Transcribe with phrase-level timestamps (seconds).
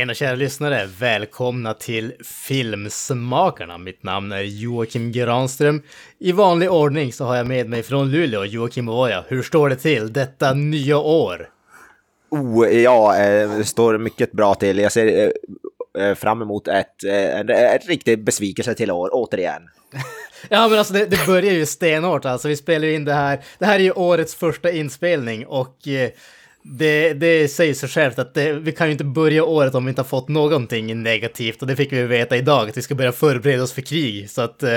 [0.00, 0.88] Tjena kära lyssnare!
[0.98, 3.78] Välkomna till Filmsmakarna.
[3.78, 5.82] Mitt namn är Joakim Granström.
[6.18, 9.24] I vanlig ordning så har jag med mig från Luleå, Joakim Ovoja.
[9.28, 11.48] Hur står det till detta nya år?
[12.30, 14.78] Oh, ja, eh, det står mycket bra till.
[14.78, 15.32] Jag ser
[15.98, 17.48] eh, eh, fram emot ett, en,
[17.86, 19.62] riktig besvikelse till år, återigen.
[20.48, 22.48] Ja men alltså det, det börjar ju stenhårt alltså.
[22.48, 23.40] Vi spelar in det här.
[23.58, 25.76] Det här är ju årets första inspelning och
[26.62, 29.88] det, det säger sig självt att det, vi kan ju inte börja året om vi
[29.88, 33.12] inte har fått någonting negativt och det fick vi veta idag att vi ska börja
[33.12, 34.68] förbereda oss för krig så att eh,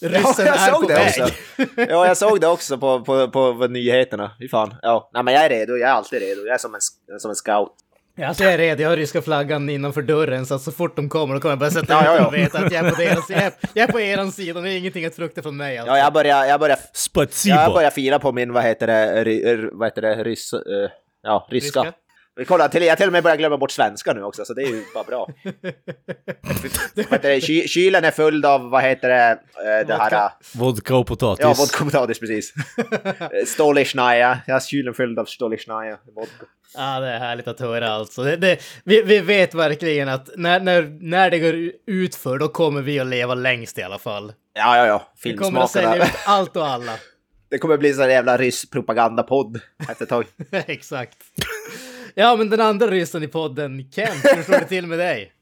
[0.00, 1.22] ryssen ja, jag är såg på det väg.
[1.22, 1.34] också.
[1.76, 4.30] Ja, jag såg det också på, på, på, på nyheterna.
[4.38, 4.74] Fy fan.
[4.82, 6.40] Ja, nej men jag är redo, jag är alltid redo.
[6.46, 6.80] Jag är som en,
[7.20, 7.72] som en scout.
[8.16, 10.96] Ja, Alltså jag är redo, jag har ryska flaggan innanför dörren så att så fort
[10.96, 12.26] de kommer då kommer jag bara sätta Ja, ja, ja.
[12.26, 14.70] och veta att jag är på deras jag är, jag är på eran sida, det
[14.72, 15.94] är ingenting att frukta från mig alltså.
[15.96, 16.78] Ja, jag börjar, jag börjar,
[17.44, 20.60] jag börjar fira på min, vad heter det, ry, vad heter det, ryss, eh,
[21.22, 21.80] ja, ryska.
[21.80, 21.94] Ryska?
[22.46, 24.66] Kolla, till, jag till och med börjar glömma bort svenska nu också, så det är
[24.66, 25.28] ju bara bra.
[27.22, 30.10] det, ky, kylen är full av, vad heter det, eh, det här...
[30.10, 30.32] Vodka.
[30.54, 31.42] Vodka och potatis.
[31.42, 32.52] Ja, vodka och potatis precis.
[33.46, 34.38] Stolichnaya.
[34.46, 35.98] Jag har kylen fylld av Stolichnaya.
[36.16, 36.46] Vodka.
[36.74, 38.22] Ja, det är härligt att höra alltså.
[38.22, 41.54] Det, det, vi, vi vet verkligen att när, när, när det går
[41.86, 44.32] ut för då kommer vi att leva längst i alla fall.
[44.54, 45.02] Ja, ja, ja.
[45.24, 46.20] Vi kommer att sälja Filmsmakarna.
[46.20, 46.92] ut allt och alla.
[47.50, 50.24] Det kommer bli så jävla rysk propagandapodd efter ett tag.
[50.50, 51.16] Exakt.
[52.14, 55.32] Ja, men den andra ryssen i podden, Kent, hur står det till med dig?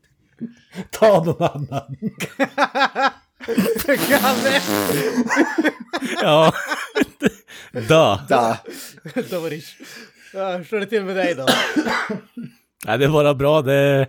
[0.91, 1.97] Ta någon annan.
[4.09, 4.61] Kalle!
[6.23, 6.53] Ja.
[7.89, 8.25] da.
[8.29, 8.59] Da.
[9.31, 9.77] Doverish.
[10.35, 11.47] Ja, hur står det till med dig då?
[12.87, 13.63] Nej, det är bara bra.
[13.63, 14.07] Det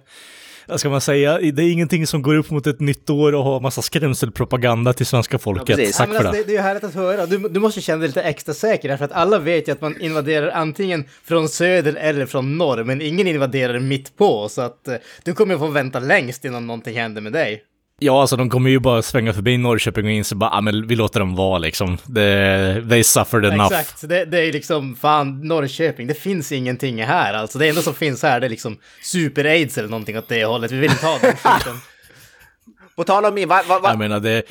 [0.69, 1.37] vad ska man säga?
[1.37, 5.05] Det är ingenting som går upp mot ett nytt år och har massa skrämselpropaganda till
[5.05, 5.67] svenska folket.
[5.67, 6.37] Tack Ja, men för alltså, det.
[6.37, 6.43] det.
[6.43, 7.25] Det är ju härligt att höra.
[7.25, 10.01] Du, du måste känna dig lite extra säker, för att alla vet ju att man
[10.01, 14.95] invaderar antingen från söder eller från norr, men ingen invaderar mitt på, så att eh,
[15.23, 17.63] du kommer få vänta längst innan någonting händer med dig.
[17.99, 20.95] Ja, alltså de kommer ju bara svänga förbi Norrköping och inse bara, ah, men vi
[20.95, 21.97] låter dem vara liksom.
[22.05, 23.79] Det, they suffered enough.
[23.79, 27.59] Exakt, det, det är liksom fan Norrköping, det finns ingenting här alltså.
[27.59, 30.71] Det enda som finns här det är liksom super-aids eller någonting åt det hållet.
[30.71, 31.75] Vi vill inte ha den skiten.
[32.95, 34.43] På tal om min, vad, Jag menar, det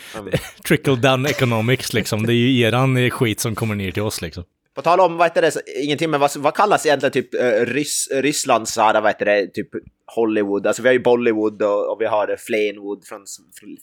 [0.69, 2.27] trickle down economics liksom.
[2.27, 4.45] Det är ju eran skit som kommer ner till oss liksom.
[4.79, 5.53] På tal om, vad heter det,
[5.83, 9.47] ingenting, men vad, vad kallas egentligen typ uh, Rys, Rysslands, så här, vad heter det,
[9.47, 9.69] typ
[10.07, 10.67] Hollywood?
[10.67, 13.25] Alltså vi har ju Bollywood och, och vi har Flenwood från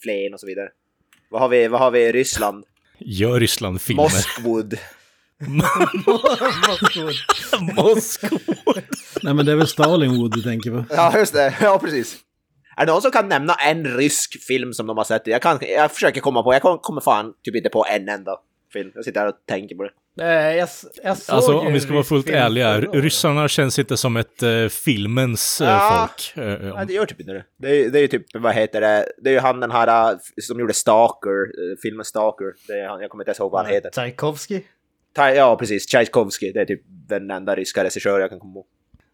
[0.02, 0.68] Flen och så vidare.
[1.30, 2.64] Vad har vi, vad har vi i Ryssland?
[2.98, 4.02] Gör Ryssland filmer.
[4.02, 4.78] Moskwood.
[7.76, 8.38] Moskva.
[9.22, 10.84] Nej men det är väl Stalinwood du tänker på.
[10.90, 11.54] Ja, just det.
[11.60, 12.16] Ja, precis.
[12.76, 15.26] Är det någon som kan nämna en rysk film som de har sett?
[15.26, 18.36] Jag, kan, jag försöker komma på, jag kom- kommer fan typ inte på en enda
[18.72, 18.90] film.
[18.94, 19.90] Jag sitter här och tänker på det.
[20.20, 20.68] Eh, jag,
[21.04, 24.68] jag såg Alltså om vi ska vara fullt ärliga, ryssarna känns inte som ett uh,
[24.68, 26.08] filmens uh, Ja.
[26.34, 26.46] folk.
[26.46, 27.44] Eh, Nej, det gör typ inte det.
[27.58, 30.12] Det är, det är ju typ, vad heter det, det är ju han den här
[30.12, 32.44] äh, som gjorde Stalker, äh, filmen Stalker.
[32.66, 33.90] Det är han, jag kommer inte ens ihåg vad han heter.
[33.90, 34.60] Tchaikovsky?
[35.14, 35.86] Ta- Ja, precis.
[35.86, 38.66] Tchaikovsky, det är typ den enda ryska regissör jag kan komma ihåg.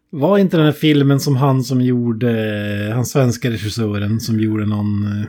[0.09, 5.03] Var inte den här filmen som han som gjorde, han svenska regissören som gjorde någon
[5.19, 5.25] eh,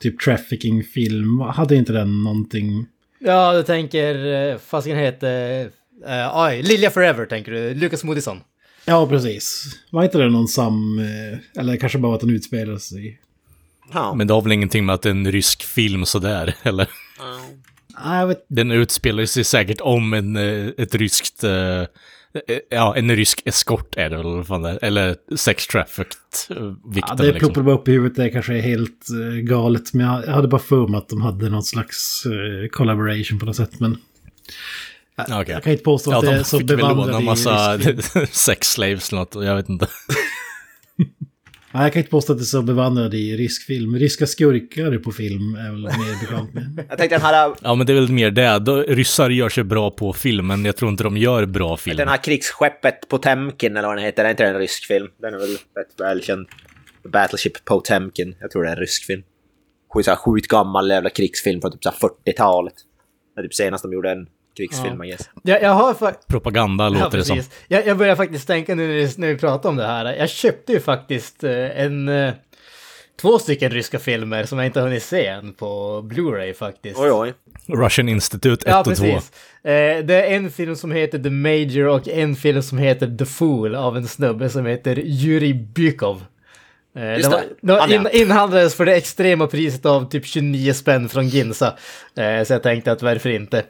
[0.00, 2.86] typ trafficking-film, hade inte den någonting?
[3.26, 5.64] Ja, du tänker, eh, fasiken heter...
[6.06, 8.40] Uh, oj, Lilja Forever tänker du, Lukas Moodysson.
[8.84, 9.64] Ja, precis.
[9.90, 10.98] Var inte det någon sam...
[10.98, 13.20] eh, Eller kanske bara att den utspelar sig...
[13.92, 14.14] Ja.
[14.14, 16.88] Men det har väl ingenting med att det är en rysk film sådär, eller?
[18.26, 21.44] Vet Den utspelar sig säkert om en, eh, ett ryskt...
[22.70, 24.78] Ja, en rysk eskort är det väl, fan det.
[24.82, 26.16] Eller sex trafficked
[26.50, 26.56] eh,
[26.94, 27.38] Ja, det liksom.
[27.38, 29.92] ploppar bara upp i huvudet, det kanske är helt eh, galet.
[29.92, 33.46] Men jag, jag hade bara för mig att de hade någon slags eh, collaboration på
[33.46, 33.80] något sätt.
[33.80, 33.98] Men
[35.16, 35.54] Ja, okej.
[35.54, 37.24] jag kan inte påstå Ja, att det är de så fick väl låna en i
[37.24, 37.78] massa
[38.30, 39.86] sex slaves eller något, jag vet inte.
[41.76, 43.96] Nej, jag kan inte påstå att det är så bevandrad i rysk film.
[43.96, 46.84] Ryska skurkar på film är väl mer bekant med.
[46.88, 48.58] Jag tänkte den här, Ja, men det är väl mer det.
[48.88, 51.96] Ryssar gör sig bra på film, men jag tror inte de gör bra film.
[51.96, 55.08] den här krigsskeppet Potemkin eller vad den heter, är inte det en rysk film?
[55.20, 56.46] Den är väl rätt välkänd.
[57.12, 59.22] Battleship Potemkin, jag tror det är en rysk film.
[60.24, 62.74] Sjukt gammal jävla krigsfilm från typ så här 40-talet.
[63.34, 64.26] Det är typ senast de gjorde en
[64.56, 65.04] krigsfilm, Ja.
[65.04, 65.30] I guess.
[65.42, 65.94] Jag, jag har.
[66.28, 67.40] Propaganda låter det som.
[67.68, 70.14] Jag, jag börjar faktiskt tänka nu när vi, när vi pratar om det här.
[70.14, 72.08] Jag köpte ju faktiskt eh, en...
[72.08, 72.32] eh,
[73.20, 76.98] Två stycken ryska filmer som jag inte har hunnit se än på Blu-ray faktiskt.
[77.00, 77.34] Oj, oj.
[77.66, 78.90] Russian Institute 1 Ja, och 2.
[78.90, 79.30] precis.
[79.64, 83.24] Eh, det är en film som heter The Major och en film som heter The
[83.24, 86.24] Fool av en snubbe som heter Yuri Bykov.
[87.16, 87.94] Just det var, ja.
[87.94, 91.76] in, inhandlades för det extrema priset av typ 29 spänn från Ginza.
[92.46, 93.62] Så jag tänkte att varför inte.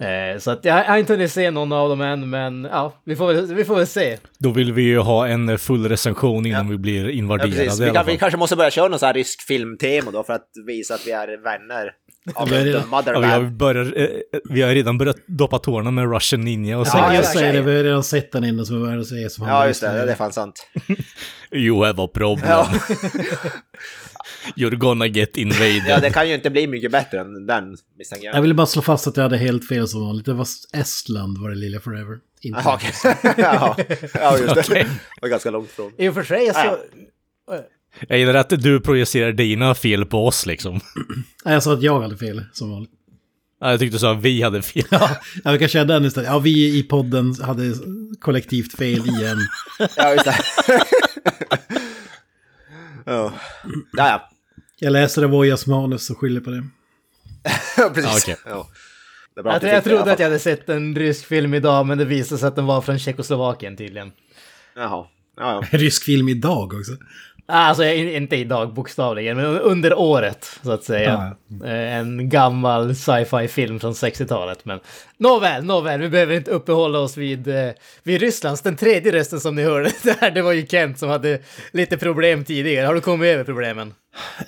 [0.00, 2.94] Eh, så att jag, jag har inte hunnit se någon av dem än, men ja,
[3.04, 4.18] vi får, väl- vi får väl se.
[4.38, 6.70] Då vill vi ju ha en full recension innan Ja.
[6.70, 9.14] vi blir Ja, invaderade i Vi, kan, vi kanske måste börja köra någon sån här
[9.14, 11.92] rysk filmtema då för att visa att vi är vänner
[12.34, 13.56] av Vi har redan- the Ja, vi, har motherland.
[13.56, 14.06] börjat, eh,
[14.50, 17.28] vi har redan börjat doppa tårna med Russian Ninja och Ja, sen ja, jag ja,
[17.28, 17.64] säger det, ja.
[17.64, 20.06] vi har redan sett den innan som värd att säga som Ja, just det.
[20.06, 20.66] Det är fan sant.
[21.52, 22.48] You have a problem.
[24.56, 25.82] You're gonna get invaded.
[25.88, 28.34] ja, det kan ju inte bli mycket bättre än den, misstänker jag.
[28.34, 30.26] Jag ville bara slå fast att jag hade helt fel som vanligt.
[30.26, 32.18] Det var Estland var det lilla Forever.
[32.42, 33.34] Inte Jaha, okej.
[33.36, 33.76] ja,
[34.14, 34.74] ja, just det.
[34.74, 34.88] Det
[35.22, 35.92] var ganska långt från.
[35.98, 36.78] I och för sig, så...
[37.46, 37.64] Ja.
[38.08, 40.80] Jag gillar att du projicerar dina fel på oss liksom.
[41.44, 42.90] Nej, jag sa att jag hade fel som vanligt.
[43.60, 44.84] Ja, Jag tyckte du sa att vi hade fel.
[45.44, 46.28] Ja, vi kan köra den istället.
[46.30, 47.74] Ja, vi i podden hade
[48.20, 49.38] kollektivt fel igen.
[49.96, 50.36] Ja, just det.
[53.14, 53.32] ja.
[53.92, 54.28] Ja, ja.
[54.78, 56.64] Jag läser Avoyas manus och skyller på det.
[57.76, 58.04] Ja, precis.
[58.04, 58.36] Ja, okej.
[58.44, 58.68] Ja.
[59.34, 62.04] Det Jag, jag det trodde att jag hade sett en rysk film idag, men det
[62.04, 64.12] visade sig att den var från Tjeckoslovakien tydligen.
[64.76, 65.06] Jaha.
[65.36, 65.78] Ja, ja.
[65.78, 66.92] Rysk film idag också.
[67.50, 71.36] Alltså in- inte idag bokstavligen, men under året så att säga.
[71.64, 74.64] Eh, En gammal sci-fi film från 60-talet.
[74.64, 74.78] Men
[75.18, 77.70] nåväl, nåväl, vi behöver inte uppehålla oss vid, eh,
[78.02, 78.62] vid Rysslands.
[78.62, 81.38] Den tredje rösten som ni hörde där, det var ju Kent som hade
[81.72, 82.86] lite problem tidigare.
[82.86, 83.94] Har du kommit över problemen?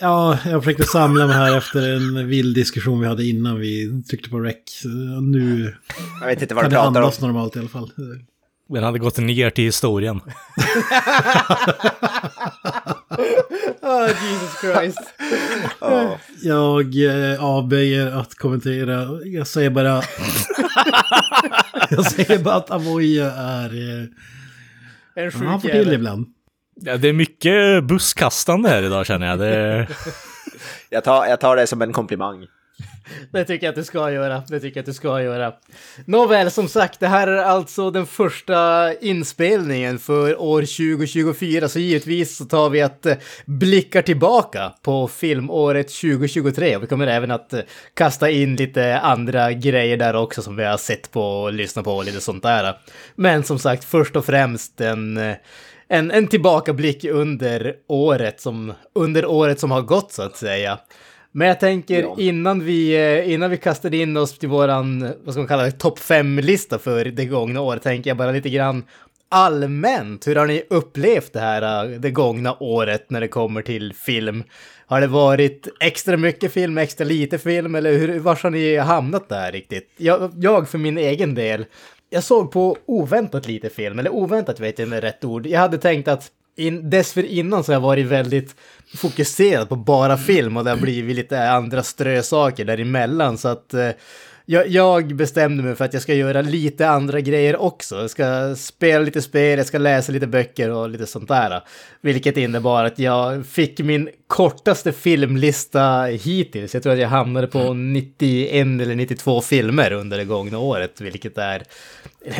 [0.00, 4.30] Ja, jag försökte samla mig här efter en vild diskussion vi hade innan vi tryckte
[4.30, 4.56] på rec.
[5.22, 5.74] Nu
[6.20, 7.12] Jag vet inte vad kan du det pratar om.
[7.28, 7.90] normalt i alla fall.
[8.68, 10.20] Den hade gått ner till historien.
[13.82, 15.14] Oh, Jesus Christ.
[15.80, 16.18] Ja.
[16.42, 19.08] Jag eh, avböjer att kommentera.
[19.24, 19.88] Jag säger bara...
[21.90, 23.98] jag säger bara att Avoya är...
[24.00, 24.06] Eh,
[25.14, 25.92] En han får sjuk till jävel.
[25.94, 26.26] ibland.
[26.74, 29.38] Ja, det är mycket busskastande här idag känner jag.
[29.38, 29.88] Det...
[30.90, 32.46] Jag, tar, jag tar det som en komplimang.
[33.32, 34.42] Det tycker jag att du ska göra.
[34.48, 35.52] Det tycker jag att du ska göra.
[36.04, 42.36] Nåväl, som sagt, det här är alltså den första inspelningen för år 2024, så givetvis
[42.36, 46.76] så tar vi att eh, blickar tillbaka på filmåret 2023.
[46.76, 47.60] Och vi kommer även att eh,
[47.94, 51.92] kasta in lite andra grejer där också som vi har sett på och lyssnat på
[51.92, 52.78] och lite sånt där.
[53.14, 55.36] Men som sagt, först och främst en eh,
[55.88, 60.78] en, en tillbakablick under året som, under året som har gått så att säga.
[61.32, 62.16] Men jag tänker Ja.
[62.18, 65.70] innan, vi, eh, innan vi kastar in oss till våran, vad ska man kalla det,
[65.70, 68.84] topp fem-lista för det gångna året, tänker jag bara lite grann
[69.28, 70.26] allmänt.
[70.26, 74.44] Hur har ni upplevt det här, eh, det gångna året när det kommer till film?
[74.86, 79.28] Har det varit extra mycket film, extra lite film, eller hur, var har ni hamnat
[79.28, 79.90] där riktigt?
[79.96, 81.64] Jag, jag för min egen del,
[82.10, 85.46] jag såg på oväntat lite film, eller oväntat vet jag inte rätt ord.
[85.46, 88.56] Jag hade tänkt att in, dessförinnan så har jag varit väldigt
[88.96, 93.38] fokuserad på bara film och det har blivit lite andra strösaker däremellan.
[93.38, 93.90] Så att eh,
[94.46, 98.00] jag, jag bestämde mig för att jag ska göra lite andra grejer också.
[98.00, 101.60] Jag ska spela lite spel, jag ska läsa lite böcker och lite sånt där.
[102.00, 106.74] Vilket innebar att jag fick min kortaste filmlista hittills.
[106.74, 111.38] Jag tror att jag hamnade på 91 eller 92 filmer under det gångna året, vilket
[111.38, 111.62] är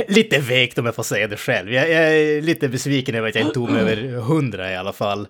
[0.08, 1.72] lite vekt om jag får säga det själv.
[1.72, 4.92] Jag, jag är lite besviken över att jag inte tog mig över 100 i alla
[4.92, 5.26] fall.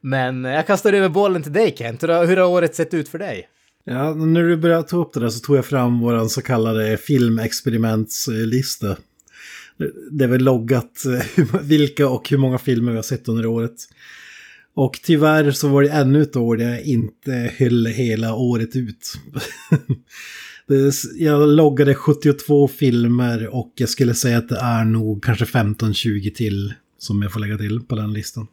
[0.00, 2.02] Men jag kastar över bollen till dig Kent.
[2.02, 3.48] Hur har, hur har året sett ut för dig?
[3.84, 6.96] Ja, när du började ta upp det där så tog jag fram vår så kallade
[6.96, 8.96] filmexperimentslista.
[10.10, 13.76] Det är väl loggat eh, vilka och hur många filmer vi har sett under året.
[14.74, 19.14] Och tyvärr så var det ännu ett år där jag inte höll hela året ut.
[21.18, 26.74] Jag loggade 72 filmer och jag skulle säga att det är nog kanske 15-20 till
[26.98, 28.46] som jag får lägga till på den listan.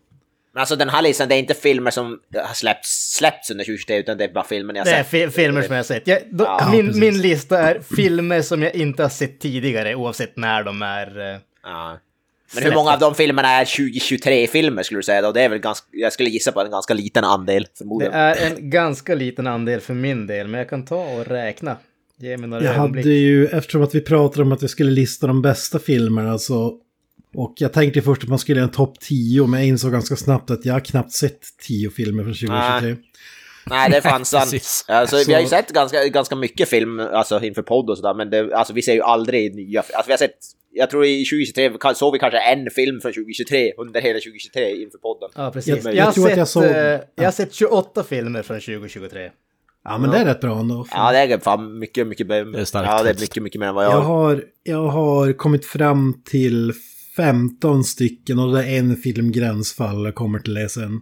[0.53, 3.97] Men alltså den här listan, det är inte filmer som har släppts, släppts under 2023
[3.97, 5.07] utan det är bara filmer jag Det är sett.
[5.11, 6.07] fi- filmer som jag har sett.
[6.07, 7.01] Jag, då, Ja, min, precis.
[7.01, 11.33] min lista är filmer som jag inte har sett tidigare, oavsett när de är...
[11.33, 11.99] eh, Ja.
[12.55, 15.31] Men hur många av de filmerna är 2023-filmer skulle du säga då?
[15.31, 18.13] Det är väl ganska, jag skulle gissa på en ganska liten andel Det förmodligen.
[18.13, 21.77] är en ganska liten andel för min del, men jag kan ta och räkna.
[22.17, 23.05] Ge mig några Jag ögonblick.
[23.05, 26.77] hade ju, eftersom att vi pratade om att vi skulle lista de bästa filmerna så...
[27.33, 30.15] Och jag tänkte först att man skulle göra en topp 10, men jag insåg ganska
[30.15, 32.95] snabbt att jag har knappt sett 10 filmer från 2023.
[33.69, 34.53] Nej, det är fan sant.
[34.87, 38.29] Alltså, vi har ju sett ganska, ganska mycket film alltså, inför podd och sådär, men
[38.29, 40.31] det, alltså, vi ser ju aldrig nya alltså, vi har sett,
[40.71, 44.83] Jag tror i 2023 kan- såg vi kanske en film från 2023 under hela 2023
[44.83, 45.29] inför podden.
[45.35, 45.75] Ja, precis.
[45.75, 48.41] Jag- Jag, jag har tror att sett, jag såg- eh, jag har sett 28 filmer
[48.43, 49.29] från 2023.
[49.83, 50.85] Ja, men det är rätt bra ändå.
[50.91, 52.27] Ja, det är fan mycket, mycket...
[52.27, 53.93] Det är starkt Ja, det är mycket, mycket mer än vad jag...
[53.93, 56.73] Jag har, jag har kommit fram till
[57.15, 61.01] 15 stycken och det är en film gränsfall jag kommer till det sen.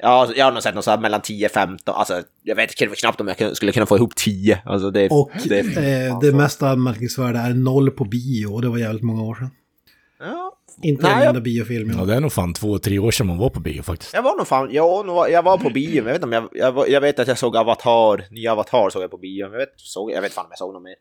[0.00, 3.28] Ja, jag har nog sett något så här mellan 10-15, alltså jag vet knappt om
[3.38, 4.62] jag skulle kunna få ihop 10.
[4.64, 8.78] Alltså det, Och det, eh, det mest anmärkningsvärda är noll på bio och det var
[8.78, 9.50] jävligt många år sedan.
[10.20, 10.52] Ja,
[10.82, 11.92] Inte Nej, en jag- enda biofilm.
[11.98, 14.14] Ja, det är nog fan två, tre år sedan man var på bio faktiskt.
[14.14, 16.26] jag var nog fan, ja, nog var- jag var på bio, men jag vet inte
[16.26, 19.44] om jag, jag, jag vet att jag såg Avatar, nya Avatar såg jag på bio,
[19.44, 20.94] men jag vet, såg, jag vet fan om jag såg något mer.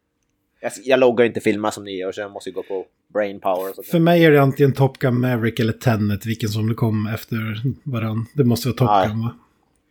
[0.59, 3.39] Jag, jag loggar inte filmer som ni gör, så jag måste ju gå på brain
[3.39, 3.87] power och sånt.
[3.87, 7.37] För mig är det antingen Top Gun Maverick eller Tenet, vilken som det kom efter
[7.83, 8.25] varann.
[8.33, 9.07] Det måste vara Top Nej.
[9.07, 9.35] Gun va?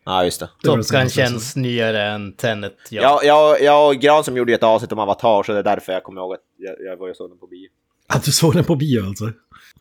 [0.04, 0.48] Ja, just det.
[0.62, 2.76] Det Top Gun jag känns nyare än Tenet.
[2.90, 3.02] Ja.
[3.02, 5.92] Ja, jag, jag och Gran som gjorde ett avsnitt om Avatar, så det är därför
[5.92, 7.68] jag kommer ihåg att jag, jag var och såg den på bio.
[8.06, 9.24] Att du såg den på bio alltså?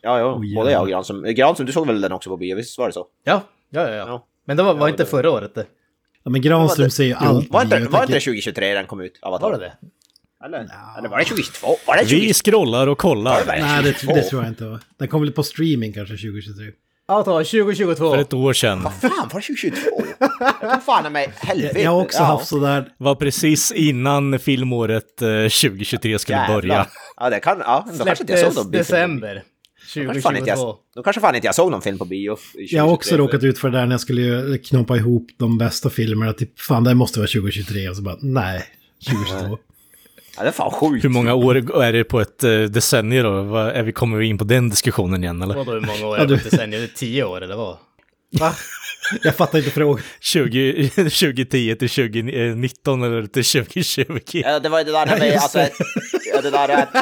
[0.02, 0.90] Ja, ja, Oj, både jag och.
[0.90, 1.24] Granström.
[1.24, 2.56] Granström, du såg väl den också på bio?
[2.56, 3.08] Visst var det så?
[3.24, 3.96] Ja, ja, ja.
[3.96, 4.06] ja.
[4.08, 4.26] Ja.
[4.46, 5.66] Men det var, var Ja, inte det- förra året det.
[6.24, 7.76] Ja, men Granström ser ju allt Var inte.
[7.76, 9.20] Jag var inte det tänker- 2023 den kom ut?
[9.22, 9.52] Avatar?
[9.52, 9.74] Var det det?
[10.46, 11.68] Eller, eller var det 2022?
[11.88, 12.28] Var det 2022?
[12.28, 13.44] Vi scrollar och kollar.
[13.48, 14.16] Nej, det, 22?
[14.16, 14.66] det tror jag inte.
[14.66, 14.80] Va?
[14.98, 16.72] Den kom väl på streaming kanske 2023.
[17.08, 18.12] Avatar 2022.
[18.12, 18.84] För ett år sedan.
[18.84, 19.80] Vad fan, var det 2022?
[20.62, 21.82] Jag fan mig, helvete.
[21.82, 22.24] Jag har också ja.
[22.26, 22.88] haft sådär...
[22.98, 26.56] var precis innan filmåret eh, 2023 skulle Jävlar.
[26.62, 26.88] börja.
[27.18, 29.44] Ja, det kan, ja, då kanske inte jag såg Släpptes någon december
[29.96, 30.68] Då kanske, fan inte 2022.
[30.68, 32.34] jag, då kanske fan inte jag såg någon film på bio.
[32.34, 32.78] i 2023.
[32.78, 35.90] Jag har också råkat ut för det där när jag skulle knoppa ihop de bästa
[35.90, 36.34] filmerna.
[36.34, 37.90] Typ, fan det måste vara 2023.
[37.90, 38.64] Och så bara, nej.
[39.10, 39.58] 2022.
[40.38, 41.04] Ja, det är fan sjukt.
[41.06, 43.42] Hur många år är det på ett eh, decennium då?
[43.44, 45.56] Vad- Är vi, kommer vi in på den diskussionen igen eller?
[45.56, 46.82] Vadå hur många år är det decennium?
[46.82, 47.78] Det är 10 år eller vad?
[49.24, 50.04] Jag fattar inte frågan.
[50.20, 54.08] 20, 2010 till 2019 eller till 2020?
[54.34, 55.60] Ja, det var ju det där när vi, alltså,
[56.34, 56.94] ja, det där att,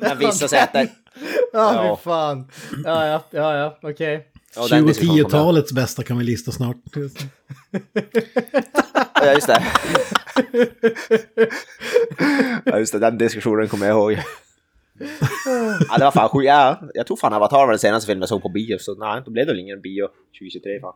[0.00, 0.88] när vissa säger att det,
[1.52, 2.48] Ja, fy fan.
[2.84, 4.26] Ja, ja, ja, ja, okej.
[4.56, 5.38] Ja, den diskussionen kommer.
[5.44, 6.76] 2010-talets bästa kan vi lista snart.
[9.14, 9.62] Ja, just det.
[12.64, 14.12] Ja, just det, den diskussionen kommer jag ihåg.
[15.88, 16.46] Ja, det var fan sjukt.
[16.46, 19.22] Ja, jag tror fan Avatar var den senaste filmen jag såg på bio, så nej,
[19.24, 20.06] då blev det väl ingen bio
[20.38, 20.92] 2023 fan.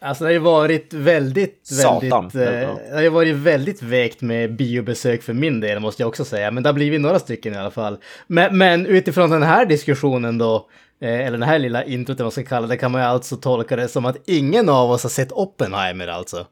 [0.00, 2.28] Alltså det har ju varit väldigt, Satan.
[2.28, 2.54] väldigt...
[2.54, 2.78] Eh, Ja.
[2.88, 6.50] det har ju varit väldigt vägt med biobesök för min del måste jag också säga.
[6.50, 7.98] Men det har blivit några stycken i alla fall.
[8.26, 10.62] Men, men utifrån den här diskussionen då, eh,
[11.00, 13.76] eller den här lilla introt vad man ska kalla det, kan man ju alltså tolka
[13.76, 16.46] det som att ingen av oss har sett Oppenheimer alltså.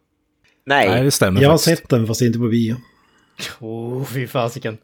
[0.66, 1.78] Nej, Nej, det stämmer Jag har faktiskt.
[1.78, 2.76] sett den fast inte på bio.
[3.61, 4.78] Oh, fy fasiken.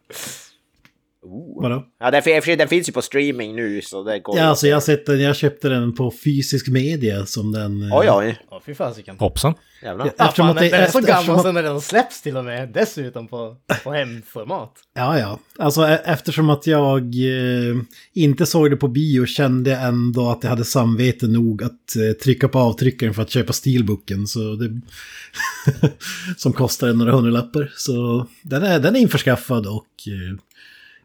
[1.63, 1.85] Vadå?
[2.01, 2.23] ja, den,
[2.59, 5.37] den finns ju på streaming nu så det går Ja, alltså jag sett den, jag
[5.37, 7.83] köpte den på fysisk media som den...
[7.83, 8.39] eh, Oj, oj.
[8.51, 9.17] Ja, fy fasiken.
[9.19, 9.55] Hoppsan.
[9.83, 10.07] Jävlar.
[10.19, 12.23] Ja, Eftersom fan, att det- den är så gammal eftersom att- så den redan släpps
[12.23, 12.69] till och med.
[12.75, 14.73] Dessutom på, på hemformat.
[14.95, 15.39] Ja, ja.
[15.59, 17.77] Alltså e- eftersom att jag eh,
[18.15, 22.13] inte såg det på bio kände jag ändå att jag hade samvete nog att eh,
[22.23, 24.27] trycka på avtryckaren för att köpa steelbooken.
[24.27, 24.81] Så det...
[26.37, 27.73] som kostar några hundralappar.
[27.77, 30.39] Så den är, den är införskaffad och eh,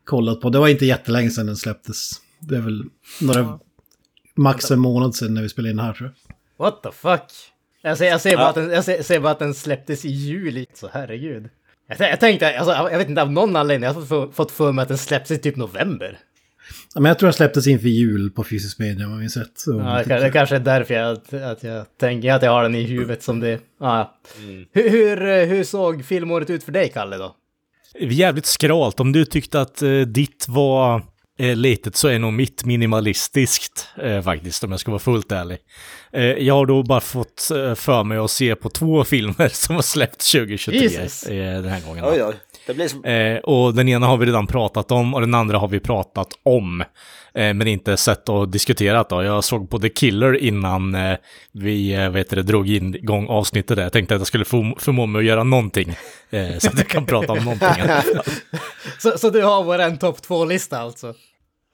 [0.05, 0.49] kollat på.
[0.49, 2.11] Det var inte jättelänge sedan den släpptes.
[2.39, 2.83] Det är väl
[3.21, 3.59] några...
[4.35, 6.35] Max en månad sedan när vi spelade in här tror jag.
[6.65, 7.23] What the fuck?
[7.81, 8.49] Jag ser, jag ser, bara, Ja.
[8.49, 10.65] att den, jag ser, ser bara att den släpptes i juli.
[10.73, 11.49] Så herregud.
[11.87, 14.71] Jag, jag tänkte, alltså, jag vet inte, av någon anledning, jag har fått, fått för
[14.71, 16.19] mig att den släpps i typ november.
[16.95, 19.51] Ja, Men jag tror den släpptes inför jul på fysisk media om jag minns rätt.
[19.55, 21.17] Så, Ja, det, kan- det kanske är därför jag,
[21.51, 23.59] att jag tänker att jag har den i huvudet som det.
[23.79, 24.13] Ja.
[24.71, 27.35] Hur, hur, eh, hur såg filmåret ut för dig, Kalle, då?
[27.99, 28.99] Jävligt skralt.
[28.99, 31.01] Om du tyckte att eh, ditt var
[31.39, 35.57] eh, litet så är nog mitt minimalistiskt eh, faktiskt, om jag ska vara fullt ärlig.
[36.13, 39.75] Eh, jag har då bara fått eh, för mig att se på två filmer som
[39.75, 41.23] har släppts 2023 Jesus.
[41.23, 42.05] eh, den här gången.
[42.05, 42.89] Oj, oj.
[42.89, 43.05] Som...
[43.05, 46.27] Eh, och den ena har vi redan pratat om och den andra har vi pratat
[46.43, 46.83] om.
[47.35, 49.23] Eh, men inte sett och diskuterat då.
[49.23, 51.17] Jag såg på The Killer innan eh,
[51.51, 53.83] vi eh, vet det, drog in igång avsnittet där.
[53.83, 55.95] Jag tänkte att jag skulle få, förmå mig att göra någonting.
[56.59, 57.69] Så att jag kan prata om någonting.
[58.99, 61.13] Så, så du har vår topp två-lista alltså?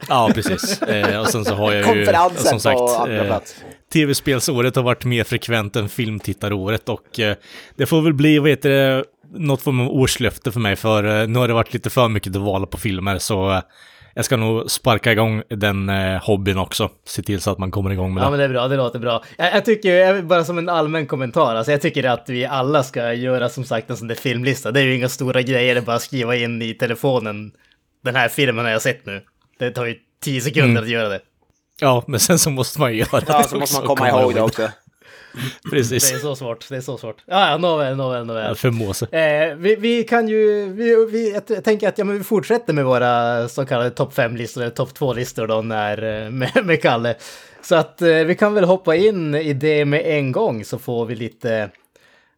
[0.07, 0.81] Ja, precis.
[1.19, 3.55] Och sen så har jag ju, Konferensen som på sagt, andra plats.
[3.93, 7.19] tv-spelsåret har varit mer frekvent än filmtittaråret och
[7.75, 11.39] det får väl bli, vad heter det, något form av årslöfte för mig för nu
[11.39, 13.61] har det varit lite för mycket att vala på filmer så
[14.19, 16.89] jag ska nog sparka igång den eh, hobbyn också.
[17.05, 18.29] Se till så att man kommer igång med Ja det.
[18.31, 19.23] men det är bra, det låter bra.
[19.37, 23.13] Jag, jag tycker, bara som en allmän kommentar, alltså jag tycker att vi alla ska
[23.13, 24.71] göra som sagt en sån där filmlista.
[24.71, 27.51] Det är ju inga stora grejer, det är bara att skriva in i telefonen.
[28.03, 29.21] Den här filmen har jag sett nu.
[29.59, 30.83] Det tar ju tio sekunder Mm.
[30.83, 31.19] att göra det.
[31.81, 34.09] Ja, men sen så måste man ju göra Ja, det så måste man också, komma
[34.21, 34.69] ihåg det också.
[35.63, 36.13] Det Precis.
[36.13, 37.17] är så svårt, det är så svårt.
[37.25, 38.55] Ja, ja, nåväl, nåväl, nåväl.
[38.55, 39.05] För Måse.
[39.05, 42.85] Eh, vi, vi kan ju, vi, vi, jag tänker att ja, men vi fortsätter med
[42.85, 47.15] våra så kallade topp 5-listor, eller topp 2-listor då, när, eh, med, med Kalle.
[47.61, 51.05] Så att eh, vi kan väl hoppa in i det med en gång så får
[51.05, 51.69] vi lite,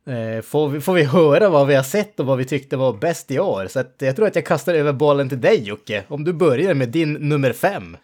[0.08, 2.94] eh, får, vi, får vi höra vad vi har sett och vad vi tyckte var
[2.94, 3.68] bäst i år.
[3.68, 6.74] Så att jag tror att jag kastar över bollen till dig Jocke, om du börjar
[6.74, 7.98] med din nummer fem.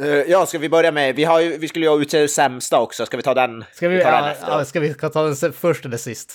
[0.00, 1.16] Eh, ja, ska vi börja med...
[1.16, 3.06] Vi, har ju, vi skulle ju utse sämsta också.
[3.06, 3.64] Ska vi ta den?
[3.72, 4.48] Ska vi, tar den ja, efter.
[4.50, 6.32] ja, ska vi ta den först eller sist?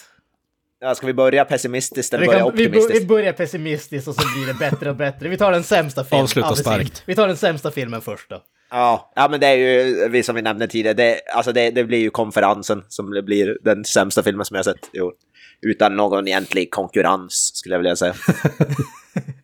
[0.80, 3.03] Ja, ska vi börja pessimistiskt eller Vi, börja kan, vi, bo- optimistiskt?
[3.03, 5.30] vi börjar pessimistiskt och så blir det bättre och bättre.
[5.30, 6.24] Vi tar den sämsta filmen.
[6.24, 7.03] Avsluta starkt.
[7.06, 8.41] Vi tar den sämsta filmen först då.
[8.72, 11.84] Ja, ja, men det är ju, vi som vi nämnde tidigare, det, alltså det, det
[11.84, 15.13] blir ju konferensen som det blir den sämsta filmen som jag sett i år.
[15.62, 18.13] Utan någon egentlig konkurrens, skulle jag vilja säga.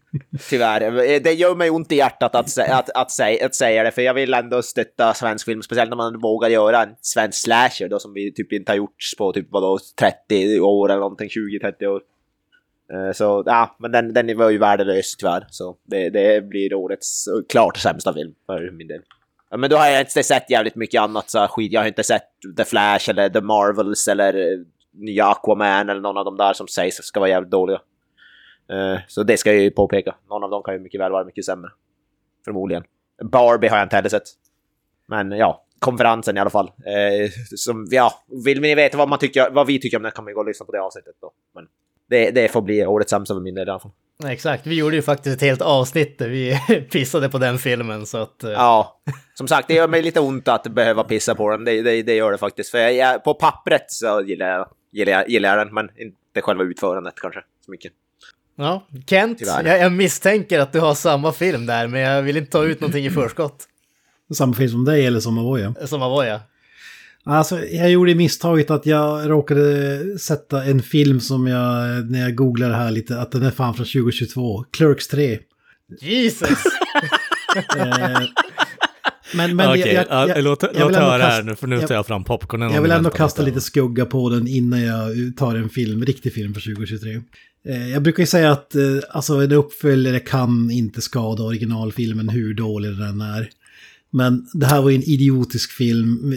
[0.50, 0.82] Tyvärr.
[0.82, 3.92] Eh, det gör mig ont i hjärtat att, sä- att, att, säga, att säga det,
[3.92, 7.88] för jag vill ändå stötta svensk film, speciellt när man vågar göra en svensk slasher
[7.90, 11.30] då, som vi typ inte har gjort på typ vadå, 30 år eller någonting,
[11.62, 12.02] 20-30 år.
[12.94, 15.46] Eh, så ja, men den, den var ju värdelös tyvärr.
[15.50, 19.02] Så det, det blir årets klart sämsta film för min del.
[19.58, 21.72] Men då har jag inte sett jävligt mycket annat så skit.
[21.72, 24.60] Jag har inte sett The Flash eller The Marvels eller eh,
[24.94, 27.80] nya Aquaman eller någon av de där som sägs ska vara jävligt dåliga.
[28.70, 30.16] Eh, Så det ska jag ju påpeka.
[30.30, 31.72] Någon av dem kan ju mycket väl vara mycket sämre.
[32.46, 32.84] Förmodligen.
[33.32, 34.24] Barbie har jag inte heller sett.
[35.08, 36.66] Men ja, konferensen i alla fall.
[36.68, 38.14] Eh, som, ja,
[38.46, 40.42] vill ni veta vad, man tycker, vad vi tycker om den kan man ju gå
[40.42, 41.32] och lyssna på det avsnittet då.
[41.56, 41.68] Men
[42.10, 43.92] det, det får bli årets sämsta för min del i alla fall.
[44.28, 46.60] Exakt, vi gjorde ju faktiskt ett helt avsnitt där vi
[46.92, 48.44] pissade på den filmen så att...
[48.44, 49.02] eh, Ja,
[49.34, 51.66] som sagt, det gör mig lite ont att behöva pissa på den.
[51.66, 52.72] Det, det, det gör det faktiskt.
[52.72, 56.64] För jag, på pappret så gillar jag, gillar, jag, gillar jag den, men inte själva
[56.64, 57.94] utförandet kanske så mycket.
[58.58, 62.52] Ja, Kent, jag, jag misstänker att du har samma film där, men jag vill inte
[62.52, 63.68] ta ut någonting i förskott.
[64.34, 65.74] Samma film som dig eller som Avoya?
[65.86, 66.42] Som Avoya.
[67.24, 72.76] Alltså, jag gjorde misstaget att jag råkade sätta en film som jag, när jag googlade
[72.76, 74.64] här lite, att den är fan från 2022.
[74.72, 75.40] Clerks 3.
[76.02, 76.50] Jesus!
[77.78, 78.20] Eh,
[79.36, 81.88] men men Okej, ja, låt, jag låt vill ändå höra här nu, för nu jag-
[81.88, 82.72] tar jag fram popcornen.
[82.74, 83.56] Jag vill ändå kasta lite.
[83.56, 87.22] lite skugga på den innan jag tar en film, riktig film för 2023.
[87.66, 92.54] Eh, Jag brukar ju säga att eh, alltså, en uppföljare kan inte skada originalfilmen hur
[92.54, 93.50] dålig den är.
[94.12, 96.34] Men det här var ju en idiotisk film,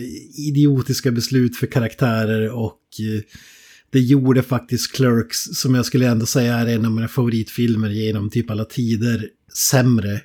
[0.49, 3.23] idiotiska beslut för karaktärer och eh,
[3.93, 8.31] det gjorde faktiskt Clerks, som jag skulle ändå säga är en av mina favoritfilmer genom
[8.31, 10.21] typ alla tider, sämre.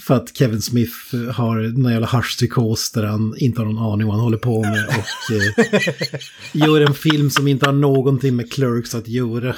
[0.00, 4.16] För att Kevin Smith har någon jävla haschpsykos där han inte har någon aning vad
[4.16, 6.20] han håller på med och eh,
[6.66, 9.56] gör en film som inte har någonting med Clerks att göra.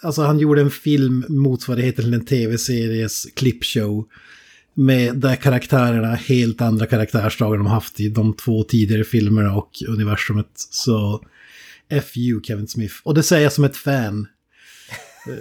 [0.00, 4.06] Alltså han gjorde en film motsvarigheten till en tv-series klippshow.
[4.74, 10.50] med där karaktärerna helt andra karaktärsdrag de haft i de två tidigare filmerna och universumet.
[10.70, 11.24] Så
[11.88, 12.40] F.U.
[12.44, 12.94] Kevin Smith.
[13.02, 14.26] Och det säger jag som ett fan.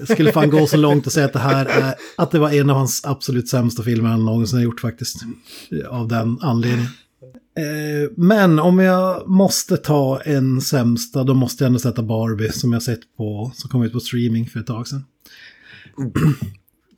[0.10, 2.70] Skulle fan gå så långt och säga att det här är, att det var en
[2.70, 5.24] av hans absolut sämsta filmer han någonsin har gjort faktiskt.
[5.90, 6.88] Av den anledningen.
[7.58, 12.74] Eh, men om jag måste ta en sämsta, då måste jag ändå sätta Barbie som
[12.74, 15.06] jag sett på, som kom ut på streaming för ett tag sedan.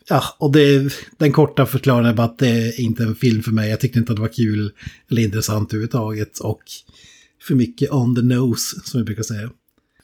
[0.09, 3.51] Ja, och det, den korta förklaringen är bara att det är inte en film för
[3.51, 3.69] mig.
[3.69, 4.71] Jag tyckte inte att det var kul
[5.09, 6.39] eller intressant överhuvudtaget.
[6.39, 6.63] Och
[7.47, 9.49] för mycket on the nose, som vi brukar säga.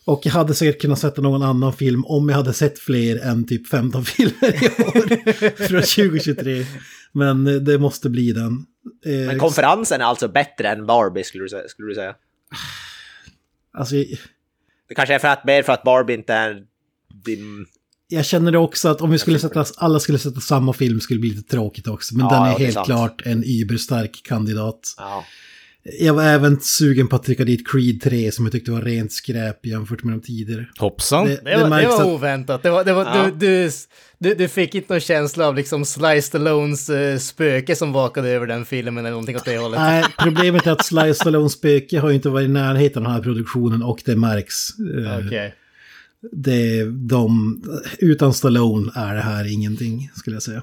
[0.06, 3.48] Och jag hade säkert kunnat sätta någon annan film om jag hade sett fler än
[3.48, 6.66] typ 15 filmer i år från 2023.
[7.12, 8.66] Men det måste bli den.
[9.06, 11.68] Eh, Men konferensen är alltså bättre än Barbie skulle du säga?
[11.68, 12.16] Skulle du säga.
[13.74, 13.96] alltså,
[14.88, 16.64] Det kanske är för att, mer för att Barbie inte är
[17.26, 17.66] din...
[18.08, 21.18] jag känner det också att om vi skulle sätta, alla skulle sätta samma film skulle
[21.18, 22.16] det bli lite tråkigt också.
[22.16, 22.86] Men Ja, den är ja, är helt sant.
[22.86, 24.94] klart en überstark kandidat.
[24.98, 25.26] Ja.
[26.00, 29.12] Jag var även sugen på att trycka dit Creed 3 som jag tyckte var rent
[29.12, 30.66] skräp jämfört med de tidigare.
[30.80, 31.26] Hoppsan.
[31.26, 32.64] Det, Det var, det var oväntat.
[32.64, 33.32] Det var, det var, Ja.
[33.38, 33.72] du, du,
[34.18, 38.48] du, du fick inte någon känsla av liksom Sly Stallones uh, spöke som vakade över
[38.48, 39.80] den filmen eller någonting åt det hållet.
[39.80, 43.14] Nej, problemet är att Sly Stallones spöke har ju inte varit i närheten av den
[43.14, 44.70] här produktionen och det märks.
[44.80, 45.56] Eh, Okej.
[46.32, 47.62] det, de,
[48.00, 50.62] utan Stallone är det här ingenting, skulle jag säga.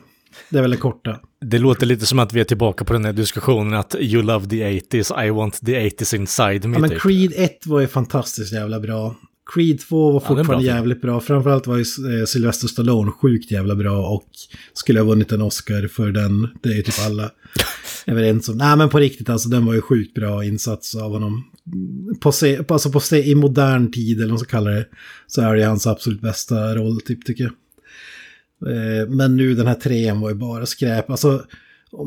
[0.50, 1.20] Det är väl det korta.
[1.40, 4.46] Det låter lite som att vi är tillbaka på den här diskussionen att you love
[4.46, 6.76] the 80s, I want the 80s inside me.
[6.76, 7.00] Ja, men typ.
[7.02, 9.16] Creed 1 var ju fantastiskt jävla bra.
[9.54, 11.20] Creed 2 var Ja, är en bra fortfarande jävligt bra.
[11.20, 11.80] Framförallt var ju
[12.20, 14.28] eh, Sylvester Stallone sjukt jävla bra och
[14.72, 16.48] skulle ha vunnit en Oscar för den.
[16.62, 17.30] Det är ju typ alla
[18.06, 18.56] överens om.
[18.56, 21.44] Nej men på riktigt alltså, den var ju sjukt bra insats av honom.
[22.20, 24.86] På, se, alltså på se, I modern tid, eller vad man ska kalla det,
[25.26, 27.52] så är det hans absolut bästa roll, typ, tycker jag.
[28.66, 31.10] Eh, men nu den här trean var ju bara skräp.
[31.10, 31.44] Alltså,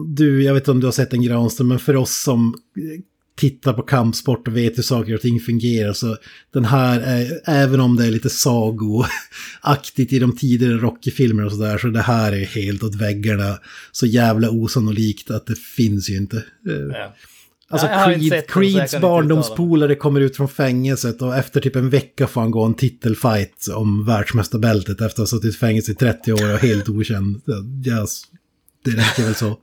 [0.07, 3.01] du, jag vet inte om du har sett en Granström, men för oss som eh,
[3.35, 5.93] tittar på kampsport och vet hur saker och ting fungerar.
[5.93, 6.17] Så
[6.53, 11.77] den här, är, även om det är lite sagoaktigt i de tidigare Rocky-filmerna och sådär,
[11.77, 13.59] så det här är helt åt väggarna.
[13.91, 16.37] Så jävla osannolikt att det finns ju inte.
[16.37, 17.13] Eh, ja.
[17.73, 21.89] Alltså Jag har inte Creed, Creeds barndomspolare kommer ut från fängelset och efter typ en
[21.89, 25.95] vecka får han gå en titelfight om världsmästarbältet efter att ha suttit i fängelse i
[25.95, 27.41] 30 år och helt okänd.
[27.85, 28.21] Yes,
[28.85, 29.57] det räcker väl så.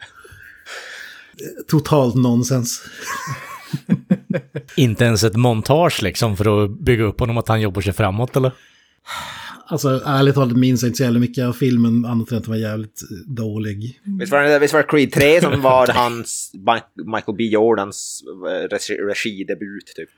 [1.68, 2.82] Totalt nonsens.
[4.76, 8.36] Inte ens ett montage liksom för att bygga upp honom att han jobbar sig framåt
[8.36, 8.52] eller?
[9.70, 12.50] Alltså ärligt talat minns jag inte så jävla mycket av filmen annat än att den
[12.52, 14.00] var jävligt eh, dålig.
[14.18, 16.52] Visst var det, visst var det Creed 3 som var hans,
[17.14, 17.44] Michael B.
[17.44, 20.08] Jordans eh, regi, regidebut typ?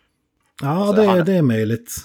[0.62, 1.96] Ja, det, han- det är möjligt.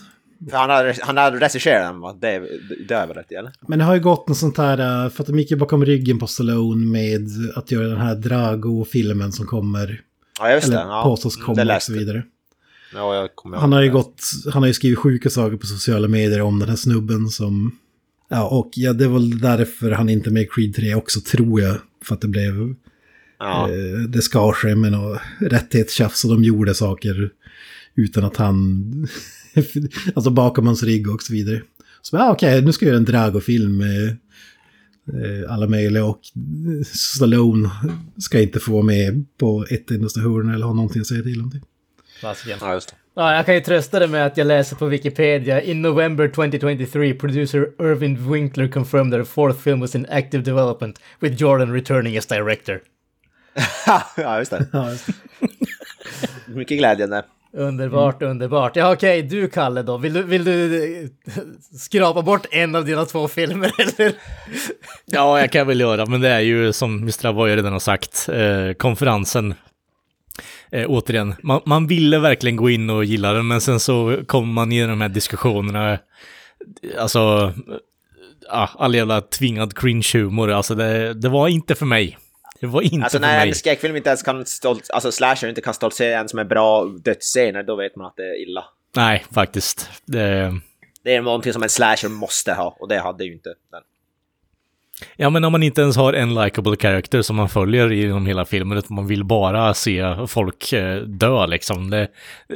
[0.49, 2.17] För han har, han har regisserat den va?
[2.21, 2.43] Det,
[2.87, 3.51] det är väl rätt eller?
[3.67, 5.85] Men det har ju gått en sånt här, eh, för att de gick ju bakom
[5.85, 10.01] ryggen på Stallone med att göra den här Drago-filmen som kommer,
[10.39, 10.73] Ja just det.
[10.79, 12.23] eller Ja, påstås det komma och så vidare.
[12.93, 14.21] Ja, Han har ju gått,
[14.53, 17.77] han har ju skrivit sjuka saker på sociala medier om den här snubben som...
[18.29, 21.61] Ja, och ja, det var därför han inte är med i Creed 3 också, tror
[21.61, 21.77] jag.
[22.03, 22.75] För att det blev...
[23.39, 23.69] Ja.
[23.71, 27.29] Eh, det skar sig med något rättighetstjafs och de gjorde saker
[27.95, 29.07] utan att han...
[30.15, 31.61] alltså bakom hans rygg och så vidare.
[32.01, 34.07] Så ja, okej, nu ska jag göra en Drago-film med
[35.07, 36.21] eh, alla möjliga och
[36.85, 37.69] Stallone
[38.17, 41.41] ska inte få vara med på ett endaste hörn eller ha någonting att säga till
[41.41, 41.61] om det.
[42.21, 42.57] Fasiken.
[42.61, 42.95] ja, just det.
[43.15, 45.61] Ja, jag kan ju trösta dig med att jag läser på Wikipedia.
[45.61, 50.99] In November 2023, producer Irvin Winkler confirmed that a fourth film was in active development,
[51.19, 52.81] with Jordan returning as director.
[54.17, 54.65] ja, just det.
[54.73, 55.13] Ja, just det.
[56.47, 57.23] Mycket glädjande.
[57.53, 58.75] Underbart, underbart.
[58.75, 59.97] Ja, okej, du Kalle då.
[59.97, 61.09] Vill du, vill du eh,
[61.79, 64.13] skrapa bort en av dina två filmer, eller?
[65.05, 67.25] Ja, jag kan väl göra, men det är ju som Mr.
[67.25, 69.53] Avoy redan har sagt, eh, konferensen.
[70.71, 74.53] Eh, återigen, man, man ville verkligen gå in och gilla den, men sen så kommer
[74.53, 75.99] man i de här diskussionerna,
[76.99, 77.53] alltså,
[78.47, 82.17] ja, all jävla tvingad cringe-humor, alltså det, det var inte för mig.
[82.59, 83.49] Det var inte Alltså för när mig.
[83.49, 87.63] en skräckfilm inte ens kan stolt, alltså slasher inte kan stoltsera ens med bra dödsscener,
[87.63, 88.65] då vet man att det är illa.
[88.95, 89.89] Nej, faktiskt.
[90.05, 90.53] Det,
[91.03, 93.81] Det är någonting som en slasher måste ha, och det hade ju inte den.
[95.15, 98.45] Ja, men om man inte ens har en likable character som man följer genom hela
[98.45, 101.89] filmen, utan man vill bara se folk eh, dö liksom.
[101.89, 102.07] Det,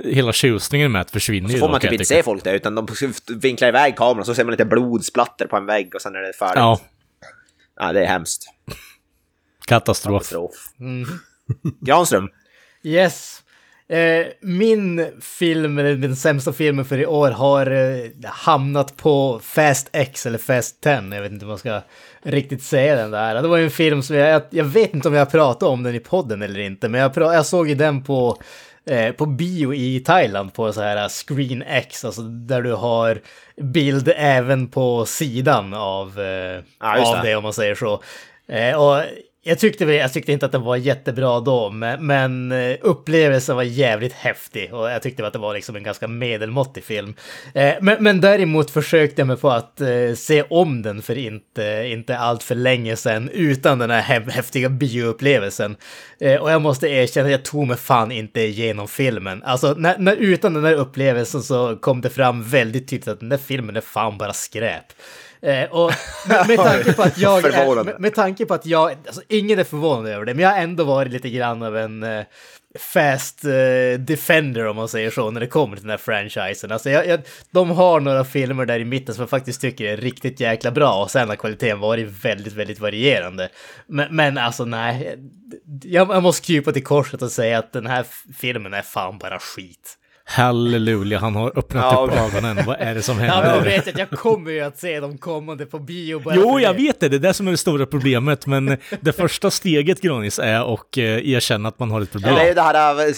[0.03, 2.75] hela tjusningen med att försvinner Så ju får man typ inte se folk där, utan
[2.75, 2.87] de
[3.41, 6.33] vinklar iväg kameran, så ser man lite blodsplatter på en vägg och sen är det
[6.33, 6.55] färdigt.
[6.55, 6.79] Ja,
[7.79, 8.43] ja det är hemskt.
[9.67, 10.13] katastrof.
[10.13, 10.51] Katastrof.
[11.81, 12.29] Granström.
[12.83, 13.43] Yes.
[13.91, 20.25] Eh, min film, den sämsta filmen för i år, har eh, hamnat på Fast X
[20.25, 20.93] eller Fast 10.
[21.15, 21.81] Jag vet inte om man ska
[22.23, 23.41] riktigt säga den där.
[23.41, 25.95] Det var ju en film som jag, jag, vet inte om jag pratade om den
[25.95, 28.37] i podden eller inte, men jag, jag såg ju den på,
[28.85, 33.21] eh, på bio i Thailand på så här Screen X, alltså där du har
[33.61, 36.13] bild även på sidan av,
[36.79, 37.29] Ja, av det.
[37.29, 37.93] det om man säger så.
[38.77, 39.03] Och
[39.43, 44.13] jag tyckte, jag tyckte inte att den var jättebra då, men, eh, upplevelsen var jävligt
[44.13, 47.13] häftig och jag tyckte att det var liksom en ganska medelmåttig film.
[47.53, 51.87] Eh, men, men däremot försökte jag mig på att eh, se om den för inte,
[51.87, 55.75] inte allt för länge sedan utan den här häftiga bioupplevelsen.
[56.41, 59.43] Och jag måste erkänna att jag tog mig fan inte igenom filmen.
[59.43, 63.29] Alltså, när, när, utan den här upplevelsen så kom det fram väldigt tydligt att den
[63.29, 64.85] där filmen är fan bara skräp.
[65.41, 65.91] Eh, och
[66.27, 67.45] med, med tanke på att jag...
[67.45, 68.91] Är, med, med tanke på att jag...
[68.91, 72.03] Alltså, ingen är förvånad över det, men jag har ändå varit lite grann av en
[72.03, 72.23] eh,
[72.79, 76.71] fast eh, defender om man säger så, när det kommer till den här franchisen.
[76.71, 77.19] Alltså, jag, jag,
[77.51, 81.03] de har några filmer där i mitten som jag faktiskt tycker är riktigt jäkla bra
[81.03, 83.49] och sen har kvaliteten varit väldigt, väldigt varierande.
[83.87, 85.17] Men, men alltså nej,
[85.83, 88.05] jag, jag måste krypa till korset och säga att den här
[88.39, 89.97] filmen är fan bara skit.
[90.31, 92.65] Halleluja, han har öppnat Ja, upp ögonen.
[92.65, 93.55] Vad är det som Ja, händer?
[93.55, 96.19] jag vet att jag kommer ju att se de kommande på bio.
[96.19, 96.81] bara Jo, jag det.
[96.83, 97.09] vet det.
[97.09, 98.45] Det är det som är det stora problemet.
[98.47, 102.33] Men det första steget, Granis, är att eh, erkänna att man har ett problem.
[102.33, 102.37] Ja.
[102.39, 103.13] Det är ju det här äh,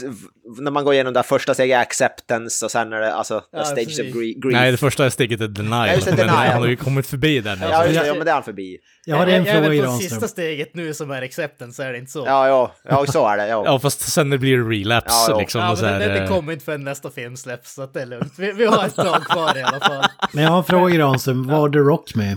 [0.59, 3.75] när man går igenom det första steget, acceptance, och sen är det alltså Ja, stage
[3.85, 3.99] precis.
[3.99, 4.53] of grie- grief.
[4.53, 5.87] Nej, det första steget är denial.
[5.87, 6.35] Ja, just det, denial.
[6.35, 7.59] han har ju kommit förbi den.
[7.61, 8.77] Ja, jag- ja, men det är han förbi.
[9.05, 12.11] Jag har en fråga i på sista steget nu som är acceptance, är det inte
[12.11, 12.23] så?
[12.27, 13.47] Ja, ja, ja, så är det.
[13.47, 13.63] Ja.
[13.65, 15.61] Ja, fast sen det blir relapse Ja, liksom.
[15.61, 17.81] Ja, och så men här, det, det eh, kommer inte förrän nästa film släpps, så
[17.81, 18.33] att det är lugnt.
[18.37, 20.05] Vi, vi har ett tag kvar i alla fall.
[20.31, 22.31] Men jag har en fråga i Granström, var The Rock med?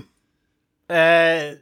[0.91, 1.53] Eh,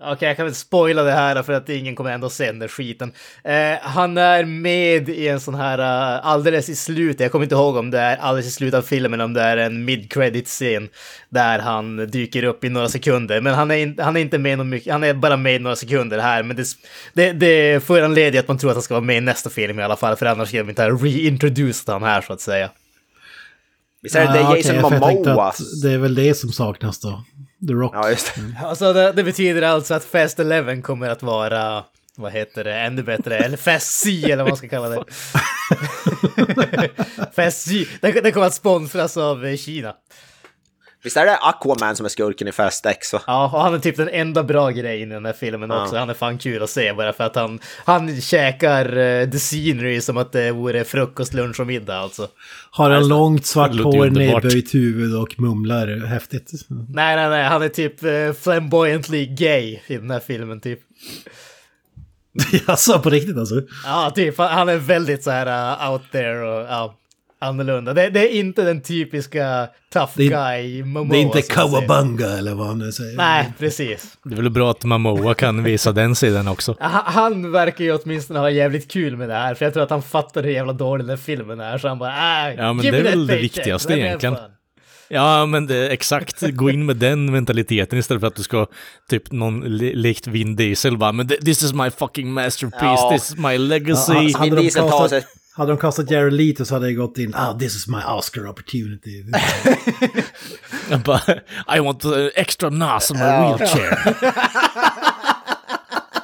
[0.00, 3.12] Okej, jag kan väl spoila det här för att ingen kommer ändå se den skiten.
[3.44, 7.54] Eh, han är med i en sån här uh, alldeles i slutet, jag kommer inte
[7.54, 10.88] ihåg om det är alldeles i slutet av filmen, om det är en mid-credit-scen
[11.28, 13.40] där han dyker upp i några sekunder.
[13.40, 15.58] Men han är, in, han är inte med något mycket, han är bara med i
[15.58, 16.66] några sekunder här, men det,
[17.12, 19.82] det, det föranleder att man tror att han ska vara med i nästa film i
[19.82, 22.70] alla fall, för annars skulle de inte ha reintroducerat han här så att säga.
[24.02, 25.52] Visst är det, Ah, Jason tänkte Momoa?
[25.82, 27.24] Det är väl det som saknas då.
[27.66, 27.92] The Rock.
[27.94, 28.66] Ja, just det.
[28.66, 31.84] Alltså det, det betyder alltså att Fast 11 kommer att vara,
[32.16, 35.04] vad heter det, ännu bättre, eller Fast C eller vad man ska kalla det.
[37.36, 39.94] Fast C, den, den kommer att sponsras av Kina.
[41.02, 43.12] Visst är det Aquaman som är skurken i Fast X?
[43.12, 43.20] Va?
[43.26, 45.96] Ja, och han är typ den enda bra grejen i den här filmen också.
[45.96, 50.00] Han är fan kul att se bara för att han, han käkar uh, the scenery
[50.00, 52.28] som att det vore frukost, lunch och middag alltså.
[52.70, 56.50] Har han långt svart hår, nedböjt huvud och mumlar häftigt.
[56.68, 60.80] Nej, nej, nej, han är typ uh, flamboyantly gay i den här filmen typ.
[62.66, 63.62] Alltså på riktigt alltså.
[63.84, 64.38] Ja, typ.
[64.38, 65.46] Han- är väldigt så här
[65.86, 66.94] uh, out there och ja,
[67.40, 67.94] annorlunda.
[67.94, 71.12] Det, det är inte den typiska tough Det guy Momoa.
[71.12, 71.42] Det är inte.
[71.42, 73.16] Kawabunga eller vad han nu säger.
[73.16, 74.18] Nej, precis.
[74.24, 76.76] Det är väl bra att Mamoa kan visa den sidan också.
[76.80, 79.90] Han, han verkar ju åtminstone ha jävligt kul med det här, för jag tror att
[79.90, 82.98] han fattar hur jävla dålig den filmen är, så han bara äh, Ja, men det
[82.98, 84.34] är väl det viktigaste egentligen.
[84.36, 84.44] fun."
[85.10, 86.40] Ja, men det, exakt.
[86.40, 88.66] Gå in med den mentaliteten istället för att du ska
[89.10, 93.10] typ någon li, likt Vin Diesel bara men th- this is my fucking masterpiece, Ja.
[93.12, 94.12] this is my legacy.
[94.12, 95.24] Ja, Vin hade, de Diesel tar sig-
[95.58, 98.46] hade de kastat Jared Leto så hade det gått in, ah this is my Oscar
[98.46, 99.24] opportunity.
[100.90, 101.20] Jag
[101.76, 103.98] I want extra NAS on my wheelchair.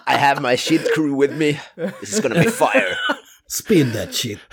[0.06, 1.60] I have my shit crew with me.
[2.00, 2.96] This is gonna be fire.
[3.48, 4.38] Spin that shit.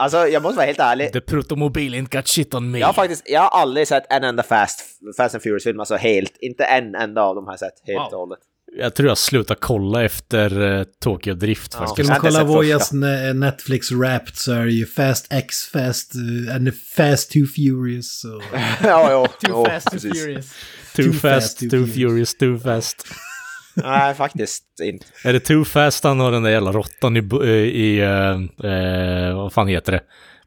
[0.00, 1.12] Alltså, jag måste vara helt ärlig.
[1.12, 2.78] The protomobil ain't got shit on me.
[2.78, 4.80] Jag har faktiskt, jag har aldrig sett en enda Fast,
[5.16, 6.36] Fast and Furious-film, alltså helt.
[6.40, 8.38] Inte en enda av dem har jag sett helt och hållet.
[8.80, 11.78] Jag tror jag slutar kolla efter uh, Tokyo Drift Ja.
[11.78, 11.92] faktiskt.
[11.94, 16.54] Skulle Jag man kolla ne- Netflix Wrapped så är det ju Fast X, Fast, uh,
[16.54, 18.24] and Fast Too Furious.
[18.24, 18.42] Och...
[18.82, 19.48] ja, jo.
[19.48, 20.46] Too fast, too furious.
[20.96, 23.06] Too, Too fast, too, too furious, too fast.
[23.74, 25.06] Nej, faktiskt inte.
[25.24, 29.36] Är det Too Fast han har den där jävla råttan i, eh, i uh, uh,
[29.36, 30.02] vad fan heter det?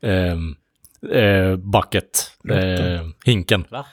[0.08, 2.32] Uh, bucket.
[2.52, 3.66] Uh, hinken.
[3.70, 3.86] Va?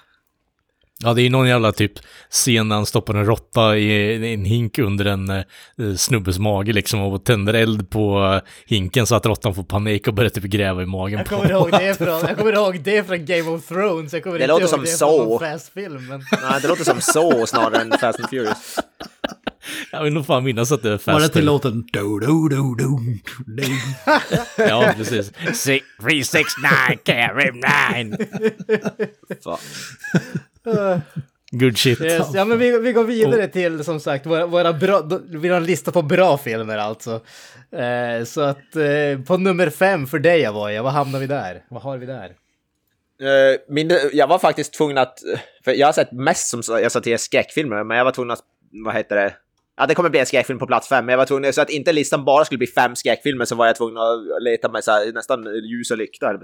[1.05, 1.93] Ja, det är någon jävla typ
[2.31, 5.31] scen när han stoppar en råtta i en hink under en
[5.81, 10.09] uh, snubbes mage liksom och tänder eld på uh, hinken så att råttan får panik
[10.09, 12.81] och börjar typ gräva i magen Jag på kommer ihåg det från, jag kommer ihåg
[12.83, 15.19] det från Game of Thrones, jag kommer Det inte låter ihåg som det så.
[15.19, 16.07] från någon fast-film.
[16.09, 16.25] Men...
[16.43, 18.77] Nej, det låter som så snarare än Fast and Furious.
[19.93, 21.27] Jag vill nog fan minnas att det är Var fast.
[21.27, 22.99] det till låten do do do do
[23.47, 23.63] do
[24.69, 25.33] Ja, precis.
[25.55, 28.17] Six, three, six, nine, carry nine.
[31.51, 32.01] Good shit.
[32.01, 35.49] Yes, ja men vi, vi går vidare till som sagt våra, våra bra, då- vi
[35.49, 37.21] har en lista på bra filmer alltså.
[37.73, 41.63] Eh, så att eh, på nummer fem för dig Avoya, vad hamnar vi där?
[41.71, 42.25] Vad har vi där?
[43.23, 45.19] Eh, min, jag var faktiskt tvungen att...
[45.65, 48.41] För jag har sett mest som jag sa till skräckfilmer, men jag var tvungen att...
[48.85, 49.35] Vad heter det?
[49.79, 51.53] Ja, det kommer bli en skräckfilm på plats fem, men jag var tvungen...
[51.53, 54.69] Så att inte listan bara skulle bli fem skräckfilmer så var jag tvungen att leta
[54.69, 56.39] med så här, nästan ljus och lykta.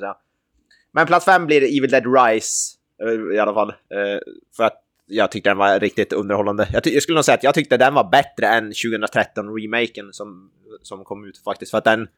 [0.93, 3.69] Men plats fem blir Evil Dead Rise, eh, i alla fall.
[3.69, 4.21] Eh,
[4.57, 6.69] för att jag tyckte den var riktigt underhållande.
[6.73, 10.51] Jag, jag skulle nog säga att jag tyckte den var bättre än 2013-remaken som,
[10.83, 11.71] som kom ut faktiskt.
[11.71, 12.09] För att den,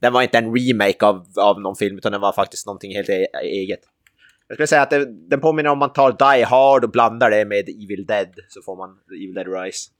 [0.00, 3.08] den var inte en remake av, av någon film, utan den var faktiskt någonting helt
[3.08, 3.80] e eget.
[4.48, 7.44] Jag skulle säga att det, den påminner om man tar Die Hard och blandar det
[7.44, 9.90] med Evil Dead, så får man Evil Dead Rise.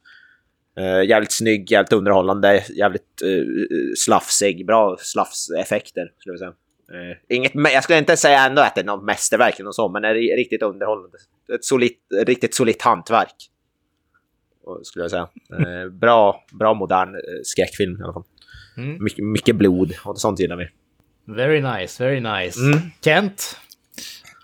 [0.80, 3.44] Uh, jävligt snygg, jävligt underhållande, jävligt uh,
[3.96, 6.52] slafsig, bra slafseffekter skulle jag säga.
[6.92, 10.02] Eh, inget, jag skulle inte säga ändå att det är något mästerverk eller så, men
[10.02, 11.18] det är riktigt underhållande.
[11.54, 13.34] Ett solitt, riktigt solitt hantverk.
[14.82, 15.28] Skulle jag säga.
[15.52, 18.24] Eh, bra, bra modern skräckfilm i alla fall.
[18.76, 19.04] Mm.
[19.04, 20.68] Mycket, mycket blod och sånt gillar vi.
[21.24, 22.60] Very nice, very nice.
[22.60, 22.78] Mm.
[23.04, 23.60] Kent?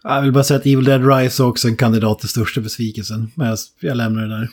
[0.05, 3.31] Jag vill bara säga att Evil Dead Rise är också en kandidat till största besvikelsen.
[3.35, 4.49] Men jag, jag lämnar det där.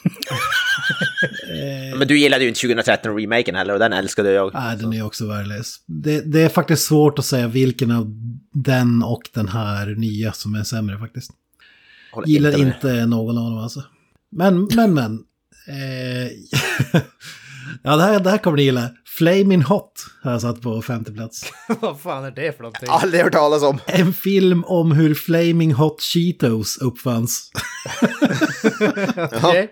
[1.98, 4.54] Men du gillade ju inte 2013-remaken heller och den älskade jag.
[4.54, 5.76] Nej, den är också värdelös.
[5.86, 8.06] Det, det är faktiskt svårt att säga vilken av
[8.54, 11.32] den och den här nya som är sämre faktiskt.
[12.12, 12.60] Håller Gillar med.
[12.60, 13.84] inte någon av dem alltså.
[14.32, 15.20] Men, men, men.
[15.68, 16.32] Eh,
[17.84, 18.90] ja, det här, det här kommer ni gilla.
[19.20, 21.44] Flaming Hot har jag satt på femte plats.
[21.80, 22.90] vad fan är det för någonting?
[22.92, 23.80] Aldrig hört talas om.
[23.86, 27.52] En film om hur Flaming Hot Cheetos uppfanns.
[29.34, 29.70] Okej.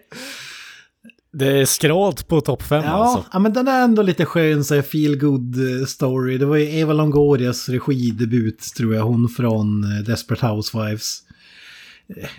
[1.33, 3.25] Det är skralt på topp fem Ja, alltså.
[3.33, 6.37] ja, men den är ändå lite skön, så feel good eh, story.
[6.37, 11.19] Det var ju Eva Longorias regidebut, tror jag, hon från eh, Desperate Housewives.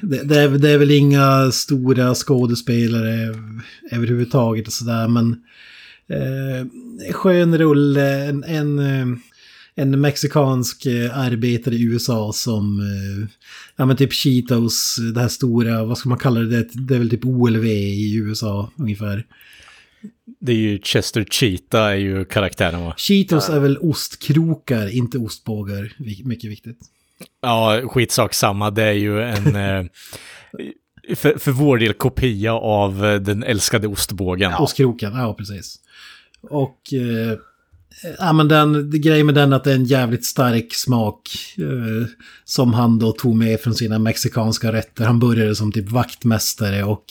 [0.00, 3.34] det, det, är, det är väl inga stora skådespelare
[3.90, 5.36] överhuvudtaget och sådär men
[6.08, 9.18] eh, skön rulle, en, en, eh,
[9.74, 13.28] en mexikansk eh, arbetare i USA som, eh,
[13.76, 17.10] ja men typ Cheetos, det här stora, vad ska man kalla det, det, är väl
[17.10, 19.26] typ OLV i USA ungefär.
[20.40, 22.94] Det är ju Chester Cheetah är ju karaktären va?
[22.96, 25.92] Cheetos är väl ostkrokar, inte ostbågar,
[26.24, 26.78] mycket viktigt.
[27.42, 28.70] Ja, skitsak samma.
[28.70, 29.88] Det är ju en...
[31.14, 34.54] för, för vår del kopia av eh, den älskade ostbågen.
[34.54, 35.76] Ostkroken, ja precis.
[36.42, 36.92] Och...
[36.92, 37.38] Eh,
[38.18, 41.30] ja men den, det grejen med den är att det är en jävligt stark smak.
[41.58, 42.08] Eh,
[42.44, 45.04] som han då tog med från sina mexikanska rätter.
[45.04, 47.04] Han började som typ vaktmästare och...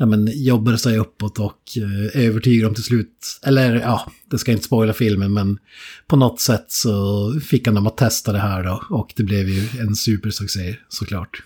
[0.00, 3.40] Ja men jobbade sig uppåt och eh, övertygade dem till slut.
[3.42, 5.58] Eller ja, det ska inte spoila filmen men...
[6.06, 8.82] På något sätt så fick han dem att testa det här då.
[8.90, 11.42] Och det blev ju en supersuccé såklart.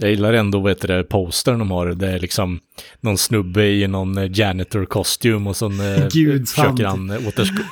[0.00, 1.86] Jag gillar ändå, vet du det, postern de har.
[1.86, 2.60] Det är liksom
[3.00, 6.78] någon snubbe i någon eh, janitor-kostym och så eh, Guds hand.
[6.78, 7.62] försöker han eh, återska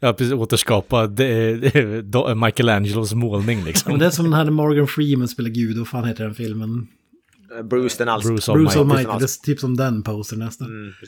[0.00, 3.98] ja, precis, återskapa det, det, Michelangelos målning Men liksom.
[3.98, 6.86] det är som den här Morgan Freeman spelar Gud, vad fan heter den filmen?
[7.62, 8.24] Bruce den alls.
[8.24, 9.04] Bruce Bruce Almighty.
[9.04, 10.66] Almighty, det är typ som den poster nästan.
[10.66, 10.92] Mm.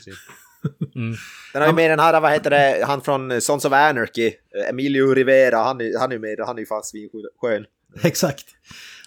[0.95, 1.15] Mm.
[1.53, 4.31] Den har ju med den här, vad heter det, han från Sons of Anarchy,
[4.69, 7.65] Emilio Rivera, han är, han är med, han är ju fan svinskön.
[8.03, 8.45] Exakt.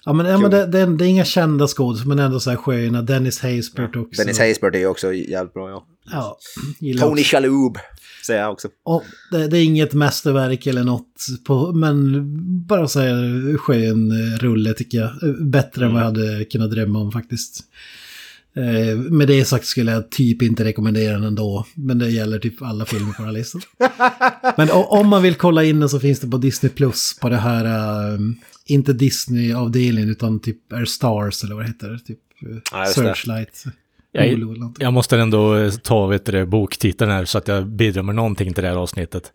[0.05, 2.51] Ja men, ja, men det, det, är- det är inga kända skådespelare men ändå så
[2.51, 3.03] här sköna.
[3.03, 4.23] Dennis Haysbert också.
[4.23, 5.87] Dennis Haysbert är ju också jävligt bra, ja.
[6.13, 6.39] Ja,
[6.99, 7.31] Tony också.
[7.37, 7.79] Shalhoub,
[8.27, 8.69] säger jag också.
[8.85, 12.27] Och det, det är inget mästerverk eller något, på, men
[12.67, 15.11] bara så här skön eh, rulle tycker jag.
[15.47, 17.61] Bättre än vad jag hade kunnat drömma om faktiskt.
[18.57, 21.67] Eh, med det sagt skulle jag typ inte rekommendera den ändå.
[21.75, 23.61] Men det gäller typ alla filmer på den här listan.
[24.57, 27.37] men om man vill kolla in den så finns det på Disney Plus på det
[27.37, 27.65] här,
[28.13, 28.19] eh,
[28.71, 31.99] inte Disney-avdelningen utan typ Air Stars eller vad det heter.
[32.07, 33.03] Typ eh, Ja, just det.
[33.03, 33.65] Searchlight.
[34.13, 34.85] Jag, Hulu eller någonting.
[34.85, 38.15] jag måste ändå eh, ta vet du, det, boktiteln här så att jag bidrar med
[38.15, 39.33] någonting till det här avsnittet.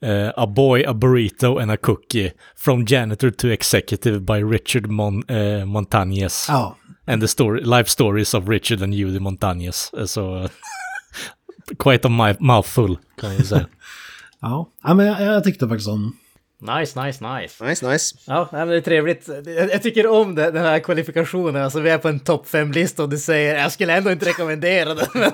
[0.00, 2.32] Eh, a Boy, A Burrito and a Cookie.
[2.56, 6.46] From Janitor to Executive by Richard Mon uh, Montañez.
[6.48, 10.06] Ja, And the story, life stories of Richard and Judy Montañez.
[10.06, 10.48] Så...
[11.78, 13.66] quite a mouthful, kan jag säga.
[14.40, 14.70] ja.
[14.82, 16.16] ja men jag, jag tyckte faktiskt om
[16.64, 17.64] Nice, nice, nice.
[17.64, 18.16] Nice, nice.
[18.26, 19.28] Ja, nej, men det är trevligt.
[19.72, 21.62] Jag, tycker om det, den här kvalifikationen.
[21.62, 24.94] Alltså vi är på en topp 5-lista och du säger jag skulle ändå inte rekommendera
[24.94, 25.06] den.
[25.14, 25.22] Men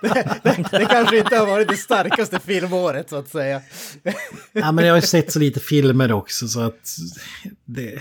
[0.00, 3.60] det, det, det kanske inte har varit det starkaste filmåret så att säga.
[4.52, 6.96] Ja, men jag har ju sett så lite filmer också så att
[7.64, 7.98] det,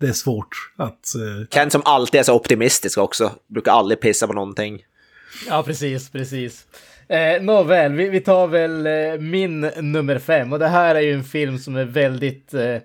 [0.00, 1.14] det är svårt att...
[1.14, 4.82] eh, Ken som alltid är så optimistisk också, brukar aldrig pissa på någonting.
[5.48, 6.66] Ja, precis, precis.
[7.08, 10.52] Eh, Nåväl, vi, vi tar väl eh, min nummer fem.
[10.52, 12.76] Och det här är ju en film som är väldigt, eh,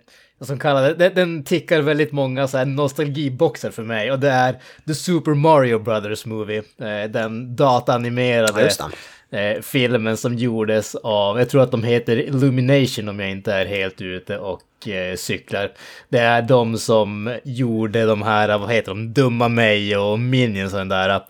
[0.41, 4.12] som kallar det, den, den tickar väldigt många så här nostalgiboxar för mig.
[4.12, 4.55] Och det är
[4.88, 6.63] The Super Mario Brothers Movie.
[6.81, 8.89] Eh, den dataanimerade Ja,
[9.38, 13.65] eh, filmen som gjordes av, jag tror att de heter Illumination om jag inte är
[13.65, 15.71] helt ute och eh, cyklar.
[16.10, 20.79] Det är de som gjorde de här, vad heter de, Dumma mig och Minions och
[20.79, 21.21] den där.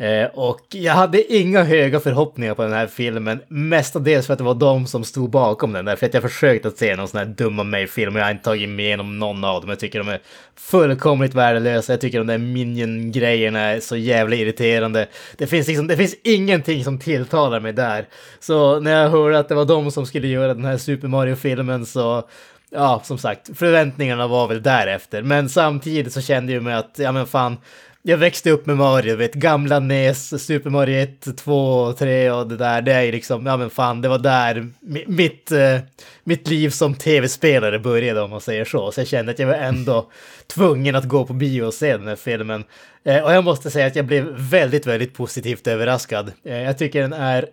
[0.00, 4.44] Eh, och jag hade inga höga förhoppningar på den här filmen, mestadels för att det
[4.44, 5.96] var de som stod bakom den där.
[5.96, 8.44] För att jag försökt att se någon sån här Dumma mig-film och jag har inte
[8.44, 9.70] tagit mig igenom någon av dem.
[9.70, 10.20] Jag tycker de är
[10.56, 11.92] fullkomligt värdelösa.
[11.92, 15.06] Jag tycker de där Minion-grejerna är så jävla irriterande.
[15.36, 18.06] Det finns, liksom, det finns ingenting som tilltalar mig där.
[18.40, 21.86] Så när jag hörde att det var de som skulle göra den här Super Mario-filmen
[21.86, 22.28] så
[22.70, 25.22] ja, som sagt, förväntningarna var väl därefter.
[25.22, 27.56] Men samtidigt så kände jag mig att, ja men fan,
[28.02, 32.56] jag växte upp med Mario, vet, gamla NES, Super Mario 1, 2, 3 och det
[32.56, 32.82] där.
[32.82, 34.68] Det är ju liksom, ja men fan, det var där
[35.06, 35.78] mitt, eh,
[36.24, 38.92] mitt liv som tv-spelare började om man säger så.
[38.92, 40.10] Så jag kände att jag var ändå
[40.46, 42.64] tvungen att gå på bio och se den här filmen.
[43.04, 46.32] Eh, och jag måste säga att jag blev väldigt, väldigt positivt överraskad.
[46.44, 47.46] Eh, jag tycker den är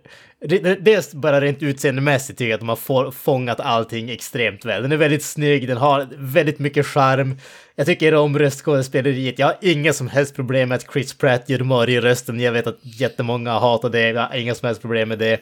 [0.80, 4.82] Dels bara rent utseendemässigt tycker jag att de har få- fångat allting extremt väl.
[4.82, 7.38] Den är väldigt snygg, den har väldigt mycket charm.
[7.76, 9.40] Jag tycker om röstskådespeleriet.
[9.40, 12.40] Jag har inga som helst problem med att Chris Pratt gör Mario-rösten.
[12.40, 15.40] Jag vet att jättemånga hatar det, jag har inga som helst problem med det.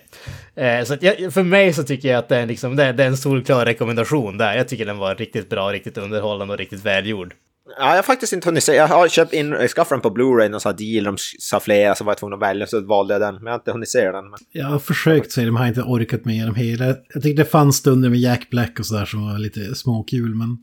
[0.56, 2.94] Eh, så att jag, för mig så tycker jag att det är, liksom, det, är-
[2.94, 4.56] det är en solklar rekommendation där.
[4.58, 7.34] Jag tycker den var riktigt bra, riktigt underhållande och riktigt välgjord.
[7.68, 8.76] Ja, jag har faktiskt inte hunnit se.
[8.76, 11.60] Jag har köpt in, jag skaffade den på Blu-ray, någon sån här deal, de sa
[11.60, 13.36] flera, så var jag tvungen att välja, så valde jag den.
[13.36, 14.30] Men jag har inte hunnit se den.
[14.30, 14.40] Men...
[14.52, 16.86] Jag har försökt se den men har inte orkat med dem hela.
[16.86, 20.58] Jag tyckte det fanns stunder med Jack Black och sådär som var lite småkul, men...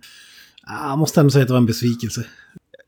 [0.67, 2.25] Jag måste ändå säga att det var en besvikelse.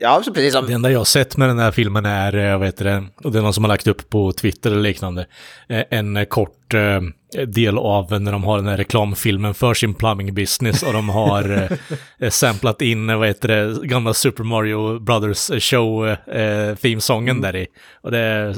[0.04, 0.66] Ja, precis som...
[0.66, 3.32] Det enda jag har sett med den här filmen är, eh, vad heter det, och
[3.32, 5.26] det är någon som har lagt upp på Twitter eller liknande,
[5.68, 6.74] eh, en eh, kort
[7.46, 11.68] del av när de har den här reklamfilmen för sin plumbing business och de har
[12.30, 17.66] samplat in, vad heter det, gamla Super Mario Brothers show eh, themesången där i.
[18.00, 18.56] Och det är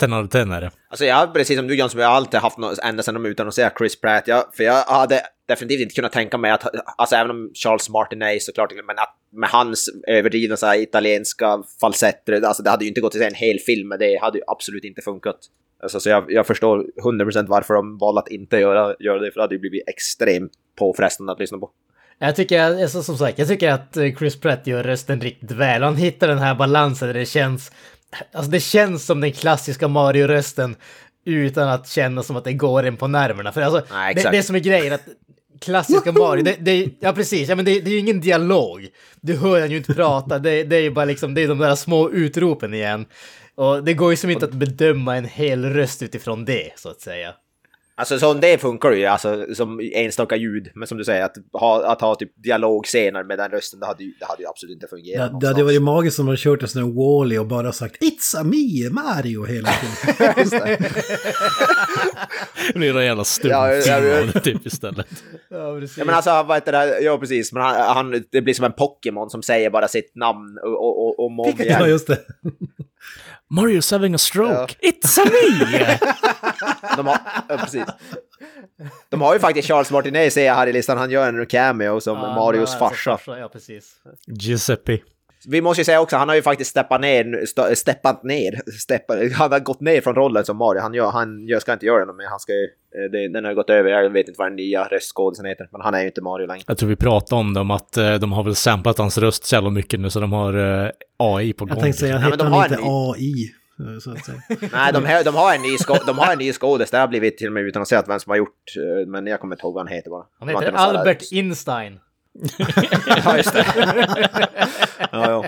[0.00, 0.70] 10 av 10 är det.
[0.90, 3.74] Alltså jag, precis som du Jönsson, jag har alltid haft något, ända sedan de utannonserade
[3.78, 6.64] Chris Pratt, jag, för jag hade definitivt inte kunnat tänka mig att,
[6.96, 12.44] alltså även om Charles Martinet såklart, men att med hans överdrivna så här, italienska falsetter,
[12.44, 14.44] alltså det hade ju inte gått att se en hel film, men det hade ju
[14.46, 15.38] absolut inte funkat.
[15.82, 19.40] Alltså, så jag, jag förstår 100% varför de valde att inte göra, göra det, för
[19.40, 21.70] det hade ju blivit extremt påfrestande att lyssna på.
[22.18, 25.82] Jag tycker, alltså, som sagt, jag tycker att eh, Chris Pratt gör rösten riktigt väl.
[25.82, 27.72] Han hittar den här balansen där det känns...
[28.32, 30.76] Alltså det känns som den klassiska Mario-rösten
[31.24, 33.52] utan att känna som att det går en på nerverna.
[33.52, 35.02] För alltså, Nej, det, det som är grejen att
[35.60, 38.88] klassiska Mario, det, det, ja precis, ja men det, det är ju ingen dialog.
[39.20, 41.58] Du hör han ju inte prata, det, det är ju bara liksom, det är de
[41.58, 43.06] där små utropen igen.
[43.54, 47.00] Och det går ju som inte att bedöma en hel röst utifrån det, så att
[47.00, 47.34] säga.
[47.98, 50.70] Alltså som det funkar ju, alltså som enstaka ljud.
[50.74, 54.04] Men som du säger, att ha, att ha typ dialogscener med den rösten, det hade
[54.04, 55.66] ju, det hade ju absolut inte fungerat Det, det hade någonstans.
[55.66, 58.90] varit magiskt om de kört en sån här Wall-E och bara sagt It's a me,
[58.90, 60.34] Mario hela tiden.
[60.38, 60.78] Just det.
[62.72, 64.40] Det blir en jävla stumfilm ja.
[64.40, 65.06] typ istället.
[65.50, 65.98] Ja, precis.
[65.98, 68.72] Ja men alltså vad heter det, ja precis, men han, han, det blir som en
[68.72, 72.18] Pokémon som säger bara sitt namn och, och, och, och ja, just det.
[73.50, 74.76] Mario's having a stroke.
[74.82, 75.98] It's a me!
[76.96, 77.18] De har,
[77.48, 77.84] ja, precis.
[79.08, 82.00] De har ju faktiskt Charles Martinet ser jag här i listan, han gör en cameo
[82.00, 83.38] som Ja, Marios alltså, farsa.
[83.38, 83.94] Ja, precis.
[84.26, 84.98] Giuseppe.
[85.48, 89.32] Vi måste ju säga också, han har ju faktiskt steppat ner, st- steppat ner, steppat,
[89.32, 90.80] han har gått ner från rollen som Mario.
[90.80, 93.44] Han, gör, han gör, ska inte göra det mer, han ska ju, eh, det, den
[93.44, 96.06] har gått över, jag vet inte vad den nya röstskådisen heter, men han är ju
[96.06, 96.62] inte Mario längre.
[96.66, 99.54] Jag tror vi pratade om dem, att eh, de har väl samplat hans röst så
[99.54, 101.74] jävla mycket nu så de har eh, AI på gång.
[101.74, 103.50] Jag tänkte säga, Ja, men heter de han har inte en AI?
[103.78, 104.28] att.
[104.72, 105.76] Nej, de, har- de har en ny,
[106.06, 108.20] de har en ny skådis, det har blivit till och med utan att säga vem
[108.20, 108.64] som har gjort,
[109.06, 110.24] men jag kommer inte ihåg vad han heter bara.
[110.38, 111.98] Han heter Albert Einstein.
[113.24, 113.66] Ja, just det.
[115.12, 115.44] ja, ja,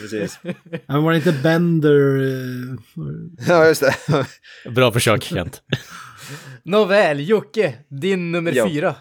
[0.00, 0.38] precis.
[0.86, 2.18] Men var det inte Bender?
[2.20, 2.76] eh,
[3.48, 3.94] Ja, just det.
[4.70, 5.62] Bra försök Kent.
[6.62, 8.68] Nåväl, Jocke, din nummer Jo.
[8.68, 8.94] fyra.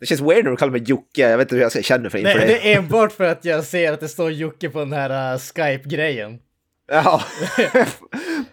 [0.00, 2.10] Det känns weird när du kallar mig Jocke, jag vet inte hur jag ska känna
[2.10, 2.52] för inför Nej, det.
[2.54, 5.38] det är enbart för att jag ser att det står Jocke på den här uh,
[5.38, 6.38] Skype-grejen.
[6.88, 7.22] Ja,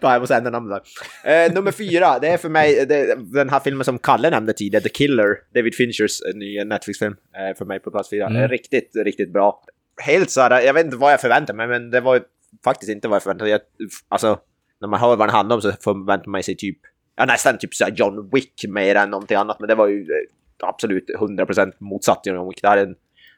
[0.00, 0.82] jag måste ändra namnet
[1.22, 1.46] där.
[1.46, 4.82] Eh, nummer fyra, det är för mig det, den här filmen som Kalle nämnde tidigare,
[4.82, 8.42] The Killer, David Finchers eh, nya Netflix-film, eh, för mig på plats fyra.
[8.42, 9.62] Eh, riktigt, riktigt bra.
[10.02, 12.20] Helt så här, jag vet inte vad jag förväntade mig, men det var ju
[12.64, 13.52] faktiskt inte vad jag förväntade mig.
[13.52, 14.38] Jag, alltså,
[14.80, 16.78] när man hör vad den handlar om så förväntar man sig typ,
[17.16, 20.68] ja nästan typ så John Wick mer än någonting annat, men det var ju eh,
[20.68, 22.62] absolut 100% motsatt John Wick.
[22.62, 22.94] Det här är en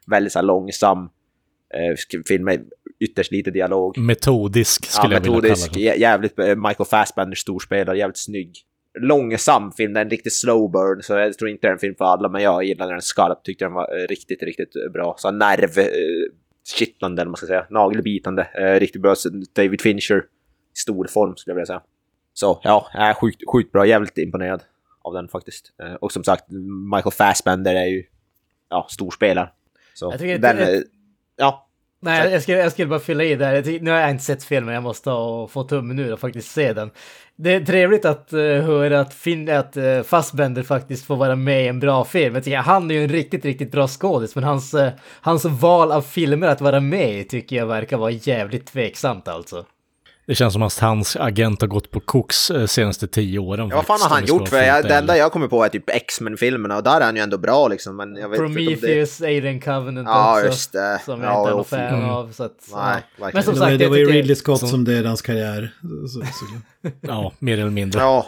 [0.07, 1.09] väldigt så här långsam
[2.27, 3.97] film med ytterst lite dialog.
[3.97, 5.93] Metodisk skulle Ja, jag vilja metodisk, kalla den.
[5.93, 8.55] jä- jävligt eh, Michael Fassbender storspelare, jävligt snygg.
[8.99, 11.79] Långsam film, det är en riktig slow burn, så jag tror inte det är en
[11.79, 14.91] film för alla, men jag gillade den skarpt, tyckte den var eh, riktigt, riktigt eh,
[14.91, 15.15] bra.
[15.17, 15.85] Så nerv, eh,
[16.77, 19.15] kittlande eller man ska säga, nagelbitande, eh, riktigt bra.
[19.55, 21.81] David Fincher i stor form skulle jag vilja säga.
[22.33, 24.63] Så ja, jag är sjukt, sjukt bra, jävligt imponerad
[25.01, 25.73] av den faktiskt.
[25.83, 26.45] Eh, och som sagt,
[26.95, 28.03] Michael Fassbender är ju,
[28.69, 29.49] ja, storspelare.
[29.93, 30.81] Så Jag tycker den, det- eh,
[31.37, 31.67] ja,
[31.99, 33.79] Nej, jag skulle, jag skulle bara fylla i där.
[33.81, 36.73] Nu har jag inte sett filmen, jag måste ha, få tummen ur och faktiskt se
[36.73, 36.91] den.
[37.35, 41.63] Det är trevligt att uh, höra att, fin, att uh, Fassbender faktiskt får vara med
[41.63, 42.35] i en bra film.
[42.35, 44.89] Jag tycker, han är ju en riktigt, riktigt bra skådis, men hans, uh,
[45.21, 49.65] hans val av filmer att vara med i tycker jag verkar vara jävligt tveksamt alltså.
[50.27, 53.67] Det känns som att hans agent har gått på koks eh, senaste tio åren.
[53.69, 54.49] Ja, vad fan har han gjort?
[54.49, 57.21] För jag, det enda jag kommer på är typ X-Men-filmerna och där är han ju
[57.21, 57.95] ändå bra liksom.
[57.95, 58.75] Men jag vet inte om det...
[58.75, 60.45] Prometheus, Alien Covenant Ja, också.
[60.45, 61.01] just det.
[61.05, 62.09] Som jag Ja, inte är någon fan mm.
[62.09, 62.31] av.
[62.31, 63.29] Så att, Nej, ja.
[63.33, 65.21] Men som Det var, sagt, det jag var ju Ridley Scott som- som dödade hans
[65.21, 65.73] karriär.
[66.13, 66.89] Så, så.
[67.01, 68.01] Ja, mer eller mindre.
[68.01, 68.25] Ja.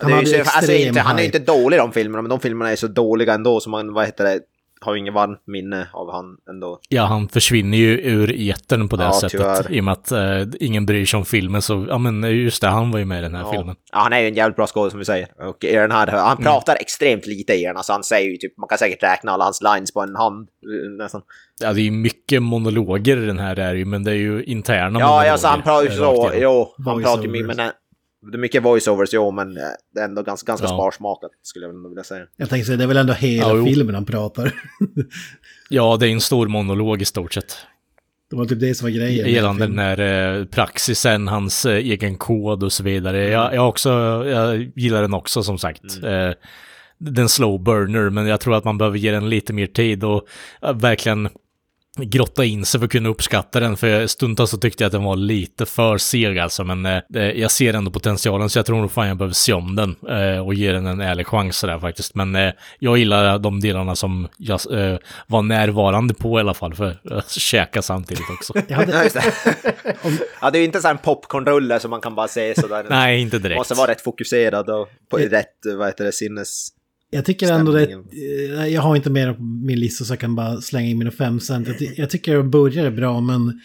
[0.00, 2.28] Han Det är ju, så- alltså, inte, han är inte dålig i de filmerna, men
[2.30, 4.40] de filmerna är så dåliga ändå så man, vad heter det,
[4.80, 6.80] har ju ingen varmt minne av han ändå.
[6.88, 9.30] Ja, han försvinner ju ur etern på det Ja, sättet.
[9.30, 9.72] tyvärr.
[9.72, 12.68] I och med att eh, ingen bryr sig om filmen så, ja men just det,
[12.68, 13.52] han var ju med i den här Ja.
[13.52, 13.76] filmen.
[13.92, 15.48] ja, han är ju en jävligt bra skådespelare som vi säger.
[15.48, 18.58] Och i den här, han pratar extremt lite i den, alltså han säger ju typ,
[18.58, 20.48] man kan säkert räkna alla hans lines på en hand
[20.98, 21.22] nästan.
[21.60, 24.42] Ja, det är ju mycket monologer i den här är ju, men det är ju
[24.44, 25.30] interna Ja, monologer.
[25.32, 27.70] alltså han pratar ju så, jo, han pratar ju mycket, men
[28.30, 29.62] det är mycket voiceovers, jo, men eh,
[29.94, 30.76] det är ändå ganska, ganska Ja.
[30.76, 32.24] sparsmakat skulle jag vilja säga.
[32.36, 34.52] Jag tänkte säga, det är väl ändå hela Ja, filmen han pratar.
[35.70, 37.56] Ja, det är en stor monolog i stort sett.
[38.30, 39.28] Det var typ det som var grejen.
[39.32, 40.00] Gällande den här
[40.38, 43.28] eh, praxisen, hans eh, egen kod och så vidare.
[43.28, 43.90] Jag, jag, också,
[44.26, 45.82] jag gillar den också som sagt.
[46.04, 46.30] Eh,
[46.98, 50.28] den slow burner, men jag tror att man behöver ge den lite mer tid och
[50.74, 51.28] verkligen
[51.98, 55.04] grotta in sig för att kunna uppskatta den, för stundtals så tyckte jag att den
[55.04, 58.92] var lite för seg alltså, men eh, jag ser ändå potentialen, så jag tror nog
[58.92, 62.14] fan jag behöver se om den eh, och ge den en ärlig chans där faktiskt.
[62.14, 66.74] Men eh, jag gillar de delarna som jag eh, var närvarande på i alla fall,
[66.74, 68.52] för att käka samtidigt också.
[68.68, 69.32] Ja, just det.
[70.40, 72.86] ja, det är ju inte så här en popcornrulle som man kan bara se sådär.
[72.90, 73.58] Nej, inte direkt.
[73.58, 76.68] Måste vara rätt fokuserad och på rätt, vad heter det, sinnes...
[77.10, 80.34] Jag tycker ändå det, eh, jag har inte mer på min lista så jag kan
[80.34, 81.68] bara slänga in mina fem cent.
[81.68, 83.60] Jag, jag tycker det började bra men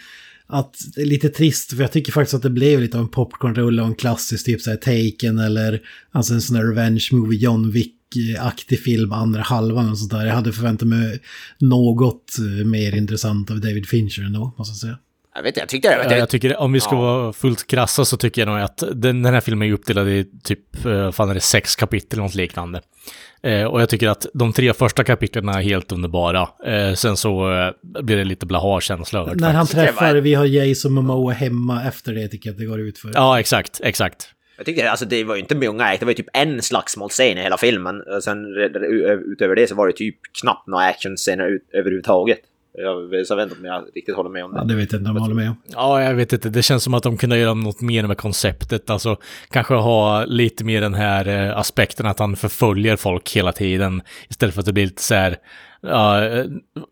[0.48, 3.10] att det är lite trist för jag tycker faktiskt att det blev lite av en
[3.10, 5.82] popcornrulle och en klassisk typ såhär Taken eller
[6.12, 10.26] alltså en sån här revenge movie John Wick-aktig film andra halvan och sådär.
[10.26, 11.20] Jag hade förväntat mig
[11.60, 14.98] något eh, mer intressant av David Fincher ändå, måste jag säga.
[15.36, 16.04] Jag vet inte, jag tyckte det.
[16.04, 17.02] Jag, jag tycker, om vi ska ja.
[17.02, 20.26] vara fullt krassa så tycker jag nog att den, den här filmen är uppdelad i
[20.44, 22.82] typ, eh, fan är det sex kapitel eller något liknande.
[23.44, 26.50] Eh, och jag tycker att de tre första kapitlen är helt underbara.
[26.66, 30.94] Eh, sen så eh, blir det lite blaha-känsla över När han träffar, vi har Jason
[30.94, 33.12] Momoa hemma efter det tycker jag att det går ut för.
[33.14, 34.30] Ja, exakt, exakt.
[34.58, 37.42] Jag tyckte alltså det var ju inte många, det var ju typ en slagsmålscen i
[37.42, 38.02] hela filmen.
[38.02, 38.46] Och sen
[39.34, 42.40] utöver det så var det typ knappt några actionscener överhuvudtaget.
[42.78, 44.58] Jag, så jag vet inte om jag riktigt håller med om det.
[44.58, 45.56] Ja, det vet jag inte om jag håller med om.
[45.66, 46.50] Ja, jag vet inte.
[46.50, 48.90] Det känns som att de kunde göra något mer med konceptet.
[48.90, 49.18] Alltså,
[49.50, 54.02] kanske ha lite mer den här eh, aspekten att han förföljer folk hela tiden.
[54.30, 55.38] Istället för att det blir lite så här,
[55.88, 56.46] eh,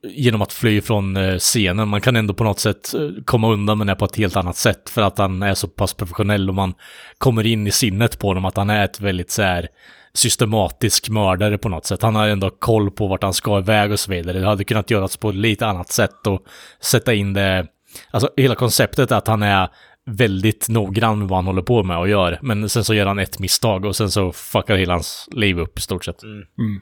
[0.03, 1.87] genom att fly från eh, scenen.
[1.87, 2.91] Man kan ändå på något sätt
[3.25, 4.89] komma undan med det på ett helt annat sätt.
[4.89, 6.73] För att han är så pass professionell och man
[7.17, 9.67] kommer in i sinnet på honom att han är ett väldigt så här
[10.13, 12.01] systematisk mördare på något sätt.
[12.01, 14.39] Han har ändå koll på vart han ska iväg och så vidare.
[14.39, 16.45] Det hade kunnat göras på ett lite annat sätt och
[16.79, 17.67] sätta in det...
[18.11, 19.69] Alltså hela konceptet är att han är
[20.05, 22.39] väldigt noggrann med vad han håller på med och gör.
[22.41, 25.77] Men sen så gör han ett misstag och sen så fuckar hela hans liv upp
[25.77, 26.23] i stort sett.
[26.23, 26.35] Mm.
[26.37, 26.81] Mm.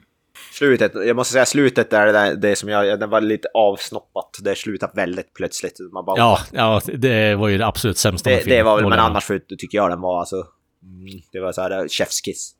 [0.52, 4.38] Slutet, jag måste säga slutet är det, där, det som jag, det var lite avsnoppat.
[4.42, 5.78] Det slutade väldigt plötsligt.
[5.92, 8.98] Man bara, ja, ja, det var ju det absolut sämsta det, det var väl, men
[8.98, 10.36] annars för, tycker jag den var alltså...
[10.82, 12.54] Mm, det var så här chefskiss.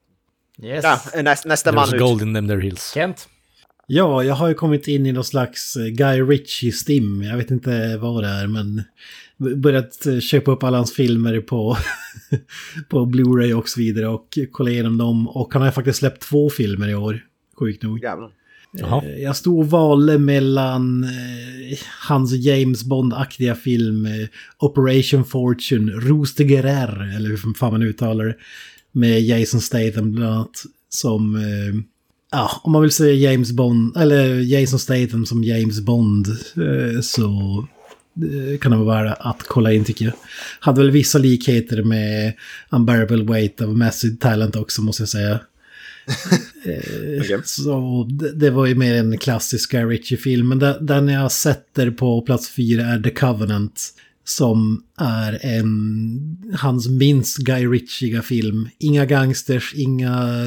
[0.63, 0.85] Yes.
[0.85, 2.01] Ja, näst, nästa man ut.
[2.01, 2.93] gold in them there hills.
[2.95, 3.29] Kent?
[3.87, 7.23] Ja, jag har ju kommit in i någon slags eh, Guy Ritchie-stim.
[7.23, 8.83] Jag vet inte vad det är, men
[9.61, 11.77] börjat eh, köpa upp alla hans filmer på,
[12.89, 15.29] på Blu-ray och så vidare och kolla igenom dem.
[15.29, 17.25] Och han har faktiskt släppt två filmer i år,
[17.59, 18.03] sjukt nog.
[18.03, 18.31] Jävlar.
[18.73, 19.05] Jaha.
[19.05, 21.07] Eh, jag stod och valde mellan
[22.09, 24.09] hans James Bond-aktiga film
[24.59, 28.35] Operation Fortune, Rooster Gerer, eller hur fan man uttalar det,
[28.93, 30.64] med Jason Statham bland annat.
[30.88, 31.82] Som, eh,
[32.30, 36.26] ja, om man vill säga James Bond, eller Jason Statham som James Bond,
[36.57, 37.24] eh, så
[38.16, 40.14] eh, kan det vara värt att kolla in tycker jag.
[40.61, 42.32] Hade väl vissa likheter med
[42.70, 45.41] Unbearable Weight of Massive Talent också måste jag säga.
[46.64, 47.41] Eh, okay.
[47.45, 50.49] Så det, det, var ju mer en klassisk Guy Ritchie-film.
[50.49, 53.95] Men den jag sätter på plats fyra är The Covenant.
[54.37, 58.68] Som är en, hans minst Guy Ritchiga film.
[58.78, 60.47] Inga gangsters, inga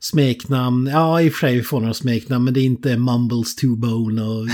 [0.00, 0.86] smeknamn.
[0.86, 4.22] Ja, i och för sig får några smeknamn, men det är inte Mumbles Two Bone
[4.22, 4.46] och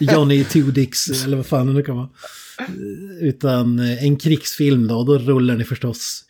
[0.00, 2.08] Johnny Two Dicks eller vad fan det nu kan vara.
[3.20, 6.24] Utan en krigsfilm då, då rullar ni förstås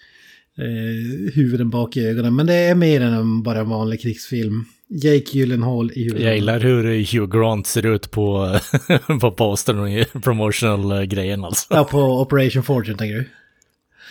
[0.59, 2.37] eh, huvuden bak i ögonen.
[2.37, 4.65] Men det är mer än bara en vanlig krigsfilm.
[4.91, 6.27] Jake Gyllenhaal i huvudet.
[6.27, 8.59] Jag gillar hur Hugh Grant ser ut på,
[9.21, 11.67] på postern och promotional-grejen alltså.
[11.71, 13.29] Ja, på Operation Fortune tänker du?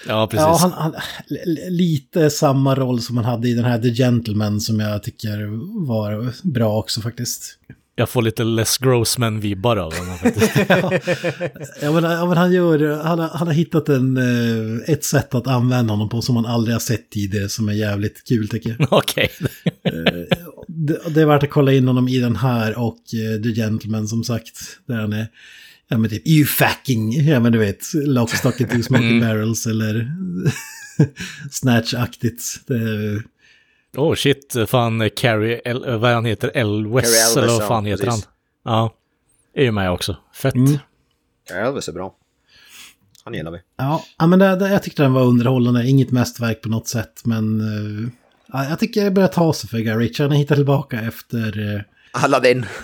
[0.08, 0.46] Ja, precis.
[0.46, 0.94] Ja, han, han,
[1.70, 5.38] lite samma roll som han hade i den här The Gentleman som jag tycker
[5.88, 7.58] var bra också faktiskt.
[7.96, 10.56] Jag får lite Les Grossman-vibbar av honom faktiskt.
[11.82, 15.48] ja, men, ja, men han, gör, han, han har hittat en, eh, ett sätt att
[15.48, 18.88] använda honom på som man aldrig har sett tidigare som är jävligt kul tycker jag.
[18.94, 19.30] Okej.
[19.84, 20.26] Okay.
[20.80, 23.62] Eh, det, det är värt att kolla in honom i den här och uh, The
[23.62, 24.60] Gentleman som sagt.
[24.86, 25.28] Där han är,
[25.88, 29.30] ja men typ, you fucking, ja men du vet, Lock, Stock and Two Smoking mm.
[29.30, 30.12] Barrels eller
[31.52, 32.42] Snatch-aktigt.
[33.98, 38.28] Oh shit, fan Carrie, El, vad han heter, Elwes eller vad fan heter precis.
[38.64, 38.74] han?
[38.74, 38.96] Ja,
[39.56, 40.18] är ju med också.
[40.34, 40.56] Fett.
[40.56, 40.78] Mm.
[41.54, 42.16] Elvis är bra.
[43.24, 43.58] Han gillar vi.
[43.78, 45.88] Ja, men det, det, jag tyckte den var underhållande.
[45.88, 47.62] Inget mästerverk på något sätt, men...
[47.62, 48.10] Uh,
[48.54, 50.26] jag tycker det börjar ta sig för Guy Ritchie.
[50.26, 51.60] Han hittar tillbaka efter...
[51.60, 51.82] Uh,
[52.12, 52.66] Aladdin.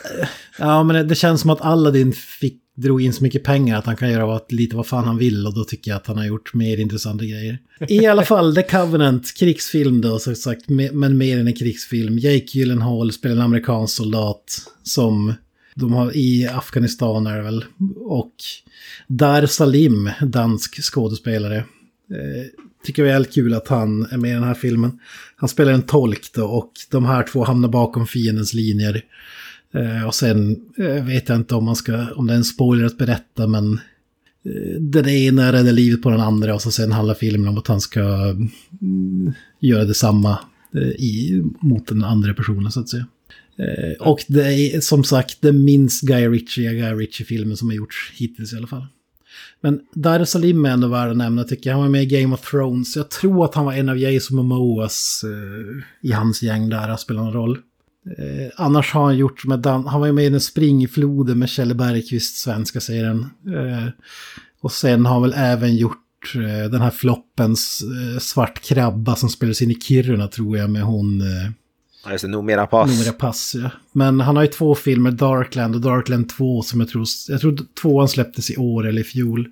[0.60, 3.96] Ja, men det, känns som att Aladdin fick, drog in så mycket pengar att han
[3.96, 6.26] kan göra vad, lite vad fan han vill och då tycker jag att han har
[6.26, 7.60] gjort mer intressanta grejer.
[7.88, 12.18] I alla fall, The Covenant, krigsfilm då, så sagt, men mer än en krigsfilm.
[12.18, 15.34] Jake Gyllenhaal spelar en amerikansk soldat som
[15.76, 17.66] de har i Afghanistan är det väl.
[17.96, 18.36] Och
[19.08, 21.64] Dar Salim, dansk skådespelare.
[22.86, 25.00] Tycker det är väldigt kul att han är med i den här filmen.
[25.36, 29.02] Han spelar en tolk då och de här två hamnar bakom fiendens linjer.
[29.74, 32.86] Eh, och sen eh, vet jag inte om, man ska, om det är en spoiler
[32.86, 33.74] att berätta, men
[34.46, 37.68] eh, den ena räddar livet på den andra och så sen handlar filmen om att
[37.68, 38.02] han ska
[38.82, 40.40] mm, göra detsamma
[40.76, 43.06] eh, i, mot den andra personen så att säga.
[43.58, 48.12] Eh, och det är som sagt den minst Guy Ritchie Guy Ritchie-filmen som har gjorts
[48.16, 48.88] hittills i alla fall.
[49.62, 51.78] Men Dar Salim är ändå värd att nämna tycker jag.
[51.78, 52.96] Han var med i Game of Thrones.
[52.96, 56.98] Jag tror att han var en av Jason Momoas eh, i hans gäng där, han
[56.98, 57.58] spelar en roll.
[58.18, 61.50] Eh, annars har han gjort med Dan han var ju med i den springfloden med
[61.50, 63.20] Kjell Bergqvist, svenska serien.
[63.48, 63.88] Eh,
[64.62, 69.30] och sen har han väl även gjort eh, den här floppens eh, Svart krabba som
[69.30, 71.22] spelades in i Kiruna tror jag med hon...
[71.22, 71.52] Eh,
[72.06, 72.90] Ja, just det, Numera Pass.
[72.90, 73.70] Numera pass, ja.
[73.92, 77.58] Men han har ju två filmer, Darkland och Darkland 2, som jag tror, jag tror
[77.82, 79.48] tvåan släpptes i år eller i fjol.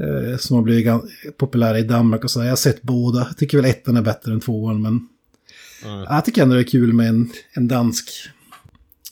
[0.00, 0.92] Eh, som har blivit
[1.36, 2.42] populära i Danmark och så.
[2.42, 3.18] Jag har sett båda.
[3.18, 5.08] Jag tycker väl ettan är bättre än tvåan, men...
[6.08, 8.10] Jag tycker ändå det är kul med en, en dansk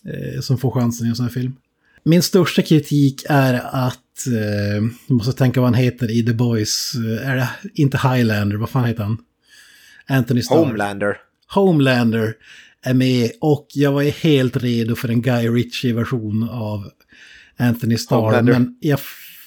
[0.05, 1.57] eh, som får chansen i en sån här film.
[2.03, 6.93] Min största kritik är att, eh, jag måste tänka vad han heter i The Boys,
[6.95, 9.19] eh, är det inte Highlander, vad fan heter han?
[10.07, 10.57] Anthony Starr.
[10.57, 11.17] Homelander.
[11.55, 12.35] Homelander
[12.87, 16.91] är med och jag var ju helt redo för en Guy Ritchie-version av
[17.59, 18.43] Anthony Starr.
[18.43, 18.99] Men jag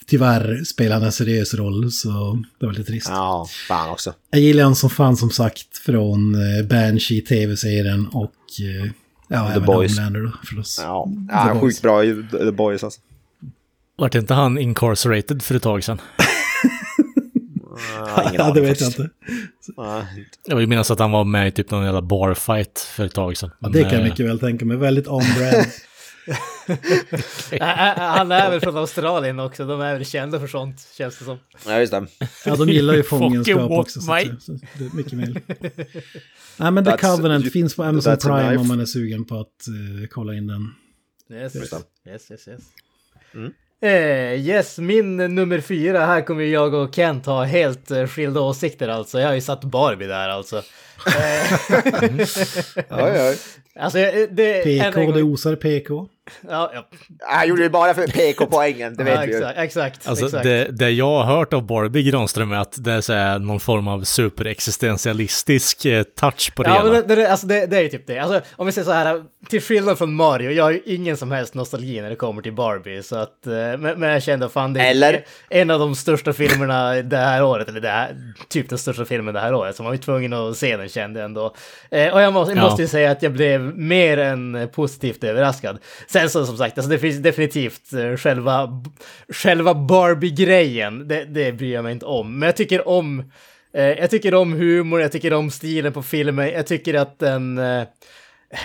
[0.08, 3.08] tyvärr spelar han en seriös roll så det var lite trist.
[3.10, 4.14] Ja, fan också.
[4.32, 8.92] Jag gillar han som fan som sagt från eh, Banshee tv-serien och eh,
[9.28, 9.92] ja, The även Boys.
[9.98, 10.80] Homelander då förstås.
[10.84, 11.62] Ja, The ja Boys.
[11.62, 13.02] sjukt bra i The Boys alltså.
[13.98, 16.02] Vart inte han incarcerated för ett tag sedan?
[18.34, 19.10] Ja, det vet jag inte.
[19.76, 20.06] Ja,
[20.46, 23.38] Jag vill minnas att han var med i typ någon jävla barfight för ett tag
[23.38, 23.52] sedan.
[23.60, 24.78] Ja, det kan jag eh, mycket väl tänka mig.
[24.78, 25.66] Väldigt on-brand.
[27.98, 31.38] Han är väl från Australien också, de är väl kända för sånt, känns det som.
[31.66, 32.08] Ja, just det.
[32.46, 34.02] Ja, de gillar ju fångenskap också.
[34.02, 35.42] Så, my- att, så det är mycket mer.
[36.58, 39.68] Nej, men The That's- Covenant finns på Amazon Prime om man är sugen på att
[39.68, 40.74] eh, kolla in den.
[41.32, 41.74] Yes, yes,
[42.08, 42.32] yes.
[42.32, 42.62] yes.
[43.34, 43.52] Mm.
[43.82, 48.88] Eh, yes, min nummer fyra, här kommer jag och Kent ha helt eh, skilda åsikter
[48.88, 49.20] alltså.
[49.20, 50.58] Jag har ju satt Barbie där alltså.
[51.08, 52.26] Eh,
[52.90, 53.34] Ja, ja.
[53.80, 54.64] alltså, eh, det...
[54.64, 56.08] PK, gång- det osar PK.
[56.50, 56.88] Ja, ja.
[57.20, 59.38] Jag gjorde det bara för PK-poängen, det vet ja, vi ju.
[59.38, 60.08] exakt, exakt.
[60.08, 60.44] Alltså exakt.
[60.44, 63.60] det, det jag har hört av Barbie Granström är att det är så här någon
[63.60, 67.08] form av superexistentialistisk eh, touch på det Ja, men hela.
[67.08, 68.20] det, det, alltså det, det är ju typ det.
[68.20, 71.32] Alltså, om vi säger så här, till skillnad från Mario, jag har ju ingen som
[71.32, 73.04] helst nostalgi när det kommer till Barbie.
[73.04, 75.26] Så att, eh, men, men jag kände fan det är Eller?
[75.50, 78.16] en av de största filmerna det här året, eller det här,
[78.50, 79.76] typ den största filmen det här året.
[79.76, 81.56] Så man var ju tvungen att se den kände jag ändå.
[81.92, 82.62] Eh, och jag måste, Ja.
[82.62, 85.78] måste ju säga att jag blev mer än positivt överraskad.
[86.08, 88.84] Sen så som sagt, alltså det finns definitivt eh, själva,
[89.30, 92.40] själva Barbie-grejen, det, det bryr jag mig inte om.
[92.40, 93.24] Men jag tycker om
[93.74, 97.58] Eh, jag tycker om humor, jag tycker om stilen på filmen, jag tycker att den...
[97.58, 97.84] Eh,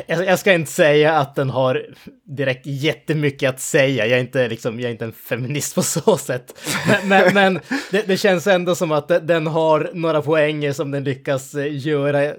[0.06, 1.86] jag, jag ska inte säga att den har
[2.24, 6.16] direkt jättemycket att säga, jag är inte, liksom, jag är inte en feminist på så
[6.16, 6.60] sätt.
[6.88, 11.04] Men, men, men det, det känns ändå som att den har några poänger som den
[11.04, 12.34] lyckas eh, göra,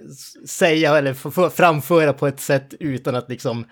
[0.47, 3.65] säga eller framföra på ett sätt utan att liksom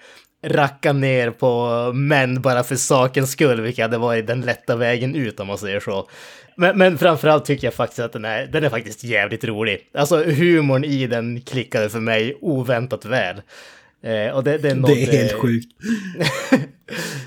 [0.44, 5.40] racka ner på män bara för sakens skull, vilket hade varit den lätta vägen ut
[5.40, 6.10] om man säger så.
[6.56, 9.90] Men, men framförallt tycker jag faktiskt att den är, den är faktiskt jävligt rolig.
[9.94, 13.42] Alltså humorn i den klickade för mig oväntat väl.
[14.04, 15.72] Eh, och det, det, är något, Det är helt eh, sjukt.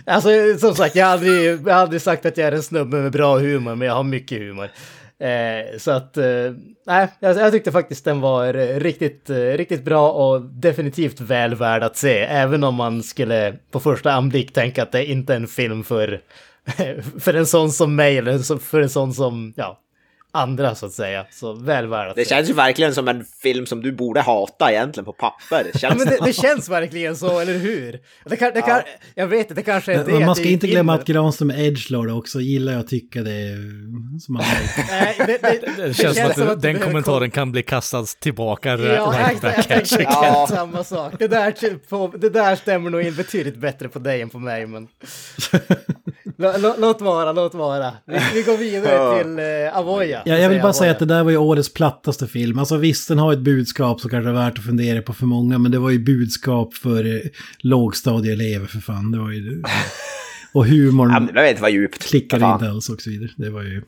[0.05, 2.97] Alltså som sagt, jag har, aldrig, jag har aldrig sagt att jag är en snubbe
[2.97, 4.71] med bra humor, men jag har mycket humor.
[5.19, 6.53] Eh, så att, eh,
[6.87, 11.83] nej, jag, jag tyckte faktiskt den var riktigt, eh, riktigt bra och definitivt väl värd
[11.83, 12.19] att se.
[12.19, 16.21] Även om man skulle på första anblick tänka att det inte är en film för,
[17.21, 19.81] för en sån som mig eller för en sån som, ja,
[20.37, 21.27] andra så att säga.
[21.33, 22.29] Så väl värd att Det se.
[22.35, 25.65] känns ju verkligen som en film som du borde hata egentligen på papper.
[25.65, 28.01] Det Ja, känns men det, det känns verkligen så, eller hur?
[28.25, 28.81] Det kan, det kan,
[29.15, 30.11] Jag vet inte, det kanske är det.
[30.13, 32.41] Men man att ska det inte glömma att Granström edgelord också.
[32.41, 33.57] Gillar jag att tycka det.
[34.21, 34.43] Som man
[34.91, 38.05] Nej, det, det, Det känns som att, som den du behöver kommentaren kan bli kastad
[38.21, 38.93] tillbaka Ja, right
[39.33, 40.47] jag, back jag at tänkte exakt Ja.
[40.51, 41.15] samma sak.
[41.19, 44.39] Det där, typ på, det där stämmer nog in betydligt bättre på dig än på
[44.39, 44.89] mig, men...
[46.39, 47.93] Lå- lå- låt vara, låt vara.
[48.07, 50.23] Vi, vi går vidare till eh, Avoya.
[50.25, 50.93] Ja, jag vill bara säga Avoya.
[50.93, 52.59] att det där var ju årets plattaste film.
[52.59, 55.59] Alltså visst, den har ett budskap som kanske är värt att fundera på för många,
[55.59, 57.21] men det var ju budskap för eh,
[57.59, 59.11] lågstadieelever för fan.
[59.13, 59.63] Det var ju...
[60.53, 62.03] Och humorn Ja, men det vad djupt.
[62.03, 62.55] klickade Fan.
[62.55, 63.31] inte alls och så vidare.
[63.37, 63.83] Det var ju...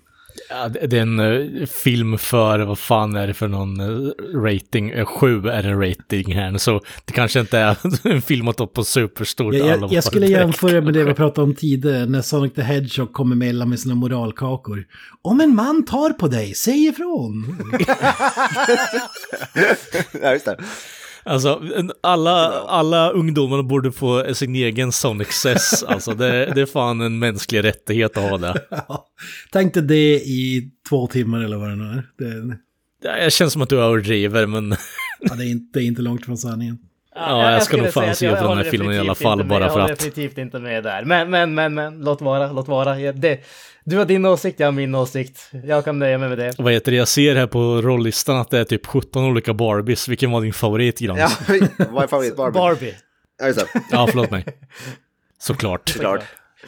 [0.51, 1.21] Ja, det det är en
[1.61, 4.91] eh, film för, vad fan är det för någon eh, rating?
[4.91, 7.77] Eh, Sju är en rating här, så det kanske inte är
[8.09, 10.41] en film att ta på superstort Jag, jag, allvar jag skulle direkt.
[10.41, 13.95] jämföra med det vi pratade om tidigare, när Sonic the Hedgehog kom emellan med sina
[13.95, 14.85] moralkakor.
[15.23, 17.59] Om en man tar på dig, säg ifrån!
[20.23, 20.57] ja, just det.
[21.25, 21.63] Alltså,
[22.01, 25.83] alla, alla ungdomar borde få sin egen Sonic Cess.
[25.83, 28.63] Alltså, det, det är fan en mänsklig rättighet att ha det.
[28.89, 29.07] Ja.
[29.53, 32.07] Tänk dig det i två timmar eller vad det nu är.
[33.03, 34.71] Det, jag känns som att du överdriver, men
[35.21, 36.79] ja, det, är inte, det är inte långt från sanningen.
[37.15, 39.45] Ja, jag ska nog fan att se jag på den här filmen i alla fall,
[39.45, 41.05] bara för Jag håller att- definitivt inte med där.
[41.05, 42.95] Men, men, men, men, låt vara, låt vara.
[43.13, 43.41] Det,
[43.89, 45.51] du har din åsikt, jag har min åsikt.
[45.65, 46.53] Jag kan nöja mig med det.
[46.59, 50.09] vad heter det, jag ser här på rollistan att det är typ 17 olika Barbies.
[50.09, 51.19] Vilken var din favorit, Grans?
[51.49, 51.67] Ja, Ja.
[51.91, 52.59] vad är favorit Barbie?
[52.59, 52.95] Barbie.
[53.39, 53.67] Ja, just det.
[53.91, 54.45] förlåt mig.
[55.39, 55.89] Såklart.
[55.89, 56.23] Såklart.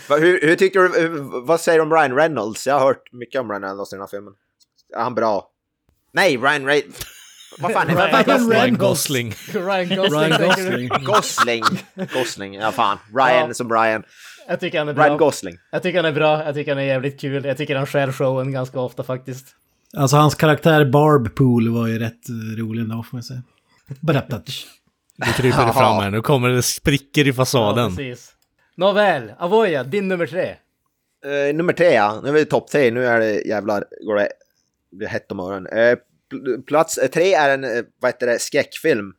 [0.09, 1.09] Hur, hur tyckte du,
[1.47, 2.67] vad säger du om Ryan Reynolds?
[2.67, 4.33] Jag har hört mycket om Ryan Reynolds i den här filmen.
[4.97, 5.47] Är han bra?
[6.13, 6.83] Nej, Ryan Ray...
[7.59, 8.25] Vad fan heter han?
[8.25, 8.79] Ryan Ryan.
[8.79, 9.35] Gosling.
[9.53, 10.11] Ryan Gosling.
[10.21, 10.49] Ryan?
[10.49, 10.89] Gosling.
[11.05, 11.65] Gosling.
[12.15, 12.99] Gosling, ja fan.
[13.15, 13.55] Ryan Ja.
[13.55, 14.03] som Ryan.
[14.51, 15.27] Jag tycker han är Ryan bra.
[15.27, 15.57] Gosling.
[15.71, 17.45] Jag tycker han är bra, jag tycker han är jävligt kul.
[17.45, 19.47] Jag tycker han stjäl showen ganska ofta faktiskt.
[19.97, 23.43] Alltså hans karaktär Barb Pool var ju rätt eh, rolig ändå får man säga.
[24.01, 24.65] Badaptatsch.
[25.17, 27.97] Du kryper det fram här, nu kommer det sprickor i Ja, fasaden.
[27.97, 28.33] precis.
[28.77, 30.49] Nåväl, Avoya, din nummer tre.
[31.25, 32.21] Eh, nummer tre, ja.
[32.23, 32.91] Nu är vi topp tre.
[32.91, 34.29] Nu är det jävlar, går det,
[34.93, 35.67] blir hett om öronen.
[35.67, 35.97] Eh,
[36.33, 39.13] pl- plats eh, tre är en, eh, vad heter det, skräckfilm.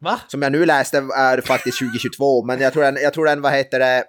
[0.00, 0.20] Va?
[0.28, 3.52] Som jag nu läste är faktiskt 2022, men jag tror den, jag tror den vad
[3.52, 4.04] heter det,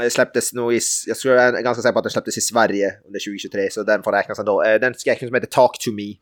[0.00, 2.40] eh, släpptes nog i, jag tror jag är ganska säker på att den släpptes i
[2.40, 4.62] Sverige under 2023, så den får räknas ändå.
[4.62, 6.14] Eh, Den skräckfilm som heter Talk to Me.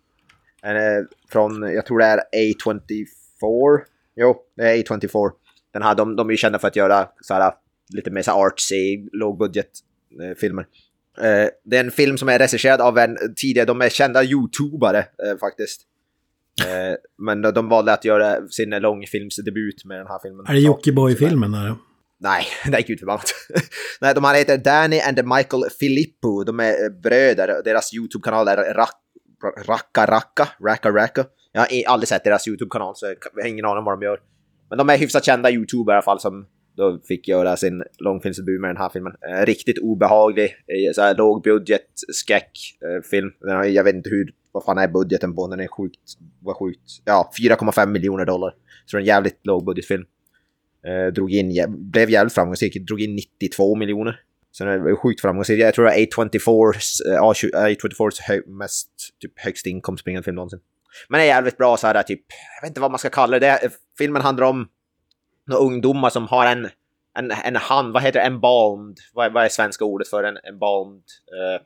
[1.32, 3.78] Från, jag tror det är A24.
[4.16, 5.30] Jo, det är A24.
[5.72, 7.52] Den här, de, de är ju kända för att göra så här,
[7.94, 9.70] lite mer så artsy, lågbudget
[10.22, 10.66] eh, filmer.
[11.64, 15.06] Det är en film som är regisserad av en tidigare, de är kända youtubare
[15.40, 15.82] faktiskt.
[17.18, 20.46] Men de, de valde att göra sin långfilmsdebut med den här filmen.
[20.46, 21.76] Är det Jockiboi-filmen?
[22.18, 23.34] Nej, nej gud förbannat.
[24.00, 26.44] nej, de här heter Danny and Michael Filippo.
[26.44, 27.62] De är bröder bröder.
[27.64, 28.74] Deras YouTube-kanal är
[29.66, 30.48] Racka Racka.
[30.60, 31.24] Racka Racka.
[31.52, 34.20] Jag har aldrig sett deras YouTube-kanal så jag har ingen aning om vad de gör.
[34.68, 36.46] Men de är hyfsat kända YouTubare i alla fall som
[36.76, 39.12] då fick göra sin långfilmsdebut med den här filmen.
[39.28, 43.30] Eh, riktigt obehaglig, eh, så här lågbudget skräckfilm.
[43.64, 45.58] Jag vet inte hur, vad fan är budgeten på den?
[45.58, 46.00] Den är sjukt,
[46.40, 46.90] vad sjukt.
[47.04, 48.54] Ja, 4,5 miljoner dollar.
[48.86, 50.04] Så det är en jävligt lågbudgetfilm.
[50.86, 54.20] Eh, drog in, blev jävligt framgångsrik, drog in 92 miljoner.
[54.52, 55.60] Så den är sjukt framgångsrik.
[55.60, 58.88] Jag tror det är A24s, eh, A20 A24s hö, mest
[59.20, 60.58] typ, högst inkomstbringande film någonsin.
[61.08, 62.20] Men det är jävligt bra så här typ,
[62.56, 63.46] jag vet inte vad man ska kalla det.
[63.46, 64.68] det filmen handlar om
[65.46, 66.68] några ungdomar som har en,
[67.18, 70.36] en, en hand, vad heter det, embalmed, vad, är- vad är svenska ordet för en
[70.48, 71.02] embalmed?
[71.56, 71.62] Eh,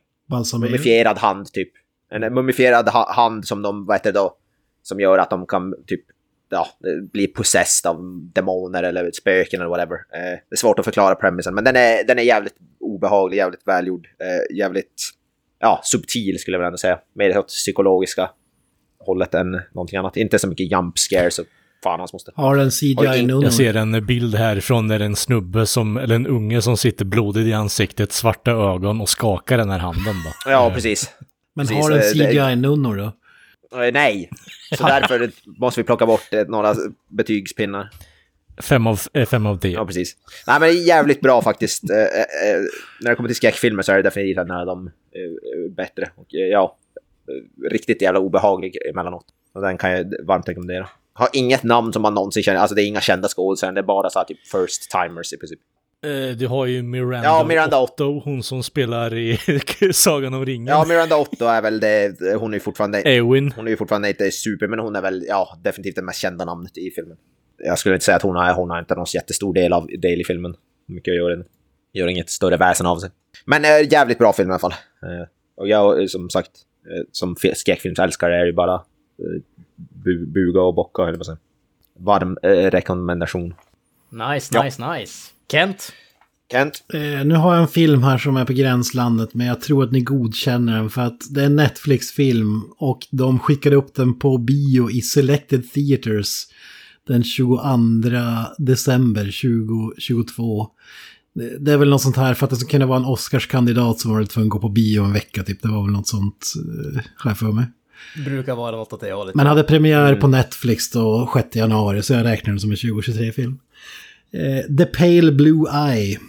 [0.71, 1.71] mumifierad hand typ.
[2.11, 4.37] En mumifierad ha hand som de, vad heter det då,
[4.83, 6.05] som gör att de kan typ,
[6.51, 6.67] ja,
[7.11, 7.97] bli possessed av
[8.33, 9.95] demoner eller spöken eller whatever.
[9.95, 13.67] Eh, det är svårt att förklara premisen, men den är, den är jävligt obehaglig, jävligt
[13.67, 15.09] välgjord, eh, jävligt,
[15.59, 16.99] ja, subtil skulle jag väl ändå säga.
[17.15, 18.29] Mer åt psykologiska
[18.99, 20.17] hållet än någonting annat.
[20.17, 21.45] Inte så mycket jump scares och
[21.83, 22.33] fan hans moster.
[22.37, 23.43] Har den CGI nunnor?
[23.43, 27.47] Jag ser en bild härifrån där en snubbe som, eller en unge som sitter blodig
[27.47, 30.51] i ansiktet, svarta ögon och skakar den här handen då.
[30.51, 31.09] Ja, precis.
[31.53, 33.11] Men precis, har den eh, CGI-nunnor då?
[33.73, 34.29] Eh, nej,
[34.77, 36.75] så därför måste vi plocka bort eh, några
[37.07, 37.89] betygspinnar.
[38.61, 39.71] Fem av, eh, fem av tio.
[39.71, 40.17] Ja, precis.
[40.47, 41.89] Nej, men det är jävligt bra faktiskt.
[41.89, 42.03] Eh, eh,
[42.51, 42.61] eh,
[43.01, 46.09] när det kommer till skräckfilmer så är det definitivt en av de eh, bättre.
[46.15, 46.77] Och, ja,
[47.71, 49.25] riktigt jävla obehaglig emellanåt.
[49.53, 50.89] Och den kan jag varmt rekommendera.
[51.13, 53.83] Har inget namn som man någonsin känner, alltså det är inga kända skådespelare, det är
[53.83, 55.59] bara så här typ first timers i princip.
[56.03, 59.37] Eh, Du har ju Miranda, Ja, Miranda Otto, hon som spelar i
[59.93, 60.67] Sagan om ringen.
[60.67, 63.51] Ja, Miranda Otto är väl det, hon är ju fortfarande, Eowyn.
[63.55, 66.45] hon är ju fortfarande inte super, men hon är väl, ja, definitivt det mest kända
[66.45, 67.17] namnet i filmen.
[67.57, 70.21] Jag skulle inte säga att hon har, hon har inte någon jättestor del av del
[70.21, 70.55] i filmen.
[70.85, 71.43] Mycket gör, den,
[71.93, 73.09] gör inget större väsen av sig.
[73.45, 74.71] Men äh, jävligt bra film i alla fall.
[75.03, 76.51] Eh, och jag, som sagt,
[76.85, 79.41] eh, som fi- skräckfilmsälskare är ju bara eh,
[79.77, 81.39] bu, buga och bocka, eller vad säger
[81.97, 83.53] Varm eh, rekommendation.
[84.09, 84.63] Nice, Ja.
[84.63, 85.29] nice, nice.
[85.51, 85.91] Kent?
[86.51, 86.83] Kent?
[86.93, 89.91] Eh, nu har jag en film här som är på gränslandet men jag tror att
[89.91, 94.37] ni godkänner den för att det är en Netflix-film och de skickade upp den på
[94.37, 96.47] bio i Selected Theaters
[97.07, 97.61] den 22
[98.57, 100.67] december 2022.
[101.35, 103.99] Det, det är väl något sånt här för att det skulle kunna vara en Oscarskandidat
[103.99, 105.61] som var tvungen att gå på bio en vecka typ.
[105.61, 107.65] Det var väl något sånt, eh, har jag för mig.
[108.25, 109.35] Brukar vara något åt det hållet.
[109.35, 113.59] Men hade premiär på Netflix då 6 januari så jag räknar den som en 2023-film.
[114.33, 116.19] Eh, The Pale Blue Eye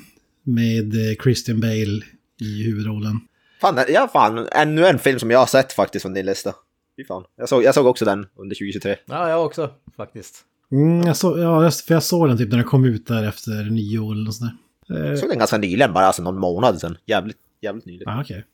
[0.43, 2.01] med eh, Christian Bale
[2.41, 3.21] i huvudrollen.
[3.61, 6.55] Fan, det- ja fan, ännu en film som jag har sett faktiskt från din lista.
[6.97, 7.25] Fy fan.
[7.37, 8.97] Jag såg, jag såg också den under 2023.
[9.07, 10.35] Ja, jag också faktiskt.
[10.73, 13.71] Mm, jag så, ja, för jag såg den typ när den kom ut där efter
[13.71, 14.51] nio år eller något sånt
[14.89, 15.05] där.
[15.09, 16.97] Jag såg den ganska nyligen, bara alltså någon månad sedan.
[17.07, 18.13] Jävligt, jävligt nyligen.
[18.15, 18.45] Ja, okej.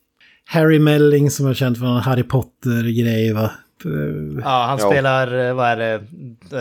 [0.44, 3.50] Harry Melling som är känd för en Harry Potter-grej va.
[3.84, 4.90] Eh, Ja, han Ja.
[4.90, 5.94] spelar, eh, vad är det?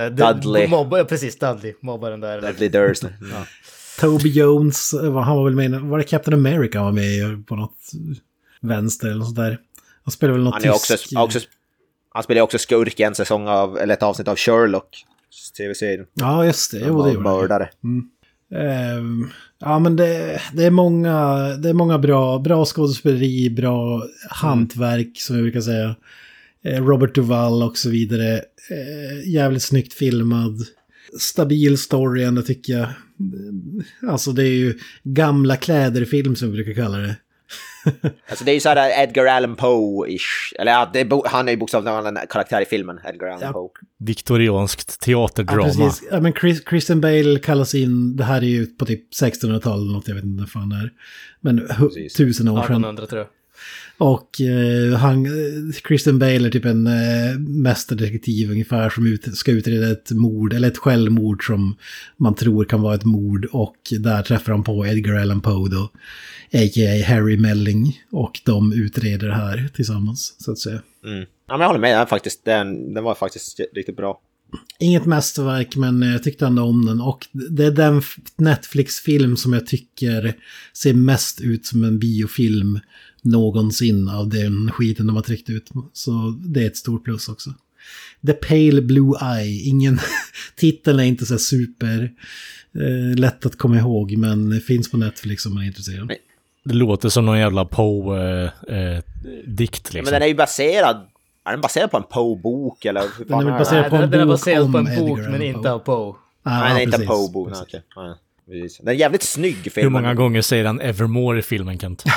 [0.03, 0.67] Eh, Dudley.
[0.71, 1.73] Ja, precis, Dudley.
[1.81, 2.41] Mobbaren där.
[2.41, 3.03] Dudley Durst.
[3.99, 7.55] Toby Jones, vad- han var väl med var det Captain America han var med på
[7.55, 7.77] något
[8.61, 9.57] vänster eller något sånt där.
[10.03, 11.19] Han spelar väl något Han, är också, tysk...
[11.19, 11.39] också,
[12.13, 15.05] han spelar också skurk i en säsong av, eller ett avsnitt av Sherlock.
[15.57, 16.05] TV-serien.
[16.13, 16.79] Ja, just det.
[16.87, 17.69] Jo, det gjorde mördare.
[18.55, 25.11] Ehm, ja, men det, det är många, det är många bra, bra skådespeleri, bra hantverk
[25.21, 25.95] som jag brukar säga.
[26.65, 28.33] Eh, Robert Duvall och så vidare.
[28.71, 30.53] Eh, jävligt snyggt filmad.
[31.19, 32.87] Stabil story ändå tycker jag.
[34.09, 37.15] Alltså det är ju gamla kläder-film som vi brukar kalla det.
[38.29, 40.55] Alltså det är ju såhär Edgar Allan Poe-ish.
[40.59, 43.39] Eller ja, det är, bo- han är ju bokstavligen en karaktär i filmen, Edgar Allan
[43.41, 43.51] Ja.
[43.53, 43.69] Poe.
[43.99, 45.63] Viktorianskt Ja, teaterdrama.
[45.63, 46.03] precis.
[46.11, 49.93] Ja, men Chris, Kristen Bale kallas in, det här är ju på typ 1600-talet eller
[49.93, 50.91] något, jag vet inte vad fan det är.
[51.41, 52.63] Men hu- tusen år sedan.
[52.63, 53.27] 1800 tror jag.
[53.97, 59.51] Och eh, han, eh, Kristen Bale är typ en eh, mästerdetektiv ungefär som ut, ska
[59.51, 61.75] utreda ett mord, eller ett självmord som
[62.17, 63.45] man tror kan vara ett mord.
[63.51, 65.83] Och där träffar han på Edgar Allan Poe då,
[66.53, 67.05] a.k.a.
[67.07, 68.01] Harry Melling.
[68.11, 70.81] Och de utreder det här tillsammans, så att säga.
[71.05, 71.25] Mm.
[71.47, 74.21] Ja, men jag håller med, den, faktiskt, den, den var faktiskt riktigt bra.
[74.79, 77.01] Inget mästerverk, men jag tyckte ändå om den.
[77.01, 78.01] Och det är den
[78.35, 80.35] Netflix-film som jag tycker
[80.73, 82.79] ser mest ut som en biofilm
[83.31, 85.69] någonsin av den skiten de har tryckt ut.
[85.93, 87.53] Så det är ett stort plus också.
[88.27, 89.99] The Pale Blue Eye, ingen...
[90.55, 92.11] Titeln är inte så super
[92.75, 96.07] eh, lätt att komma ihåg, men finns på Netflix om man är intresserad.
[96.07, 96.17] Nej.
[96.63, 98.63] Det låter som någon jävla Poe-dikt
[99.93, 100.13] Men liksom.
[100.13, 101.07] den är ju baserad...
[101.45, 103.03] Är den baserad på en Poe-bok eller?
[103.27, 105.07] Den är baserad Nej, på en den, den är bok baserad om på en Edgar
[105.07, 106.15] bok, men inte av Poe.
[106.43, 107.49] Ah, Nej, är inte Poe-bok.
[107.95, 108.13] Nej,
[108.79, 109.83] Den är jävligt snygg film.
[109.85, 112.03] Hur många gånger säger han Evermore i filmen, Kent?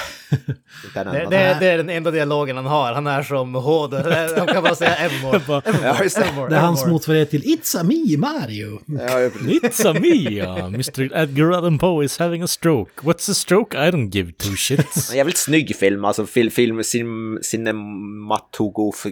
[0.94, 2.92] Det, det, det är den enda dialogen han har.
[2.92, 3.94] Han är som Hård.
[4.38, 5.40] Han kan bara säga Evermore.
[5.82, 6.22] Ja, just det.
[6.24, 6.92] Evermore, Det är hans Evermore.
[6.92, 8.80] motsvarighet till It's a me, Mario.
[8.86, 9.28] Ja, ja.
[9.28, 10.42] It's a me!
[10.42, 12.90] uh, Mr Edgar Allan Poe is having a stroke.
[13.02, 13.78] What's a stroke?
[13.78, 15.10] I don't give two shits.
[15.10, 19.06] En jävligt snygg film, alltså fil, film, sim, cinematogof...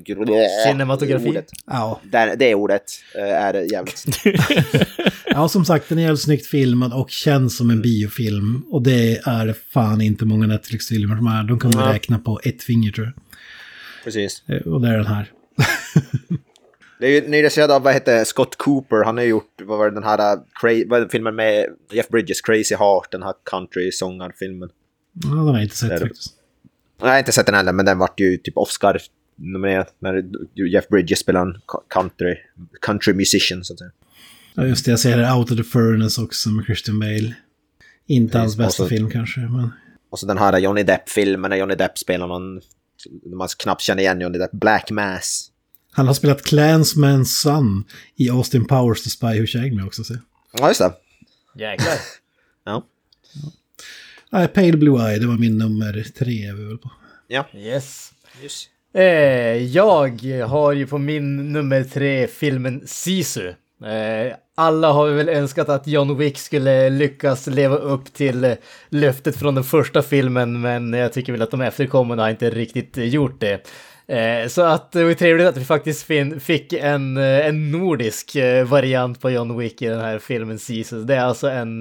[0.66, 1.28] Cinematografi.
[1.28, 1.46] Ordet.
[1.66, 2.82] Ja, Det, det ordet
[3.14, 4.42] eh, är jävligt snyggt.
[5.26, 8.62] Ja, som sagt, den är jävligt snyggt filmad och känns som en biofilm.
[8.70, 11.42] Och det är fan inte många Netflix-filmer som är.
[11.44, 13.12] De kan man räkna på ett finger tror
[14.04, 14.42] Precis.
[14.46, 14.56] jag.
[14.66, 15.32] Eh, Och det är den här.
[17.00, 19.78] Det är ju den är regisserad av, vad heter Scott Cooper, han har gjort, vad
[19.78, 24.68] var det den här, uh, cra- filmen med Jeff Bridges, Crazy Heart, den här country-sångarfilmen.
[25.12, 26.32] Ja, den har jag inte sett faktiskt.
[27.00, 30.24] Jag har inte sett den heller, men den vart ju typ Oscar-nominerad när
[30.72, 31.54] Jeff Bridges spelar en
[31.94, 32.36] country,
[32.80, 33.90] country musician så att säga.
[34.58, 34.90] Ja, just det.
[34.90, 37.34] Jag ser här Out of the Furnace också med Christian Bale.
[38.06, 39.70] Inte hans bästa så- film kanske, men...
[40.10, 42.60] Och så den här Johnny Depp-filmen när Johnny Depp spelar någon,
[43.36, 45.50] man knappt känner igen Johnny Depp, Black Mass.
[45.92, 47.84] Han har spelat Clansman's Son
[48.16, 50.04] i Austin Powers The Spy Who Shagged Me också.
[50.04, 50.14] Så.
[50.52, 50.92] Ja, just det.
[51.58, 51.94] Jäklar.
[52.64, 52.84] Ja.
[54.30, 56.90] Nej, Pale Blue Eye, det var min nummer tre är vi väl på.
[57.28, 57.46] Ja.
[57.54, 58.12] Yes.
[58.42, 58.68] Just.
[58.94, 59.02] Eh,
[59.56, 63.52] jag har ju på min nummer tre filmen Sisu.
[63.84, 68.52] Eh, alla har väl önskat att John Wick skulle lyckas leva upp till eh,
[68.88, 72.96] löftet från den första filmen, men jag tycker väl att de efterkommande har inte riktigt
[72.96, 73.68] gjort det.
[74.06, 76.06] Eh, så att det var trevligt att vi faktiskt
[76.40, 81.04] fick en, en nordisk variant på John Wick i den här filmen Sisu.
[81.04, 81.78] Det är alltså en,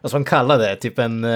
[0.00, 1.26] vad ska man kalla det, typ en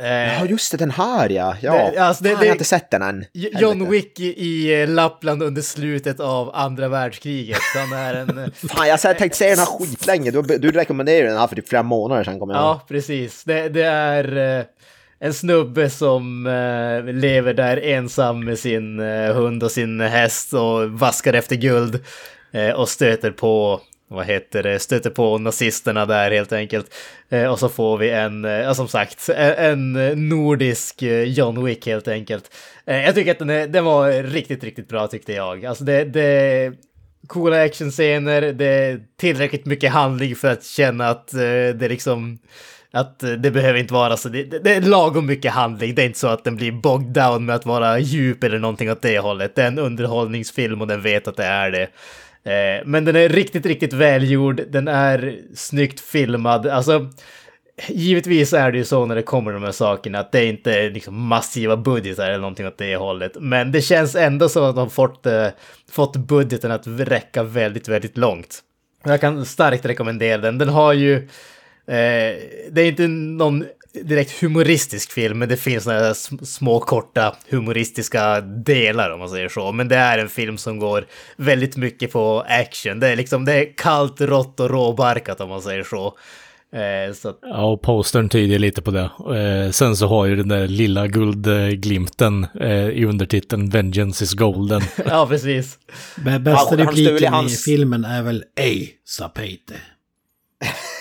[0.00, 0.06] eh,
[0.38, 1.56] Ja, just det, den här ja.
[1.60, 3.24] Ja, Det- alltså, det- Fan, det- jag har inte sett den än.
[3.32, 7.58] John Wick i, eh, Lappland under slutet av andra världskriget.
[7.76, 8.38] Han är en...
[8.38, 10.30] eh, Fan, jag har tänkt se den här skitlänge.
[10.30, 13.44] Du, du rekommenderade den här för typ flera månader sedan kommer jag ja, precis.
[13.44, 14.64] Det, det är
[15.20, 16.44] en snubbe som
[17.06, 18.98] lever där ensam med sin
[19.34, 22.04] hund och sin häst och vaskar efter guld.
[22.76, 26.94] Och stöter på, vad heter det, stöter på nazisterna där helt enkelt.
[27.28, 29.92] Eh, och så får vi en, eh, ja, som sagt, en,
[30.28, 32.44] nordisk eh, John Wick helt enkelt.
[32.86, 35.66] Eh, jag tycker att den, är, den var riktigt, riktigt bra tyckte jag.
[35.66, 36.72] Alltså det, det
[37.26, 41.40] coola actionscener, det är tillräckligt mycket handling för att känna att eh,
[41.74, 42.38] det liksom
[42.90, 46.06] att det behöver inte vara så, det, det- det är lagom mycket handling, det är
[46.06, 49.18] inte så att den blir bogged down med att vara djup eller någonting åt det
[49.18, 49.54] hållet.
[49.54, 51.88] Det är en underhållningsfilm och den vet att det är det.
[52.44, 57.10] Eh, Men den är riktigt, riktigt välgjord, den är snyggt filmad, alltså
[57.86, 60.90] Givetvis är det ju så när det kommer de här sakerna att det inte är
[60.90, 63.32] liksom massiva budgetar eller någonting åt det hållet.
[63.40, 65.46] Men det känns ändå som att de fått, eh,
[65.90, 68.58] fått budgeten att räcka väldigt, väldigt långt.
[69.04, 70.58] Jag kan starkt rekommendera den.
[70.58, 71.16] Den har ju...
[71.86, 72.36] Eh,
[72.70, 73.64] det är inte någon
[74.04, 79.72] direkt humoristisk film, men det finns några små korta humoristiska delar om man säger så.
[79.72, 83.00] Men det är en film som går väldigt mycket på action.
[83.00, 86.14] Det är liksom, det är kallt, rått och råbarkat om man säger så.
[86.72, 89.10] Eh, så att, Ja, och postern tyder lite på det.
[89.36, 94.80] Eh, sen så har ju den där lilla guldglimten eh, i undertiteln Vengeance is golden.
[95.06, 95.78] ja, precis.
[96.16, 99.74] Bä- Bästa repliken hans- i filmen är väl Ej, sapete.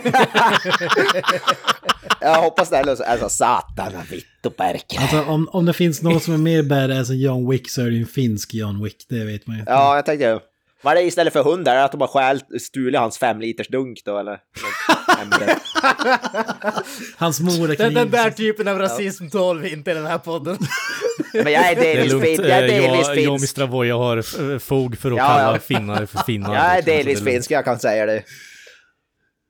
[2.21, 5.01] Jag hoppas det är så, är så satana vittu perkele.
[5.01, 7.85] Alltså om, om det finns någon som är mer badass än John Wick så är
[7.85, 9.63] det ju en finsk John Wick, det vet man ju.
[9.67, 10.39] Ja, jag tänkte ju.
[10.81, 11.67] Vad är det istället för hund?
[11.67, 14.37] Är det att de har stulit hans fem liters dunk då eller?
[17.17, 18.35] Hans mor är Den, den där kniv.
[18.35, 20.57] typen av rasism tål vi inte i den här podden.
[21.33, 22.43] Men jag är Det är delvis finsk.
[22.43, 23.57] Jag är Eh, delvis jag, jag och finsk.
[23.57, 23.67] Mr.
[23.71, 25.59] Voja har fog för att Ja, kalla ja.
[25.59, 26.55] finnar för finnar.
[26.55, 28.23] Jag är liksom, delvis finsk, jag kan säga det.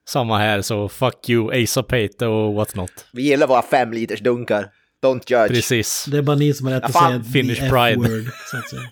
[0.07, 2.91] Samma här, så fuck you, Asa Pate och what not.
[3.13, 4.67] Vi gillar våra fem liters dunkar.
[5.03, 5.47] Don't judge.
[5.53, 6.05] Precis.
[6.07, 7.91] Det är bara ni som har rätt Ja, att säga Finnish the pride.
[8.05, 8.81] F-word, så att säga.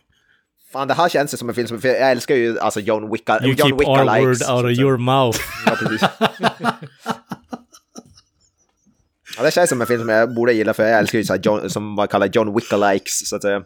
[0.74, 1.82] Fan, det här känns ju som en film som...
[1.82, 3.40] för Jag älskar ju alltså John Wicka...
[3.44, 4.26] You John keep Wicka our likes.
[4.28, 5.40] word så out of your mouth.
[5.66, 6.02] Ja, precis.
[9.38, 11.34] ja, det känns som en film som jag borde gilla för jag älskar ju så
[11.34, 13.62] här John, som man kallar John Wicka likes så att säga.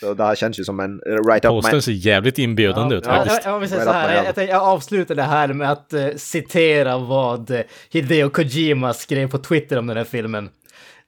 [0.00, 1.80] Så det här känns ju som en right up Postern my...
[1.82, 3.40] ser jävligt inbjudande ut Ja, faktiskt.
[3.44, 7.60] ja, Right här, jag, jag, jag avslutar det här med att eh, citera vad eh,
[7.90, 10.48] Hideo Kojima skrev på Twitter om den här filmen.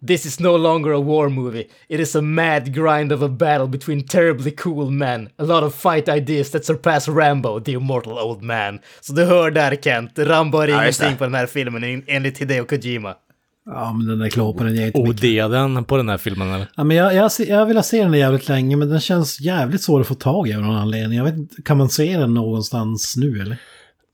[0.06, 1.64] This is no longer a war movie.
[1.88, 5.26] It is a mad grind of a battle between terribly cool men.
[5.38, 8.78] A lot of fight ideas that surpass Rambo, the immortal old man.
[9.00, 12.38] Så du hör där Kent, Rambo är Ja, ingenting på den här filmen en- enligt
[12.38, 13.14] Hideo Kojima.
[13.66, 15.24] Ja, men den där klåparen ger inte mycket.
[15.24, 16.66] Odeden på den här filmen eller?
[16.76, 19.82] Ja, men jag, jag, jag vill ha se den jävligt länge, men den känns jävligt
[19.82, 21.18] svår att få tag i av någon anledning.
[21.18, 23.56] Jag vet inte, kan man se den någonstans nu eller?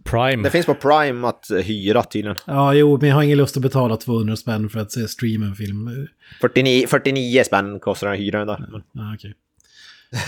[0.05, 0.43] Prime.
[0.43, 2.37] Det finns på Prime att hyra tydligen.
[2.45, 5.47] Ja, jo, men jag har ingen lust att betala 200 spänn för att se streama
[5.47, 6.07] en film.
[6.41, 8.83] 49, 49 spänn kostar den att hyra den där.
[8.93, 9.35] Ja, okej.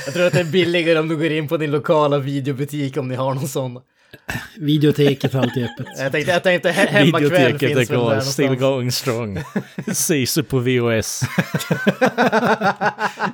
[0.07, 3.09] Jag tror att det är billigare om du går in på din lokala videobutik om
[3.09, 3.81] ni har någon sån.
[4.59, 5.87] Videoteket är alltid öppet.
[5.99, 9.39] Jag tänkte, jag tänkte he- Videoteket är finns där kvar, still going strong.
[9.93, 11.21] Sisu på VOS.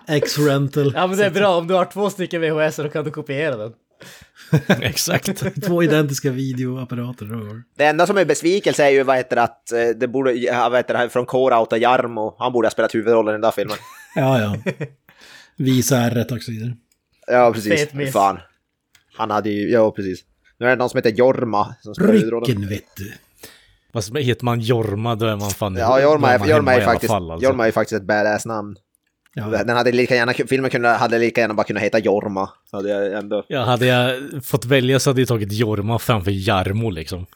[0.08, 0.92] X-rental.
[0.96, 3.56] Ja men det är bra, om du har två stycken VHS då kan du kopiera
[3.56, 3.72] den.
[4.82, 5.42] Exakt.
[5.66, 7.26] Två identiska videoapparater.
[7.26, 7.62] då.
[7.76, 10.98] Det enda som är besvikelse är ju vad heter att eh, det borde, vad heter
[10.98, 13.76] det, från K-Rauta Jarmo, han borde ha spelat huvudrollen i den där filmen.
[14.14, 14.56] Ja, ja.
[15.56, 16.76] Visa ärret och så vidare.
[17.26, 18.12] Ja, precis.
[18.12, 18.38] Fan.
[19.16, 20.20] Han hade ju, ja precis.
[20.58, 21.94] Nu är det någon som heter Jorma som.
[21.94, 23.12] Rycken, vet du.
[23.92, 27.10] Vad som- Heter man Jorma då är man fan Ja, Jorma är, Jorma är, faktiskt,
[27.12, 27.44] fall, alltså.
[27.48, 28.76] Jorma är faktiskt ett badass namn.
[29.34, 32.50] Ja, Den hade lika gärna, filmen kunde, hade lika gärna bara kunnat heta Jorma.
[32.70, 33.44] Så hade jag ändå...
[33.48, 37.26] Ja, hade jag fått välja så hade jag tagit Jorma framför Jarmo liksom.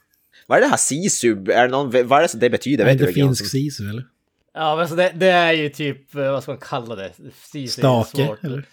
[0.46, 1.32] Vad är det här Sisu?
[1.52, 2.84] Är det någon, vad är det som det betyder?
[2.84, 4.04] är Vet inte du vilken finsk som- sisu eller?
[4.54, 7.12] Ja men alltså det, det är ju typ, eh, vad ska man kalla det?
[7.52, 8.44] Det är Stake, svårt.
[8.44, 8.64] eller?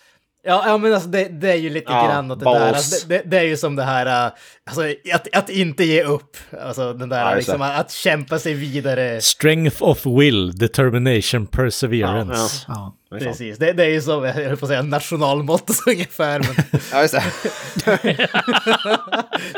[0.46, 2.60] Ja, ja men alltså det, det är ju lite Ja, grann åt det balls.
[2.60, 2.68] där.
[2.74, 4.34] Alltså, det, det, det är ju som det här, uh,
[4.70, 4.82] alltså
[5.14, 6.38] att, att inte ge upp.
[6.62, 9.22] Alltså den där, Ja, just liksom, att kämpa sig vidare.
[9.22, 12.66] Strength of will, determination, perseverance.
[12.68, 12.74] Ja.
[12.76, 12.96] Sant.
[13.20, 16.39] Precis, det, det är ju som, jag höll på att säga nationalmottot ungefär.
[16.39, 16.82] Men...
[16.91, 17.24] Ja, just det.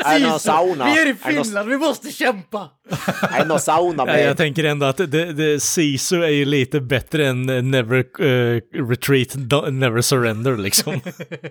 [0.04, 0.84] är det någon sauna?
[0.84, 2.68] Vi är i Finland, vi måste kämpa!
[3.32, 4.24] Är det någon sauna med?
[4.26, 8.60] jag tänker ändå att det, det, Sisu är ju lite bättre än eh, Never eh,
[8.88, 9.28] Retreat,
[9.72, 11.00] Never Surrender liksom.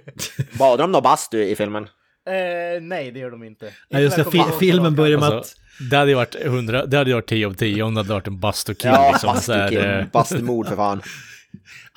[0.59, 1.83] Badar de någon bastu i filmen?
[1.83, 3.69] Eh, nej, det gör de inte.
[3.89, 4.23] Ja, just det.
[4.31, 5.89] Fi filmen börjar med Alltså, att...
[5.91, 8.27] det hade ju varit 100, det hade varit 10 av 10 om det hade varit
[8.27, 9.37] en bastukill Ja, liksom.
[9.41, 9.89] Så här, bastukill.
[9.89, 11.01] eh, Bastumord för fan.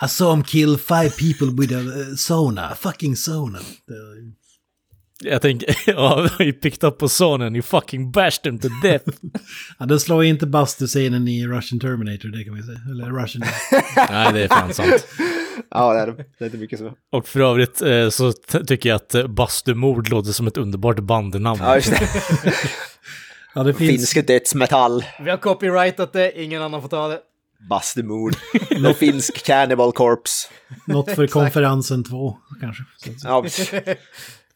[0.02, 2.74] I saw him kill five people with a uh, sauna.
[2.74, 3.58] Fucking sauna.
[5.22, 9.04] Jag tänker, ja, you picked up på sonen, you fucking bashed him to death.
[9.78, 12.78] Ja, den slår inte bastuscenen i Russian Terminator, det kan vi säga.
[12.90, 13.42] Eller Russian...
[14.11, 15.06] Nej, det är fan sant.
[15.70, 16.06] Ja, det är,
[16.38, 16.92] det är inte mycket så.
[17.12, 18.32] Och för övrigt eh, så
[18.66, 21.61] tycker jag att eh, bastumord låter som ett underbart bandnamn.
[21.62, 22.08] Ja, just det.
[23.54, 23.90] Ja, det finns...
[23.90, 25.04] Finsk dödsmetall.
[25.20, 27.18] Vi har copyrightat det, ingen annan får ta det.
[27.68, 28.36] Bastumord.
[28.80, 30.48] Någon finsk cannibal corpse.
[30.86, 32.84] Något för konferensen 2, kanske.
[33.24, 33.44] Ja,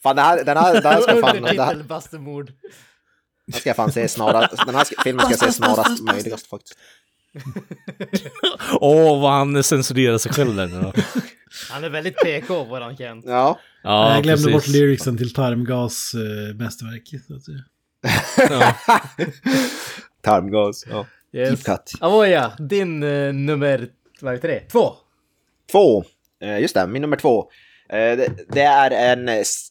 [0.02, 1.36] fan, den här, den här, den här ska fan...
[1.36, 2.52] Undertitel Bastemord.
[3.46, 4.66] den ska jag fan se snarast.
[4.66, 6.78] Den här ska, filmen ska jag se snarast möjligast faktiskt.
[8.80, 10.92] Åh, vad han censurerar sig själv där nu då.
[11.70, 13.24] Han är väldigt PK, våran Kent.
[13.28, 13.60] Ja.
[13.82, 14.74] Ja, jag glömde bort precis.
[14.74, 17.14] lyricsen till Tarmgas uh, mästerverk.
[17.26, 17.64] Så att säga.
[18.50, 18.76] Ja.
[20.22, 20.84] Tarmgas.
[20.90, 21.06] Ja.
[21.34, 21.48] Yes.
[21.48, 21.92] Deep cut.
[22.00, 23.88] Avoya, din eh, nummer,
[24.20, 24.60] vad heter det?
[24.60, 24.92] Två.
[25.72, 26.04] Två.
[26.42, 27.38] Eh, just det, min nummer två.
[27.88, 29.28] Eh, det, det är en,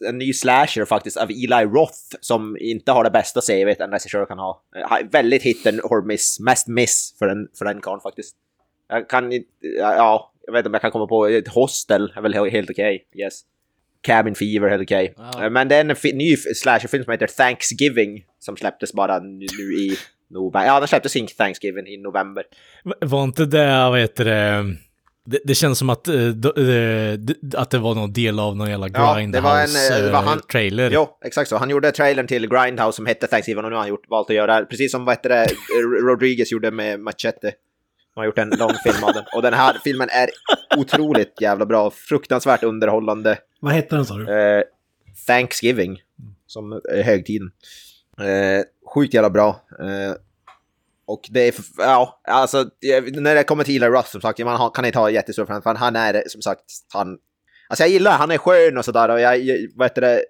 [0.07, 4.25] en ny slasher faktiskt av Eli Roth som inte har det bästa CVt en regissör
[4.25, 4.63] kan ha.
[4.75, 8.35] Eh, har väldigt hit and miss, mest miss för den, för den karln faktiskt.
[8.89, 9.31] Jag kan
[9.79, 12.69] ja, jag vet inte om jag kan komma på, ett Hostel är väl he- helt
[12.69, 13.41] okej, yes.
[14.01, 15.13] Cabin Fever helt okej.
[15.17, 15.43] Ja.
[15.43, 19.73] Eh, Men det är en ny slasherfilm som heter Thanksgiving som släpptes bara nu, nu
[19.73, 19.97] i
[20.29, 20.65] november.
[20.65, 22.43] Ja, den släpptes i Thanksgiving i november.
[23.01, 24.75] Var inte det, vad heter det,
[25.25, 28.91] det, det känns som att, d- att det var någon del av någon jävla Ja,
[28.93, 30.91] det var en, Grindhouse eh, det var eh, han- trailer.
[30.93, 31.57] Jo, exakt så.
[31.57, 34.35] Han gjorde trailern till Grindhouse som hette Thanksgiving och nu har han gjort, valt att
[34.35, 35.45] göra, precis som vad heter det,
[36.11, 37.51] Rodriguez gjorde med Machete.
[38.15, 39.23] Han har gjort en lång film av den.
[39.35, 40.29] Och den här filmen är
[40.77, 43.37] otroligt jävla bra, fruktansvärt underhållande.
[43.59, 44.33] Vad hette den sa du?
[44.57, 44.63] Eh,
[45.27, 46.01] Thanksgiving,
[46.47, 47.51] som högtiden.
[48.19, 49.49] Eh, sjukt jävla bra.
[49.79, 50.15] Eh,
[51.05, 52.69] och det är, ja, alltså
[53.13, 55.75] när det kommer till Eli Roth som sagt, man kan inte ha jättestor för för
[55.75, 57.17] han är som sagt, han...
[57.67, 59.39] Alltså jag gillar, han är skön och sådär och jag,
[59.75, 60.23] vad heter det,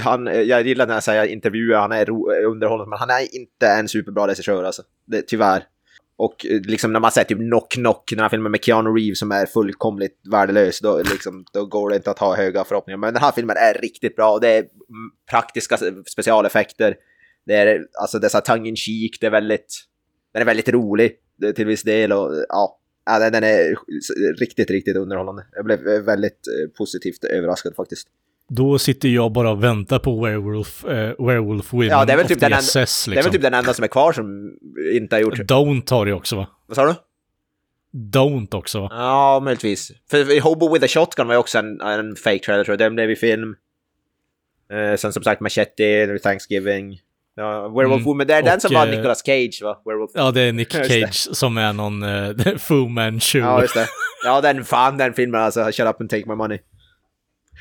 [0.00, 2.10] han, jag gillar när jag säger intervjuer, han är
[2.44, 4.82] underhållande, men han är inte en superbra regissör alltså.
[5.04, 5.64] Det, tyvärr.
[6.18, 9.18] Och eh, liksom när man säger typ Knock Knock, den här filmen med Keanu Reeves
[9.18, 12.98] som är fullkomligt värdelös, då, liksom, då går det inte att ha höga förhoppningar.
[12.98, 14.70] Men den här filmen är riktigt bra och det är mm,
[15.30, 15.78] praktiska
[16.12, 16.96] specialeffekter.
[17.46, 19.74] Det är alltså dessa tongue in cheek, det är väldigt,
[20.32, 21.12] den är väldigt rolig
[21.56, 22.78] till viss del och ja,
[23.30, 23.76] den- är
[24.40, 25.46] riktigt, riktigt underhållande.
[25.52, 28.08] Jag blev eh, väldigt eh, positivt överraskad faktiskt.
[28.48, 32.26] Då sitter jag bara och väntar på Werewolf, eh, Werewolf Women Ja, det är väl
[32.28, 33.30] typ den enda- SS, Det är liksom.
[33.30, 34.50] väl typ den enda som är kvar som
[34.92, 35.38] inte har gjort...
[35.38, 36.46] Don't har det också va?
[36.66, 36.94] Vad sa du?
[38.18, 38.88] Don't också va?
[38.90, 39.92] Ja, möjligtvis.
[40.10, 42.78] För Hobo with a Shotgun var ju också en, en fake trailer tror jag.
[42.78, 43.54] Den blev i film.
[44.72, 46.98] Eh, sen som sagt Machete, Thanksgiving.
[47.36, 48.04] Ja, Werewolf Mm.
[48.04, 49.82] Woman, det är den som var eh, Nicolas Cage va?
[49.84, 50.10] Werewolf.
[50.14, 50.72] Ja, det är Nick.
[50.88, 53.38] Cage som är någon uh, Fu Manchu.
[53.38, 53.86] Ja, just det.
[54.24, 55.64] Ja, den fan den filmen alltså.
[55.64, 56.58] Shut up and take my money.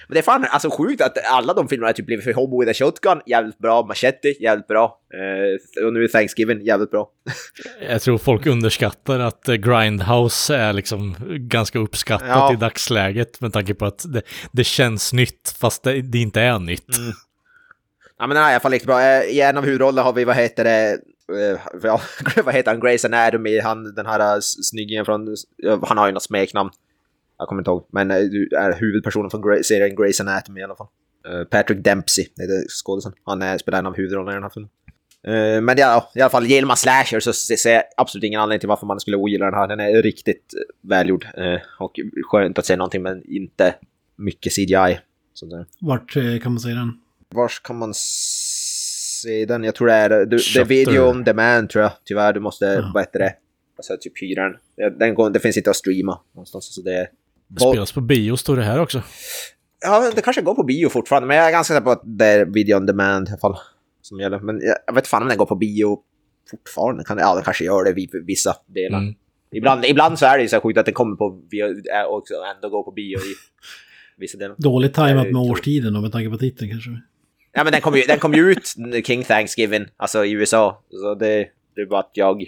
[0.08, 2.72] Men det är fan alltså sjukt att alla de filmerna typ blivit för Hobo with
[2.72, 3.86] a Shotgun, jävligt bra.
[3.86, 4.99] Machete, jävligt bra.
[5.14, 7.10] Eh, och nu är Thanksgiving, jävligt bra.
[7.89, 12.53] Jag tror folk underskattar att eh, Grindhouse är liksom ganska uppskattat Ja.
[12.53, 16.60] i dagsläget med tanke på att det, det känns nytt fast det, det inte är
[16.60, 16.97] nytt.
[16.97, 17.12] Mm.
[18.20, 19.01] Ja men den här är i alla fall riktigt bra.
[19.01, 20.99] Eh, I en av huvudrollerna har vi, vad heter det,
[21.84, 21.99] eh,
[22.45, 25.36] vad heter han, Grace Anatomy, han den här snyggingen från,
[25.82, 26.70] han har ju något smeknamn.
[27.38, 30.63] Jag kommer inte ihåg, men eh, du är huvudpersonen från Gra- serien Grace Anatomy i
[30.63, 30.88] alla fall.
[31.27, 33.13] Eh, Patrick Dempsey, det är det skådisen.
[33.23, 34.69] Han är, spelar en av huvudrollerna i den här filmen.
[35.27, 38.39] Eh, Men ja, i alla fall, gillar man slasher så se- ser jag absolut ingen
[38.39, 39.67] anledning till varför man skulle ogilla den här.
[39.67, 41.27] Den är riktigt välgjord
[41.79, 41.99] och
[42.31, 43.75] skönt att se någonting men inte
[44.15, 44.99] mycket CGI.
[45.33, 45.65] Så att säga.
[45.81, 46.91] Vart kan man säga den?
[47.36, 49.63] Vars kan man se den?
[49.63, 51.91] Jag tror det är, du, det är video on demand tror jag.
[52.03, 52.91] Tyvärr, du måste, Ja.
[52.93, 53.33] vad heter det?
[53.77, 54.43] Alltså typ hyra
[54.75, 54.97] den.
[54.99, 56.75] Den går, det finns inte att streama någonstans.
[56.75, 57.07] Så det är...
[57.60, 59.02] Spelas på bio står det här också.
[59.82, 62.26] Ja, det kanske går på bio fortfarande, men jag är ganska säker på att det
[62.26, 63.56] är video on demand i alla fall.
[64.02, 64.39] Som gäller.
[64.39, 66.00] Men jag, vet fan om den går på bio
[66.52, 67.04] fortfarande.
[67.04, 69.00] Kan, ja, den kanske gör det vid vissa delar.
[69.00, 69.16] Mm.
[69.52, 71.64] Ibland, ibland så är det ju så sjukt att den kommer på bio
[72.08, 72.24] och
[72.56, 73.36] ändå går på bio i
[74.18, 74.56] vissa delar.
[74.58, 76.89] Dåligt tajmat med tror- årstiden då med tanke på titeln kanske.
[77.52, 78.76] Ja men den kom ju, den kom ju ut
[79.06, 80.84] King Thanksgiving, alltså i USA.
[80.89, 82.46] Så det, det är bara att jag,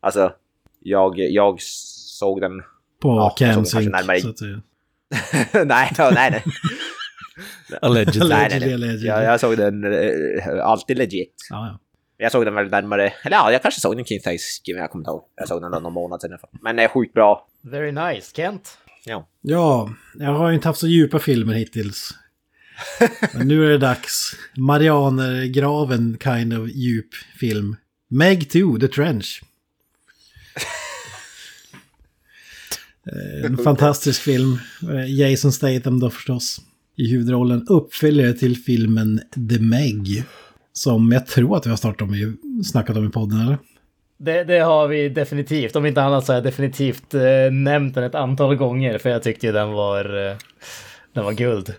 [0.00, 0.32] alltså,
[0.80, 2.62] jag, jag såg den.
[3.02, 3.72] På Ja, Camsync.
[3.72, 4.60] kanske närmare- så att säga.
[5.64, 6.42] nej, ja, nej, nej.
[7.82, 8.28] Allegedly.
[8.28, 8.74] nej, nej, nej.
[8.74, 9.06] allegedly.
[9.06, 11.34] Jag, jag såg den eh, alltid legit.
[11.50, 11.80] Ja, ja.
[12.20, 15.00] Jag såg den väl närmare, eller ja, jag kanske såg den King Thanksgiving, jag kommer
[15.02, 15.24] inte ihåg.
[15.36, 16.38] Jag såg den någon månad sedan.
[16.62, 17.46] Men det är sjukt bra.
[17.62, 18.78] Very nice, Kent.
[19.04, 19.28] Ja.
[19.42, 22.10] ja, jag har ju inte haft så djupa filmer hittills.
[23.34, 24.36] Men nu är det dags.
[24.56, 27.76] Marianergraven kind of djup film.
[28.10, 29.42] Meg 2, The Trench.
[33.44, 34.58] En fantastisk film.
[34.82, 36.60] Eh, Jason Statham då förstås.
[36.96, 40.24] I huvudrollen uppföljare till filmen The Meg.
[40.72, 43.58] Som jag tror att vi har startat om i, snackat om i podden, eller?
[44.18, 45.76] Det, det har vi definitivt.
[45.76, 48.98] Om inte annat så har jag definitivt eh, nämnt den ett antal gånger.
[48.98, 50.36] För jag tyckte ju den var, eh,
[51.14, 51.74] den var guld.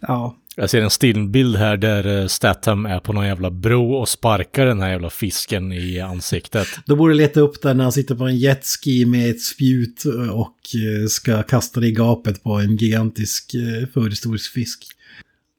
[0.00, 4.08] Ja, Jag ser en stillbild här där eh, Statham är på någon jävla bro och
[4.08, 6.68] sparkar den här jävla fisken i ansiktet.
[6.86, 10.56] Då borde leta upp där när han sitter på en jetski med ett spjut och
[10.74, 14.84] eh, ska kasta det i gapet på en gigantisk eh, förhistorisk fisk.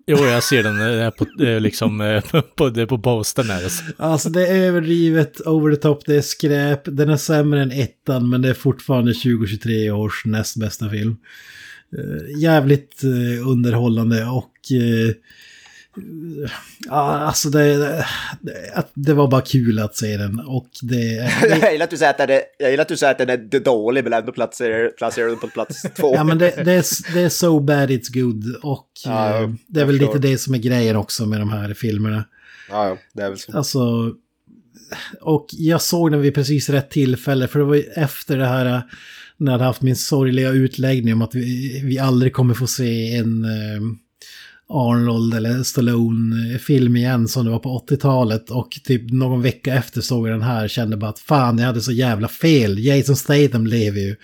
[0.08, 2.24] Jo, jag ser den eh, på, eh, liksom, eh,
[2.56, 3.64] på, på posten här.
[3.98, 8.30] Alltså det är överdrivet, over the top, det är skräp, den är sämre än ettan
[8.30, 11.18] men det är fortfarande 2023 års näst bästa film.
[11.98, 15.16] Eh, jävligt eh, underhållande och eh,
[16.86, 17.78] Ja, alltså det,
[18.42, 21.32] det, det var bara kul att se den och det...
[21.62, 23.30] jag, gillar att du säger att den är, jag gillar att du säger att den
[23.30, 26.16] är dålig men ändå placerar, placerar den på plats två.
[26.16, 29.82] Ja men det, det, är, det är so bad it's good och Ja, eh, det
[29.82, 30.14] är väl förstår.
[30.14, 32.26] lite det som är grejen också med de här filmerna.
[32.70, 33.58] Ja, ja, det är väl så.
[33.58, 34.14] Alltså...
[35.22, 38.84] Och jag såg den vid precis rätt tillfälle för det var ju efter det här
[39.42, 43.16] när jag hade haft min sorgliga utläggning om att vi, vi aldrig kommer få se
[43.16, 43.82] en eh,
[44.74, 50.28] Arnold eller Stallone-film igen som det var på 80-talet och typ någon vecka efter såg
[50.28, 52.80] jag den här kände bara att fan jag hade så jävla fel.
[52.80, 54.16] Jason Statham lever ju.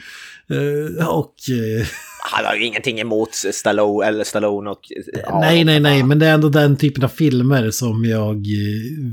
[0.49, 1.35] Eh, och...
[1.49, 1.88] eh,
[2.31, 4.80] Han har ju ingenting emot Stallone, eller Stallone och...
[5.23, 8.45] ja, nej, nej, nej, men det är ändå den typen av filmer som jag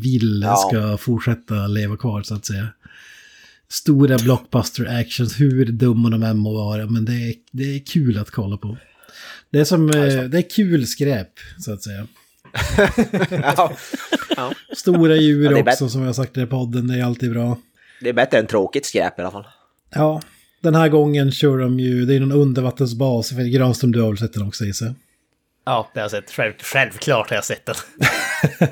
[0.03, 0.57] vill Ja.
[0.57, 2.69] ska fortsätta leva kvar så att säga.
[3.75, 8.19] Stora blockbuster actions, hur dumma de än må vara, men det är, det är kul
[8.19, 8.77] att kolla på.
[9.51, 11.29] Det är som, eh, det är kul skräp,
[11.59, 12.07] så att säga.
[13.31, 13.73] ja.
[14.37, 14.53] ja.
[14.77, 17.59] Stora djur Ja, också, som jag har sagt i podden, det är alltid bra.
[18.01, 19.47] Det är bättre än tråkigt skräp i alla fall.
[19.95, 20.23] Ja,
[20.61, 24.19] den här gången kör de ju, det är någon undervattensbas, för Granström du har väl
[24.19, 24.95] sett den också Isse?
[25.65, 26.31] Ja, det har jag sett.
[26.31, 27.77] Själv, självklart har jag sett den.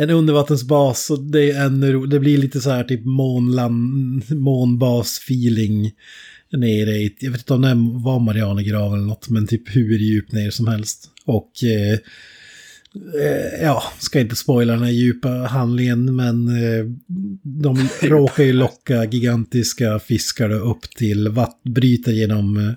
[0.00, 5.92] en undervattensbas och det är ännu Det blir lite så här typ månland, månbas-feeling
[6.52, 10.32] nere i, jag vet inte om det var Marianergraven eller något, men typ hur djupt
[10.32, 11.10] ner som helst.
[11.24, 11.98] Och eh,
[13.22, 16.84] eh, ja, ska inte spoila den här djupa handlingen, men eh,
[17.42, 22.74] de råkar ju locka gigantiska fiskar upp till vatt, bryter genom, eh,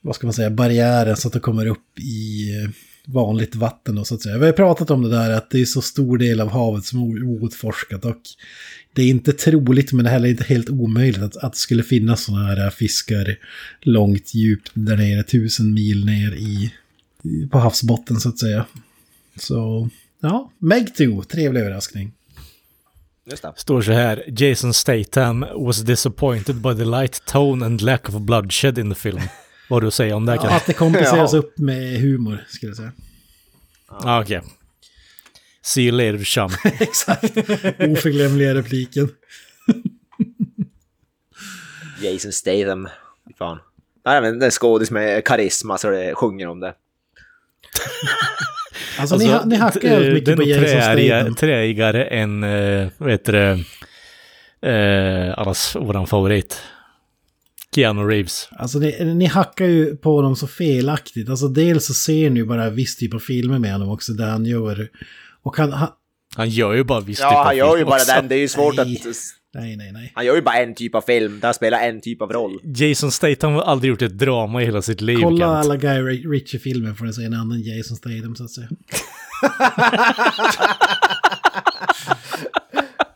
[0.00, 2.70] vad ska man säga, barriären så att de kommer upp i eh,
[3.06, 4.38] vanligt vatten och så att säga.
[4.38, 7.02] Vi har pratat om det där att det är så stor del av havet som
[7.02, 8.16] är outforskat och
[8.92, 11.82] det är inte troligt men det är heller inte helt omöjligt att, att det skulle
[11.82, 13.36] finnas sådana här fiskar
[13.80, 16.72] långt djupt där nere, tusen mil ner i,
[17.50, 18.66] på havsbotten så att säga.
[19.36, 19.88] Så
[20.20, 22.12] ja, Meg 2, trevlig överraskning.
[23.56, 28.78] Står så här, Jason Statham was disappointed by the light tone and lack of bloodshed
[28.78, 29.20] in the film.
[29.68, 30.56] Vad du att säga om det här kanske?
[30.56, 31.38] Att det kompenseras Ja.
[31.38, 32.92] upp med humor, skulle jag säga.
[33.88, 34.42] Ah, Okej.
[35.62, 36.50] See you later chum.
[36.80, 37.24] Exakt,
[37.78, 39.08] oförglömliga repliken.
[42.02, 42.88] Jason Statham.
[43.38, 43.58] Fan.
[44.04, 46.74] Nej, men det är skådis med karisma så det sjunger om det.
[48.98, 51.34] Alltså, ni, ha- ni hackar är mycket på Jason träigare, Statham.
[51.34, 53.64] träigare än, uh, vad heter det,
[55.28, 56.62] uh, allas våran favorit.
[57.76, 58.48] Keanu Reeves.
[58.52, 61.28] Alltså ni, ni hackar ju på honom så felaktigt.
[61.28, 64.26] Alltså dels så ser ni ju bara viss typ av filmer med honom också där
[64.30, 64.88] han gör...
[65.42, 65.72] Och han...
[65.72, 65.88] han
[66.36, 68.12] Han gör ju bara visst typ Ja, av han gör ju film bara också.
[68.12, 68.28] den.
[68.28, 68.96] Det är ju svårt Nej.
[68.96, 69.06] att...
[69.54, 70.12] nej, nej, nej.
[70.14, 72.60] Han gör ju bara en typ av film där han spelar en typ av roll.
[72.64, 75.64] Jason Statham har aldrig gjort ett drama i hela sitt liv, Kolla Kent.
[75.66, 78.68] alla Guy Ri- Ritchie-filmer får ni se en annan Jason Statham så att säga.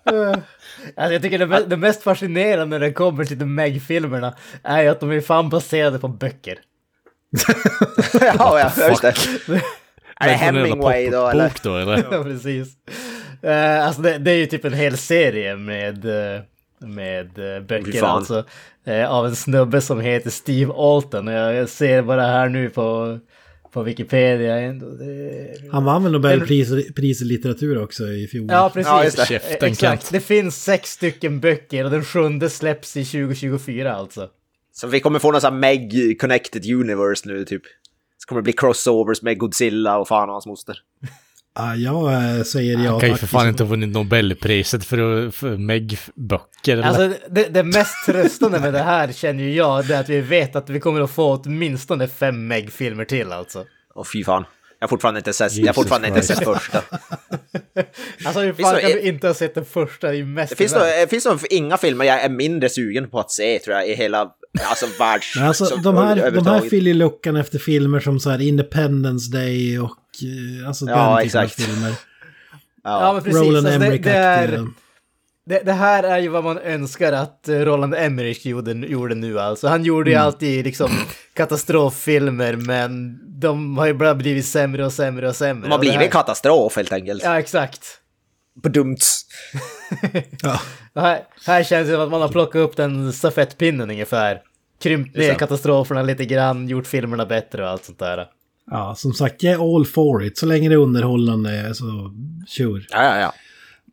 [0.97, 4.83] Alltså, jag tycker det, me- det mest fascinerande när det kommer till de Meg-filmerna är
[4.83, 6.59] ju att de är fan baserade på böcker.
[8.21, 9.15] ja, ja, just det.
[10.21, 11.49] Är det Hemingway då eller?
[11.49, 12.05] popbok då, eller?
[12.11, 12.69] Ja, precis.
[13.45, 16.41] Uh, alltså det, det är ju typ en hel serie med, eh,
[16.79, 18.45] med uh, Fy böcker alltså.
[18.87, 21.29] eh, av en snubbe som heter Steve Alton.
[21.29, 23.19] Och jag, jag ser bara här nu på,
[23.73, 24.61] på Wikipedia.
[24.61, 28.47] ändå, det- Han vann väl Nobelpris pris i litteratur också i fjol.
[28.51, 28.89] Ja, precis.
[28.91, 29.27] Ja, just det.
[29.27, 30.13] Käften, Exakt.
[30.13, 34.29] Det finns sex stycken böcker och den sjunde släpps i 2024 alltså.
[34.73, 37.63] Så vi kommer få någon sån här Meg Connected Universe nu typ.
[38.19, 40.77] Så kommer det bli crossovers med Godzilla och fan och hans moster.
[41.55, 42.91] Ja, jag eh, säger ja.
[42.91, 46.83] Han kan ju för fan inte ha vunnit Nobelpriset för, för Meg-böcker.
[46.83, 50.21] Alltså det, det mest tröstande med det här känner ju jag, det är att vi
[50.21, 53.65] vet att vi kommer att få åtminstone fem Meg-filmer till alltså.
[53.95, 54.45] Och fy fan.
[54.79, 56.83] Jag har fortfarande inte sett, jag fortfarande inte sett första.
[58.25, 60.83] Alltså hur fan kan vi inte ha sett den första i mest Det finns, nog,
[60.83, 63.95] det finns nog inga filmer jag är mindre sugen på att se tror jag i
[63.95, 64.31] hela
[64.69, 65.37] alltså, världs...
[65.37, 69.79] Men Alltså, de, här, de här fyller luckan efter filmer som så här Independence Day
[69.79, 69.97] och
[70.67, 71.61] alltså Ja, den typen exakt.
[71.61, 71.95] av filmer.
[72.85, 74.67] Ja Ja, men precis, Roland alltså, det, Emmerich det, är, aktiga.
[75.47, 79.41] det, det här är ju vad man önskar att eh, Roland Emmerich gjorde, gjorde nu
[79.41, 79.69] alltså.
[79.69, 80.27] Han gjorde ju Mm.
[80.27, 80.91] alltid liksom
[81.35, 85.63] katastroffilmer men de har ju bara blivit sämre och sämre och sämre.
[85.69, 87.23] de har det blivit här- katastrof helt enkelt.
[87.25, 87.81] Ja exakt.
[88.63, 89.27] Bedumts.
[90.43, 90.61] Ja.
[90.95, 94.43] Här, här känns det som att man har plockat upp den stafettpinnen ungefär.
[94.83, 95.35] Krympt ner det.
[95.35, 98.27] katastroferna lite grann, gjort filmerna bättre och allt sånt där.
[98.71, 100.39] Ja, som sagt, jag är all for it.
[100.39, 101.85] Så länge det är underhållande så
[102.47, 102.83] sure.
[102.91, 103.33] Ja, ja, ja.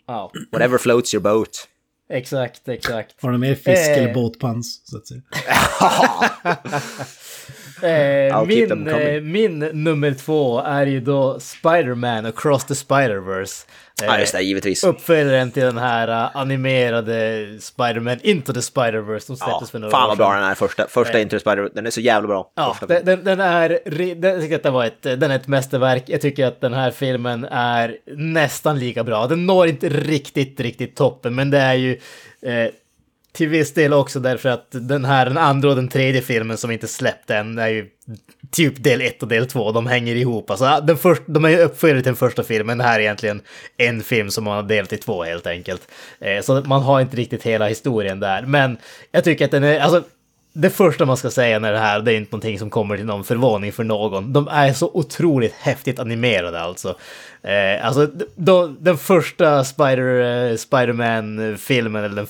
[0.07, 0.31] Ja.
[0.51, 1.67] Whatever floats your boat.
[2.09, 3.15] Exakt, exakt.
[3.21, 3.97] Har du mer fisk Eh.
[3.97, 4.81] eller båtpans?
[4.85, 5.21] Så att säga.
[7.81, 13.65] Eh, min, eh, min nummer två är ju då Spider-Man Across the Spider-Verse.
[14.01, 14.83] Eh, Ja, just det, givetvis.
[14.83, 19.91] Uppföljaren till den här uh, animerade Spider-Man Into the Spider-Verse som Ja, släpptes för några
[19.91, 22.51] fan vad bra den är första, första Into the Spider, den är så jävla bra.
[22.55, 23.79] Ja, den, den, den är,
[24.15, 26.03] den, jag tycker att det var ett, den är ett mästerverk.
[26.07, 29.27] Jag tycker att den här filmen är nästan lika bra.
[29.27, 31.99] Den når inte riktigt, riktigt toppen, men det är ju
[32.41, 32.71] eh,
[33.37, 36.71] till viss del också därför att den här, den andra och den tredje filmen som
[36.71, 37.85] inte släppt än är ju
[38.51, 39.71] typ del ett och del två.
[39.71, 40.49] De hänger ihop.
[40.49, 42.77] Alltså, den först, de är ju uppföljare till den första filmen.
[42.77, 43.41] Det här är egentligen
[43.77, 45.81] en film som man har delat i två helt enkelt.
[46.19, 48.41] Eh, så man har inte riktigt hela historien där.
[48.41, 48.77] Men
[49.11, 50.03] jag tycker att den är, alltså
[50.53, 53.05] det första man ska säga när det här, det är inte någonting som kommer till
[53.05, 54.33] någon förvåning för någon.
[54.33, 56.95] De är så otroligt häftigt animerade alltså.
[57.41, 62.27] Eh, alltså de, den första Spider, eh, Spider-Man-filmen, eller den,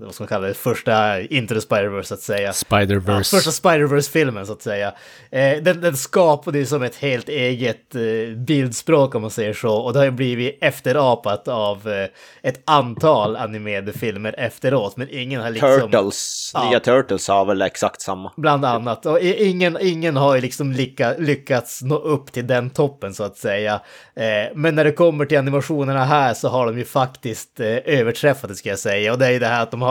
[0.00, 2.40] vad ska man kalla det, första Into the Spider-Verse så att säga.
[2.46, 3.30] Ja, Spider-Verse.
[3.30, 4.94] första Spider-Verse-filmen så att säga.
[5.30, 9.74] Eh, den, den skapade ju som ett helt eget eh, bildspråk om man säger så.
[9.76, 12.06] Och det har ju blivit efterapat av eh,
[12.42, 14.96] ett antal animerade filmer efteråt.
[14.96, 15.80] Men ingen har liksom...
[15.80, 16.70] Turtles, Ja.
[16.70, 18.32] nya Turtles har väl exakt samma.
[18.36, 19.06] Bland annat.
[19.06, 23.36] Och ingen, ingen har ju liksom lycka, lyckats nå upp till den toppen så att
[23.36, 23.74] säga.
[24.16, 28.50] Eh, men när det kommer till animationerna här så har de ju faktiskt eh, överträffat
[28.50, 29.12] det ska jag säga.
[29.12, 29.87] Och det är ju det här att de har...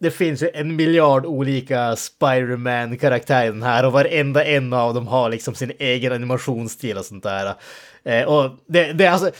[0.00, 5.06] Det finns ju en miljard olika Spider-Man-karaktärer i den här och varenda en av dem
[5.06, 7.54] har liksom sin egen animationsstil och sånt där.
[8.04, 9.30] Eh, och det, det är alltså...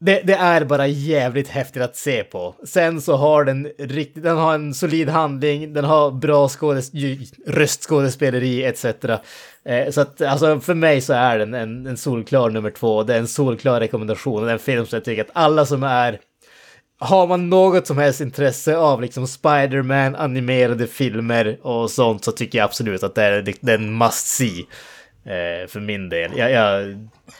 [0.00, 2.54] Det, det är bara jävligt häftigt att se på.
[2.64, 6.90] Sen så har den riktigt, den har en solid handling, den har bra skådes,
[7.46, 8.84] röstskådespeleri etc.
[9.64, 13.02] Eh, så att alltså för mig så är den en, en solklar nummer två.
[13.02, 14.40] Det är en solklar rekommendation.
[14.40, 16.18] Och det är en film som jag tycker att alla som är
[17.04, 22.58] har man något som helst intresse av liksom Spider-Man, animerade filmer och sånt så tycker
[22.58, 24.66] jag absolut att det är, det är en must see.
[25.26, 26.30] Eh, för min del.
[26.36, 26.96] Jag, jag,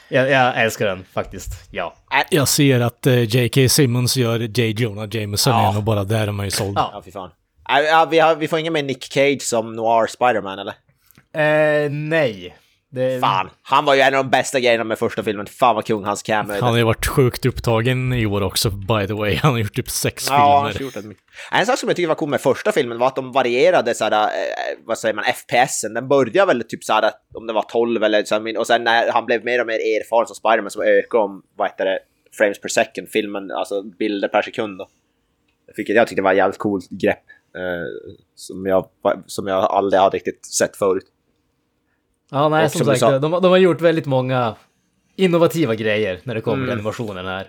[0.09, 1.95] jag, jag älskar den faktiskt, ja.
[2.29, 3.69] Jag ser att eh, J.K.
[3.69, 4.71] Simmons gör J.
[4.77, 5.61] Jonah Jameson Ja.
[5.63, 6.73] igen och bara där är man ju såld.
[6.77, 6.89] Ja.
[6.93, 7.29] Ja, fy fan.
[7.69, 10.73] Äh, vi, har, vi får ingen med Nick Cage som Noir Spider-Man eller?
[11.85, 12.55] Eh, nej.
[12.95, 15.45] Det, Fan, han var ju en av de bästa grejerna med första filmen.
[15.45, 16.53] Fan vad kung hans cameo.
[16.61, 19.35] Han har ju varit sjukt upptagen i år också, by the way.
[19.35, 20.85] Han har gjort typ sex Ja, han har filmer.
[20.85, 21.03] gjort
[21.51, 21.57] det.
[21.57, 24.11] En sak som jag tycker var cool med första filmen var att de varierade såhär,
[24.11, 24.29] eh,
[24.85, 25.93] vad säger man, FPSen.
[25.93, 29.25] Den började väl typ såhär, om det var 12 eller så, och sen när han
[29.25, 31.99] blev mer och mer erfaren som Spiderman så ökade om, vad heter det,
[32.37, 34.87] frames per second, filmen, alltså bilder per sekund då.
[35.67, 37.23] Jag, fick, jag tyckte det var ett jävligt coolt grepp.
[37.57, 38.87] Eh, som, jag,
[39.25, 41.05] som jag aldrig har riktigt sett förut.
[42.31, 44.55] Ja, nej, och som som sagt, sa- de, de har gjort väldigt många
[45.15, 46.73] innovativa grejer när det kommer till Mm.
[46.79, 47.47] animationen här.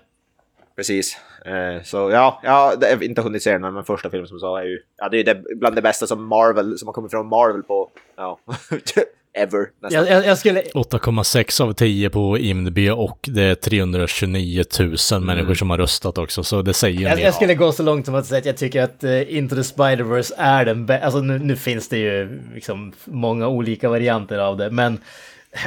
[0.77, 1.17] Precis.
[1.45, 4.61] Eh, så ja, ja, det har inte hunnit se den, men första filmen som sa
[4.61, 7.11] är ju, ja, det är ju det, bland det bästa som Marvel, som har kommit
[7.11, 8.39] från Marvel på, ja,
[9.37, 9.67] ever.
[9.91, 10.61] Jag, jag, jag skulle...
[10.61, 14.65] 8,6 av 10 på IMDB och det är 329
[15.13, 17.25] 000 människor som har röstat också, så det säger ju en Jag, del.
[17.25, 19.63] jag skulle gå så långt som att säga att jag tycker att uh, Into the
[19.63, 21.05] Spider-Verse är den bästa.
[21.05, 24.99] Alltså nu, nu finns det ju liksom många olika varianter av det, men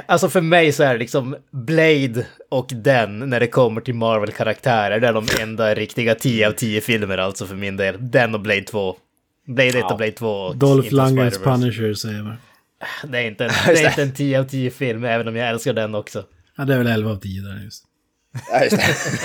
[0.05, 4.99] alltså för mig så är det liksom Blade och den när det kommer till Marvel-karaktärer.
[4.99, 7.95] Det är de enda riktiga 10 av 10 filmer alltså för min del.
[7.99, 8.95] Den och Blade 2.
[9.47, 9.91] Blade 1 Ja.
[9.91, 10.27] och Blade 2.
[10.29, 11.55] och Dolph Into the Lundgrens Spider-Verse.
[11.61, 12.33] Punisher säger man.
[13.03, 15.49] Det är inte en, det är inte en 10 av 10 film, även om jag
[15.49, 16.25] älskar den också.
[16.57, 17.83] Ja, det är väl 11 av 10 där just.
[18.51, 18.77] Ja, just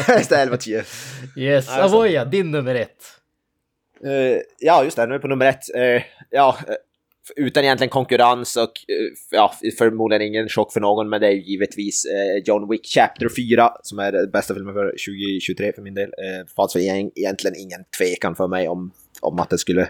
[0.07, 0.15] det.
[0.19, 0.85] just det, 11 10.
[1.37, 1.83] Yes, Ja, det.
[1.83, 3.03] Avoya, din nummer ett.
[4.05, 5.75] Eh, ja, just det, nu är vi på nummer ett.
[5.75, 6.75] Eh, ja, eh,
[7.37, 8.73] utan egentligen konkurrens och
[9.31, 12.07] ja, förmodligen ingen chock för någon, men det är ju givetvis
[12.45, 16.09] John Wick Chapter 4 som är den bästa filmen för 2023 för min del.
[16.09, 19.89] Eh, fanns egentligen ingen tvekan för mig om, om att det skulle...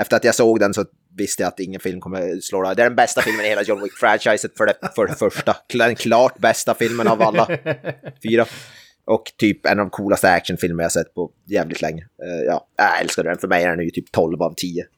[0.00, 0.84] Efter att jag såg den så
[1.16, 2.74] visste jag att ingen film kommer slå det.
[2.74, 5.56] Det är den bästa filmen i hela John Wick-franchiset för det, för det första.
[5.68, 7.48] Den klart bästa filmen av alla
[8.22, 8.46] fyra.
[9.04, 12.02] Och typ en av de coolaste actionfilmer jag sett på jävligt länge.
[12.02, 13.38] Eh, ja, jag älskar den.
[13.38, 14.82] För mig är den ju typ 12 av 10.
[14.82, 14.88] Uh,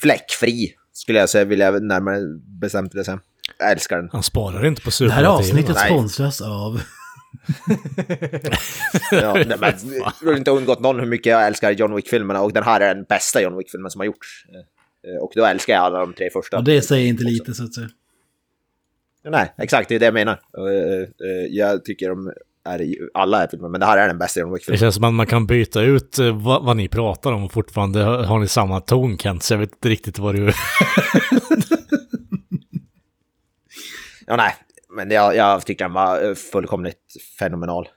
[0.00, 2.20] fläckfri skulle jag säga, vill jag närmare
[2.60, 3.20] bestämt det säga.
[3.58, 4.08] Jag älskar den.
[4.12, 6.80] Han sparar inte på Det här avsnittet sponsras av...
[9.10, 9.72] Ja, nej, men,
[10.20, 12.94] det har inte undgått någon hur mycket jag älskar John Wick-filmerna och den här är
[12.94, 14.46] den bästa John Wick-filmen som har gjorts.
[15.06, 16.56] Eh, och då älskar jag alla de tre första.
[16.56, 17.88] Och det säger inte lite så att säga.
[19.28, 20.40] Nej, exakt, det är det jag menar.
[20.58, 22.32] Eh, eh, jag tycker de
[22.64, 24.78] är i alla är filmer, men det här är den bästa John Det Wick-filmen.
[24.78, 28.02] känns som att man kan byta ut eh, vad, vad ni pratar om och fortfarande
[28.02, 30.52] har har ni samma ton Kent, så jag vet inte riktigt vad du...
[34.26, 34.54] Ja, nej,
[34.94, 36.98] men jag, jag tycker den var eh, fullkomligt
[37.38, 37.88] fenomenal.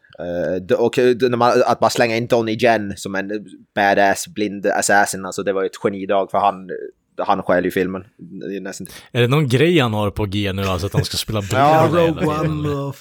[0.61, 3.29] D- och eh, man, att bara slänga in Donnie Yen som en
[3.75, 6.69] badass blind assassin, alltså det var ju ett genidrag för han,
[7.17, 8.03] han stjäl ju filmen.
[8.17, 8.87] Det är nästan...
[9.11, 11.53] Är det någon grej han har på G nu, alltså att han ska spela blind?
[11.53, 12.95] Ja, Rogue One och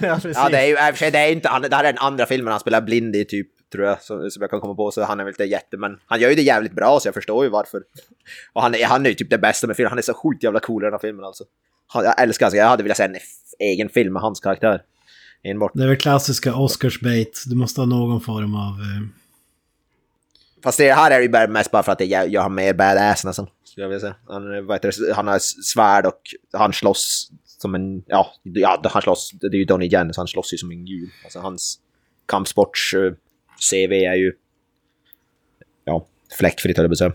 [0.34, 2.26] ja, det är ju för sig, det är inte, han, det här är den andra
[2.26, 5.02] filmen han spelar blind i typ, tror jag, som, som jag kan komma på, så
[5.04, 7.44] han är väl inte jätte, men han gör ju det jävligt bra, så jag förstår
[7.44, 7.82] ju varför.
[8.52, 10.42] Och han, är- han är ju typ det bästa med filmen, han är så sjukt
[10.44, 11.44] jävla cool i den här filmen alltså.
[11.94, 13.16] Jag älskar alltså, jag hade velat se en
[13.58, 14.82] egen film med hans karaktär.
[15.42, 15.72] Enbart.
[15.74, 17.44] Det är väl klassiska Oscarsbait.
[17.46, 18.72] Du måste ha någon form av...
[18.80, 19.02] Eh,
[20.62, 23.24] Fast det här är ju bara mest bara för att gör gör han mer badass
[23.24, 23.46] nästan.
[23.64, 24.16] Skulle jag vilja säga.
[24.28, 26.20] Han, heter det, han har svärd och
[26.52, 28.04] han slåss som en...
[28.06, 29.30] Ja, ja han slåss.
[29.40, 31.10] Det är ju Donnie Yen, så han slåss ju som en gud.
[31.24, 31.78] Alltså hans
[32.26, 33.12] kampsports eh,
[33.70, 34.32] CV är ju...
[35.84, 36.06] Ja,
[36.38, 37.14] fläckfritt höll jag på att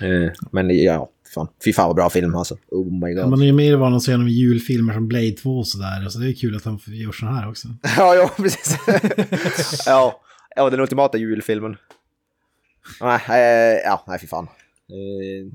[0.00, 0.24] säga.
[0.24, 1.10] Eh, Men ja,
[1.40, 1.48] fan.
[1.64, 2.56] Fy fan vad bra film alltså.
[2.70, 3.28] Oh my god.
[3.28, 6.08] man är ju mer van att se honom i julfilmer som Blade 2 och sådär.
[6.08, 7.68] Så det är kul att han gör så här också.
[7.96, 8.78] Ja, ja, precis.
[9.86, 10.20] ja.
[10.56, 11.76] ja, den ultimata julfilmen.
[13.00, 14.44] Nej, eh, ja, nej fy fan.
[14.90, 15.52] Eh,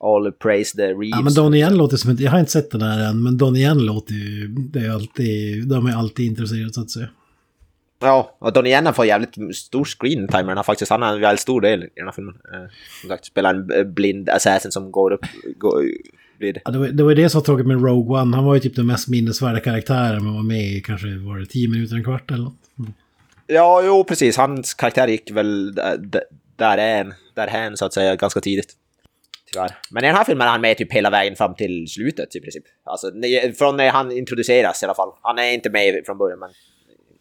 [0.00, 1.10] all praise the Reeves.
[1.10, 2.20] Ja, men Donnie Yen låter som ett...
[2.20, 4.48] Jag har inte sett den här än, men Donnie Yen låter ju...
[4.48, 5.68] Det är alltid...
[5.68, 7.08] De är alltid intresserade så att säga.
[8.00, 10.90] Ja, och Donnie Yen får jävligt stor screen time den här faktiskt.
[10.90, 12.34] Han har en väldigt stor del i den här filmen.
[12.52, 12.70] Eh,
[13.00, 15.26] som sagt, spelar en eh, blind assassin som går upp...
[15.56, 15.84] Går,
[16.38, 16.60] blir...
[16.64, 18.36] Ja, det, var, det var det som var tråkigt med Rogue One.
[18.36, 21.46] Han var ju typ den mest minnesvärda karaktären, men var med i kanske var det
[21.46, 22.60] tio minuter, en kvart eller något.
[23.46, 24.36] Ja, jo precis.
[24.36, 25.74] Hans karaktär gick väl
[26.56, 28.74] därhän, därhän så att säga ganska tidigt.
[29.52, 29.78] Tyvärr.
[29.90, 32.40] Men i den här filmen är han med typ hela vägen fram till slutet i
[32.40, 32.64] princip.
[32.84, 33.10] Alltså
[33.58, 35.08] från när han introduceras i alla fall.
[35.22, 36.50] Han är inte med från början men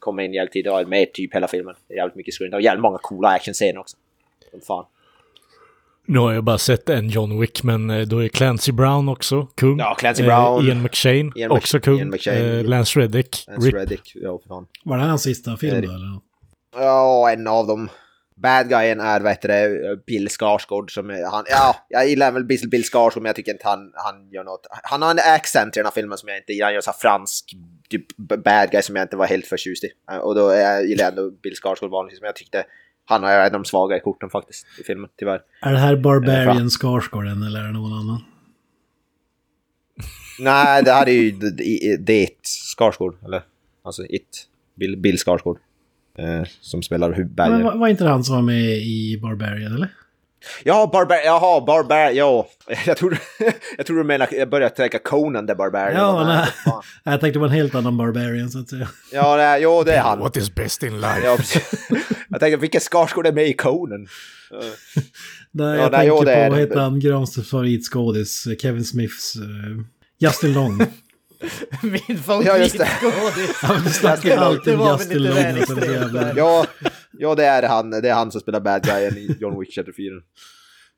[0.07, 1.75] kommer in jävligt tidigt och är med typ hela filmen.
[1.87, 2.53] Det är jävligt mycket screen.
[2.53, 3.97] Och jävligt många coola actionscener också.
[4.51, 4.85] Som fan.
[6.05, 9.45] Nu har jag bara sett en John Wick, men eh, då är Clancy Brown också
[9.55, 9.79] kung.
[9.79, 10.67] Ja, Clancy Eh, Brown.
[10.67, 11.97] Ian McShane, Ian Mc- också kung.
[11.99, 12.37] Ian McShane.
[12.59, 13.75] Eh, Lance Reddick, Lance Rip.
[13.75, 14.11] Reddick.
[14.15, 14.67] Ja, för fan.
[14.83, 16.19] Var det hans sista film då eller?
[16.75, 17.89] Ja, en av dem.
[18.35, 22.43] Bad guyen är, vad heter det, Bill Skarsgård som är, han, ja, jag gillar väl
[22.45, 24.67] Bill, Bill Skarsgård men jag tycker inte han, han gör något.
[24.83, 26.91] Han har en accent i den här filmen som jag inte gillar, han gör så
[26.91, 27.45] här fransk,
[27.89, 29.89] typ bad guy som jag inte var helt förtjust i.
[30.11, 32.63] Eh, Och då är jag, gillar jag ändå Bill Skarsgård vanligtvis, men jag tyckte
[33.05, 35.41] han har en av de svagare korten faktiskt i filmen, tyvärr.
[35.61, 36.69] Är det här Eh, Barbarian fan.
[36.69, 38.21] Skarsgården eller är det någon annan?
[40.39, 41.31] Nej, det här är ju
[41.99, 42.29] det
[42.77, 43.41] Skarsgård, eller?
[43.83, 45.57] Alltså It, Bill, Bill Skarsgård.
[46.17, 47.63] Eh, som spelar Men huvudbergen.
[47.63, 49.89] var, var inte det han som var med i Barbarian eller?
[50.63, 51.15] Ja, Barbar...
[51.25, 52.11] Jaha, Barbar...
[52.11, 52.47] Ja,
[52.85, 53.17] jag tror,
[53.77, 54.27] jag tror du menar...
[54.31, 55.95] Jag började tänka Conan the Barbarian.
[55.95, 56.73] Ja, Nej, nej.
[57.13, 58.87] Jag tänkte på en helt annan Barbarian så att säga.
[59.11, 60.19] Ja, det är, jo, det är han.
[60.19, 61.21] What is best in life?
[61.23, 61.37] Ja,
[62.29, 64.07] jag tänkte, vilken Skarsgård är med i Conan?
[65.51, 69.35] Ja, jag nej, jo, tänker det är på, vad heter han, Granströms favoritskådis, Kevin Smiths...
[69.35, 69.41] eh,
[70.19, 70.77] Justin Long.
[71.81, 72.01] Min
[72.45, 72.85] Ja, just det.
[72.85, 73.59] favoritskådis.
[73.63, 76.33] Ja, du snackar alltid om Justin Long.
[76.35, 76.65] Ja,
[77.19, 77.89] ja, det är han.
[77.89, 80.13] Det är han som spelar bad guyen i John Wick 34.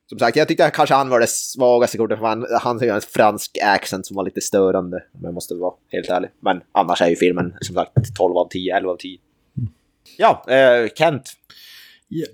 [0.08, 3.00] Som sagt, jag tyckte kanske han var det svagaste kortet, för han, han har en
[3.00, 6.30] fransk accent som var lite störande, om jag måste vara helt ärlig.
[6.40, 9.18] Men annars är ju filmen som sagt 12 av 10, 11 av 10.
[10.18, 11.32] Ja, eh, Kent.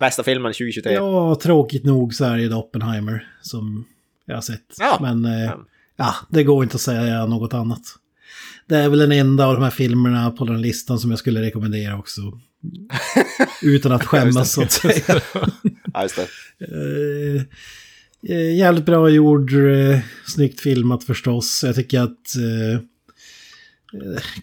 [0.00, 0.92] Bästa filmen 2023.
[0.92, 3.84] Ja, tråkigt nog så är det Oppenheimer som
[4.26, 4.74] jag har sett.
[4.78, 4.98] Ja.
[5.00, 5.52] Men eh,
[5.96, 7.82] ja, det går inte att säga något annat.
[8.68, 11.42] Det är väl den enda av de här filmerna på den listan som jag skulle
[11.42, 12.20] rekommendera också.
[13.62, 15.02] Utan att skämmas så att säga.
[15.94, 16.26] Ja, just det.
[16.60, 17.42] Eh,
[18.36, 21.62] eh, jävligt bra gjord, eh, snyggt filmat förstås.
[21.66, 22.36] Jag tycker att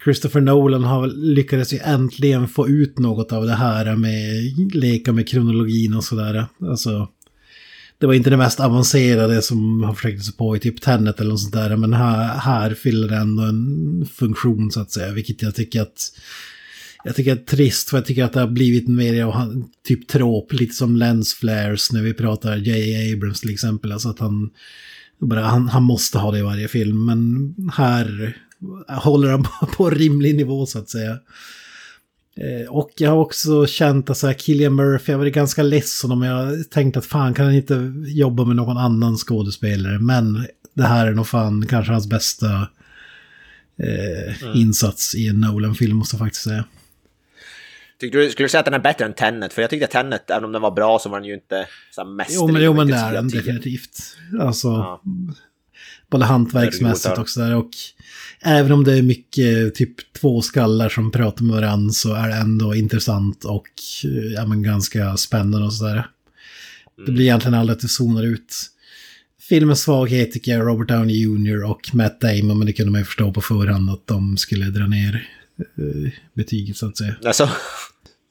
[0.03, 5.27] Christopher Nolan har lyckades ju äntligen få ut något av det här med leka med
[5.27, 6.45] kronologin och sådär.
[6.61, 7.07] Alltså,
[8.03, 11.29] det var inte det mest avancerade som han försökte sig på i typ Tenet eller
[11.29, 11.75] något sånt där.
[11.75, 15.11] Men här, här fyller det ändå en funktion så att säga.
[15.11, 16.11] Vilket jag tycker att
[17.03, 19.63] jag tycker att det är trist för jag tycker att det har blivit mer av
[19.87, 23.13] typ trop, lite som lens flares när vi pratar J.A.
[23.13, 23.91] Abrams till exempel.
[23.91, 24.49] Alltså att han,
[25.19, 28.37] bara, han, han måste ha det i varje film, men här
[28.87, 29.45] håller han
[29.77, 31.11] på, rimlig nivå så att säga.
[32.37, 36.11] Eh, Och jag har också känt att så här, Cillian Murphy, jag var ganska ledsen
[36.11, 39.99] om jag tänkte att fan kan han inte jobba med någon annan skådespelare.
[39.99, 42.67] Men det här är nog fan kanske hans bästa
[43.77, 46.65] eh, insats i en Nolan-film måste jag faktiskt säga.
[48.11, 49.53] Du, skulle du säga att den är bättre än Tenet?
[49.53, 51.67] För jag tyckte att Tenet, även om den var bra, så var den ju inte
[51.91, 52.39] så mästerlig.
[52.39, 53.99] Jo men, jo, men det är den definitivt.
[54.41, 55.01] Alltså, Ja.
[56.09, 57.55] både hantverksmässigt och sådär.
[57.55, 57.69] Och
[58.41, 62.35] även om det är mycket typ två skallar som pratar med varandra så är det
[62.35, 63.67] ändå intressant och
[64.03, 66.07] eh, ja, men ganska spännande och sådär.
[67.05, 68.55] Det blir egentligen aldrig att det zonar ut.
[69.49, 71.63] Filmens svaghet tycker jag Robert Downey Jr.
[71.63, 74.87] och Matt Damon, men det kunde man ju förstå på förhand att de skulle dra
[74.87, 77.15] ner eh, betyget så att säga.
[77.25, 77.49] Alltså,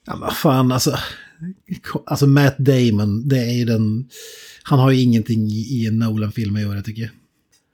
[0.06, 0.96] Ja, men fan, alltså.
[2.06, 4.08] Alltså Matt Damon, det är ju den...
[4.62, 7.10] Han har ju ingenting i, en Nolan-film att göra tycker jag.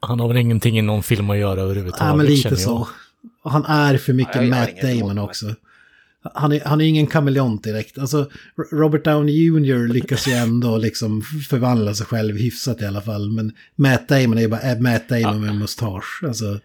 [0.00, 2.88] Han har väl ingenting i någon film att göra överhuvudtaget, Ja, men lite så.
[3.42, 5.54] Och han är för mycket Ja, Matt Damon också.
[6.34, 7.98] Han är, han är ingen kameleont direkt.
[7.98, 8.30] Alltså,
[8.72, 9.88] Robert Downey Jr.
[9.88, 13.30] lyckas ju ändå liksom förvandla sig själv hyfsat i alla fall.
[13.30, 16.24] Men Matt Damon är ju bara äh, Matt Damon med en mustasch.
[16.26, 16.60] Alltså,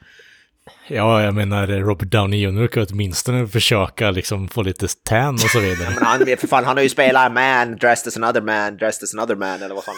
[0.88, 2.68] Ja, jag menar Robert Downey Jr.
[2.68, 5.90] kan åtminstone försöka liksom få lite tan och så vidare.
[5.96, 9.14] men han, för fan, han har ju spelat man dressed as another man, dressed as
[9.14, 9.96] another man, eller vad fan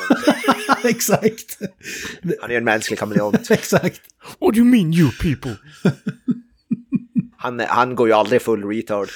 [0.68, 1.58] han exakt.
[2.42, 3.52] Han är ju en mänsklig kameleont.
[3.52, 4.02] exakt.
[4.40, 5.58] What do you mean you people?
[7.38, 9.08] Han, han går ju aldrig full retard.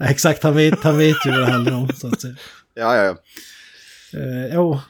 [0.00, 1.88] Exakt, han vet, han vet ju vad det handlar om.
[1.88, 2.34] Så att säga.
[2.74, 3.16] Ja, ja, ja.
[4.20, 4.80] Eh, jo,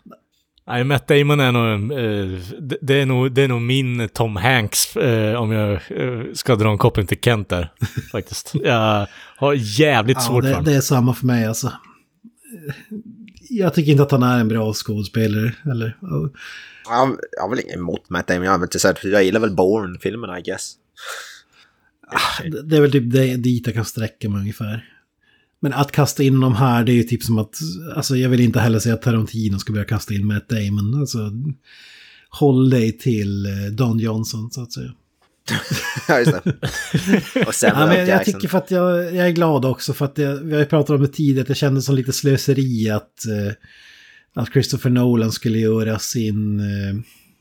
[0.66, 4.36] Nej, Matt Damon är nog, eh, det, det, är nog, det är nog min Tom
[4.36, 7.73] Hanks, eh, om jag eh, ska dra en koppling till Kent där,
[8.12, 8.53] faktiskt.
[8.55, 10.65] Jag har jävligt ja, svårt för det, honom.
[10.65, 11.73] det är samma för mig alltså.
[13.51, 15.53] Jag tycker inte att han är en bra skådespelare.
[15.70, 16.31] Eller, ja.
[16.89, 19.41] Han, jag har väl ingen emot Matt Damon, jag, har väl inte sett, jag gillar
[19.41, 20.73] väl Bourne-filmerna, I guess.
[22.43, 24.91] Det- Det är väl typ det, dit jag kan sträcka mig ungefär.
[25.65, 27.59] Men att kasta in dem här, det är ju typ som att...
[27.97, 31.01] Alltså jag vill inte heller säga att Tarantino ska börja kasta in Matt Damon.
[31.01, 31.31] Alltså,
[32.28, 34.93] håll dig till eh, Don Johnson, så att säga.
[36.09, 37.47] Ja, just det.
[37.47, 40.05] Och sen Ja, men jag, jag tycker för att jag, jag är glad också för
[40.05, 42.91] att jag, vi har ju pratat om det tidigare, att det kändes som lite slöseri
[42.91, 43.53] att, eh,
[44.35, 46.61] att Christopher Nolan skulle göra sin...
[46.61, 46.97] Eh,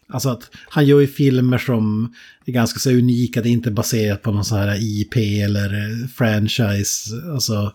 [0.07, 2.13] alltså att han gör ju filmer som
[2.45, 7.15] är ganska så unika, det är inte baserat på någon sån här IP eller franchise.
[7.33, 7.73] Alltså,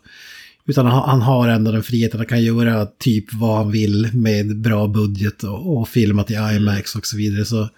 [0.68, 4.88] utan han, har ändå den friheten att kan göra typ vad han vill med bra
[4.88, 7.44] budget och, och filmat i IMAX och så vidare.
[7.44, 7.68] Så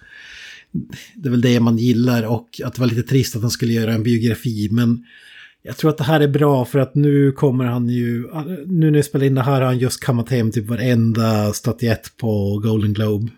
[1.15, 3.73] det är väl det man gillar och att det var lite trist att han skulle
[3.73, 4.69] göra en biografi.
[4.71, 5.05] Men
[5.63, 8.27] jag tror att det här är bra för att nu kommer han ju,
[8.65, 12.17] nu när jag spelar in det här har han just kammat hem typ varenda statyett
[12.17, 13.31] på Golden Globe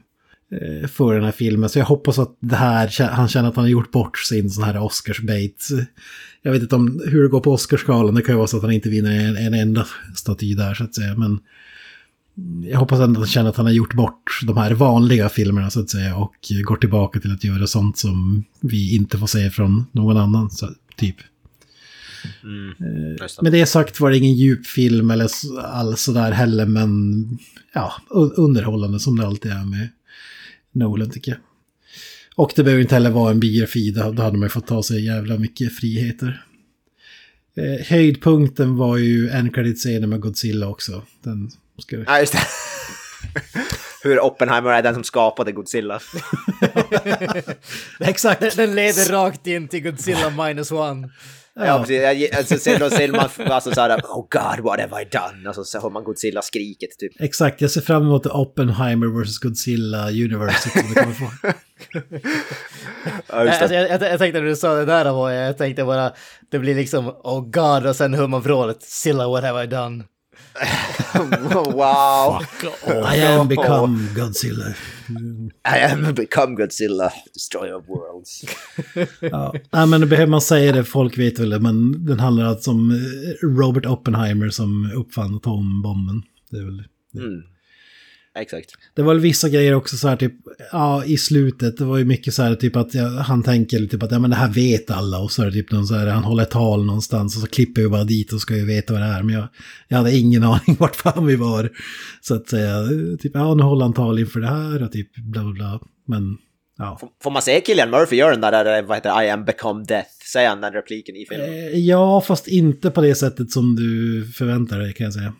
[0.52, 1.70] eh, för den här filmen.
[1.70, 4.64] Så jag hoppas att det här, han känner att han har gjort bort sin sån
[4.64, 5.68] här Oscarsbait.
[6.46, 8.64] Jag vet inte om hur det går på Oscarsskalan, det kan ju vara så att
[8.64, 11.16] han inte vinner en, en enda staty där så att säga.
[11.16, 11.40] Men
[12.64, 15.70] jag hoppas ändå att han känner att han har gjort bort de här vanliga filmerna
[15.70, 19.50] så att säga och går tillbaka till att göra sånt som vi inte får se
[19.50, 21.16] från någon annan, så, typ.
[23.22, 23.44] Just det.
[23.44, 25.30] Med det sagt var det ingen djup film eller
[25.64, 27.24] alls sådär heller, men
[27.74, 27.94] ja,
[28.36, 29.90] underhållande som det alltid är med
[30.72, 31.40] Nolan tycker jag.
[32.36, 35.06] Och det behöver inte heller vara en biografi, då hade man ju fått ta sig
[35.06, 36.44] jävla mycket friheter.
[37.58, 41.04] Eh, höjdpunkten var ju en scenen med Godzilla också.
[41.24, 42.04] Den ska vi...
[42.08, 42.40] Ja, just det.
[44.04, 46.00] Hur Oppenheimer är den som skapade Godzilla.
[48.00, 48.42] Exakt!
[48.42, 51.10] Den, den leder rakt in till Godzilla minus one.
[51.56, 52.02] Ja, precis.
[52.02, 55.48] Jag- Alltså, sen då ser man alltså, så här, oh god, what have I done?
[55.48, 57.22] Alltså, så hör man Godzilla-skriket typ.
[57.22, 59.38] Exakt, jag ser fram emot Oppenheimer vs.
[59.40, 61.30] Godzilla Universe som vi kommer få.
[63.30, 66.12] Ja, Alltså, jag, jag, jag tänkte när du sa det där, jag, jag tänkte bara,
[66.52, 70.04] det blir liksom oh god och sen hör man vrålet Silla what have I done?
[71.74, 72.40] wow!
[73.16, 74.76] I am become Godzilla.
[75.66, 78.44] I am become Godzilla, destroyer of worlds.
[79.20, 79.54] Ja.
[79.72, 82.92] Nej, men behöver man säga det, folk vet väl det, men den handlar alltså om
[82.92, 86.24] eh, Robert Oppenheimer som uppfann atombomben.
[86.50, 86.84] Det, är väl,
[87.16, 87.42] Mm.
[88.36, 88.70] Exakt.
[88.96, 90.34] det var väl vissa grejer också så här typ,
[90.72, 94.04] ja i slutet, det var ju mycket så här typ att ja, han tänker typ
[94.04, 96.08] att ja men det här vet alla och så är det typ någon så här,
[96.08, 99.02] han håller tal någonstans och så klipper vi bara dit och ska ju veta vad
[99.02, 99.24] det är.
[99.24, 99.48] Men jag,
[99.88, 101.70] jag hade ingen aning vart fan vi var.
[102.22, 102.76] Så att säga,
[103.20, 105.80] typ ja nu håller han tal inför det här och typ bla bla bla.
[106.08, 106.38] Men
[106.78, 106.98] ja.
[107.24, 110.10] Får- man se Killian Murphy göra den där, vad heter det, I am become death?
[110.34, 111.50] Säger han den repliken i filmen?
[111.50, 115.34] Eh, Ja, fast inte på det sättet som du förväntar dig kan jag säga.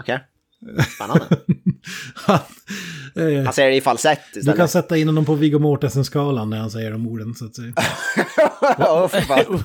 [0.00, 0.18] Okej.
[0.94, 1.24] Spännande.
[3.16, 4.58] Eh, Han säger det i falsett Du istället.
[4.58, 7.72] kan sätta in honom på Viggo Mortensen-skalan när han säger de orden så att säga.
[9.08, 9.62] Fan.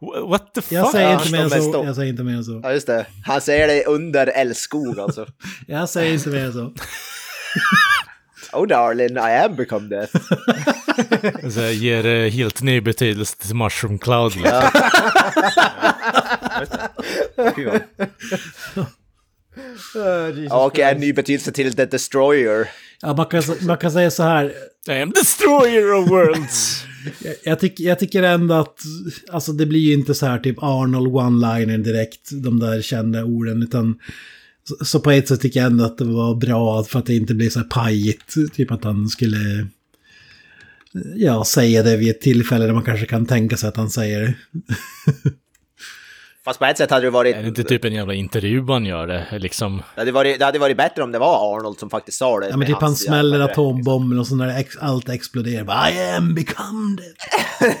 [0.30, 0.72] What the fuck?
[0.72, 1.82] Jag säger inte mer än så.
[1.86, 2.60] Jag säger inte mer än så.
[2.62, 3.06] Ja, just det.
[3.24, 5.26] Han säger det under älskog alltså.
[5.66, 6.72] Jag säger inte mer än så.
[8.52, 10.16] Oh darling, I am become death.
[11.50, 14.36] Så jag ger eh, helt ny betydelse till Mushroom Cloud.
[14.36, 14.62] liksom.
[20.50, 22.68] Och en ny betydelse till The Destroyer.
[23.02, 24.52] Ja, man, kan, man kan säga så här.
[24.88, 26.84] I am destroyer of worlds!
[27.24, 28.80] Jag, jag, tycker, jag tycker ändå att,
[29.30, 33.62] alltså det blir ju inte så här typ Arnold one-liner direkt, de där kända orden,
[33.62, 33.98] utan
[34.68, 37.16] så, så på ett sätt tycker jag ändå att det var bra för att det
[37.16, 39.66] inte blev så här pajigt, typ att han skulle
[41.16, 44.20] ja, säga det vid ett tillfälle där man kanske kan tänka sig att han säger
[44.20, 44.34] det.
[46.46, 47.36] Fast på ett sätt hade det varit...
[47.36, 49.38] Är det inte typ en jävla intervju han gör det?
[49.38, 49.82] Liksom.
[49.94, 52.48] Det hade, varit, det hade varit bättre om det var Arnold som faktiskt sa det.
[52.48, 55.64] Ja, men typ han smäller atombomben och så när ex allt exploderar.
[55.64, 57.16] Bara, I am become it.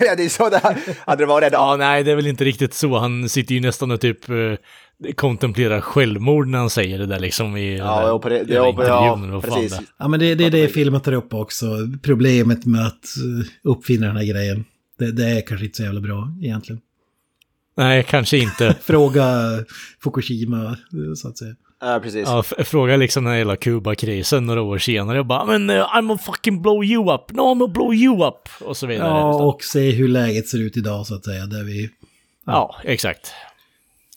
[0.00, 0.60] ja, det är så det
[1.06, 1.52] hade det varit.
[1.52, 2.98] Ja, nej, det är väl inte riktigt så.
[2.98, 7.56] Han sitter ju nästan och typ eh, kontemplerar självmord när han säger det där liksom
[7.56, 9.72] i den Ja, där ja, på det, jävla ja, intervjun, ja, precis.
[9.72, 9.86] det är.
[9.98, 11.66] Ja, men det, det är det filmen tar upp också.
[12.02, 14.64] Problemet med att eh, uppfinna den här grejen.
[14.98, 16.80] Det, det är kanske inte så jävla bra egentligen.
[17.76, 18.74] Nej, kanske inte.
[18.82, 19.24] Fråga
[20.02, 21.54] Fukushima, eh, så att säga.
[21.80, 22.28] Ja, precis.
[22.28, 26.18] Ja, fråga liksom den jävla Kuba-krisen några år senare och bara men uh, I'm gonna
[26.18, 29.08] fucking blow you up, no I'm gonna blow you up och så vidare.
[29.08, 31.46] Ja, och se hur läget ser ut idag så att säga.
[31.46, 31.90] Där vi...
[32.46, 33.32] Ja, exakt.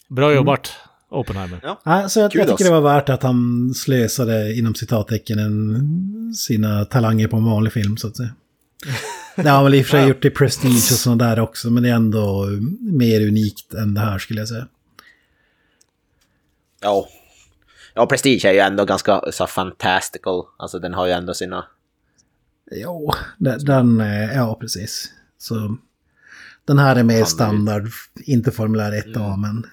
[0.07, 0.73] Bra jobbat,
[1.09, 1.59] Oppenheimer.
[1.63, 1.81] Ja.
[1.83, 6.85] Ja, så jag, jag tycker det var värt att han slösade inom citattecken en, sina
[6.85, 8.29] talanger på en vanlig film så att säga.
[9.43, 11.83] Det har väl i och för sig gjort i Prestige och sådana där också, men
[11.83, 12.45] det är ändå
[12.81, 14.67] mer unikt än det här skulle jag säga.
[16.81, 17.07] Ja.
[17.93, 20.43] Ja, Prestige är ju ändå ganska så fantastical.
[20.57, 21.65] Alltså den har ju ändå sina...
[22.71, 25.11] Jo, den, den eh, ja precis.
[25.37, 25.77] Så
[26.65, 27.87] den här är mer standard,
[28.23, 29.65] inte formulär 1A, men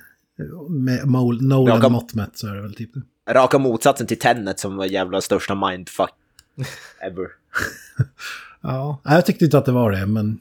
[0.82, 1.06] med
[1.42, 3.32] Nolan Jag kan- mått mätt så är det väl typ det.
[3.32, 6.10] Raka motsatsen till Tenet som var jävla största mindfuck
[7.00, 7.26] ever.
[8.66, 10.40] Ja, jag tyckte inte att det var det, men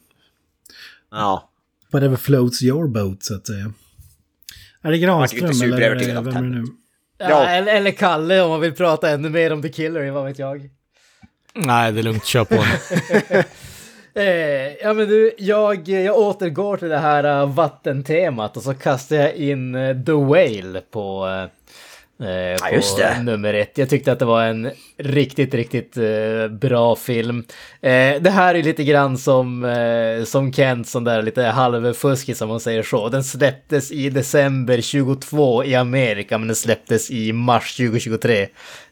[1.11, 1.49] Ja.
[1.91, 3.73] whatever floats your boat så att säga.
[4.81, 5.77] Är det Granström eller
[6.21, 6.63] vem är det nu?
[7.17, 7.45] Ja, Ja.
[7.47, 10.69] Eller, eller Kalle om man vill prata ännu mer om The Killer, vad vet jag.
[11.53, 12.63] Nej, det är lugnt, kör på.
[14.17, 19.15] Eh, ja men du, jag, jag återgår till det här uh, vattentemat och så kastar
[19.15, 21.27] jag in eh, The Whale på,
[22.19, 23.23] eh, på just det.
[23.23, 23.77] nummer ett.
[23.77, 27.43] Jag tyckte att det var en riktigt, riktigt eh, bra film.
[27.81, 32.49] Eh, det här är lite grann som, uh, som Kent, som där lite halvfuskig som
[32.49, 33.09] man säger så.
[33.09, 38.47] Den släpptes i december 22 i Amerika, men den släpptes i mars 2023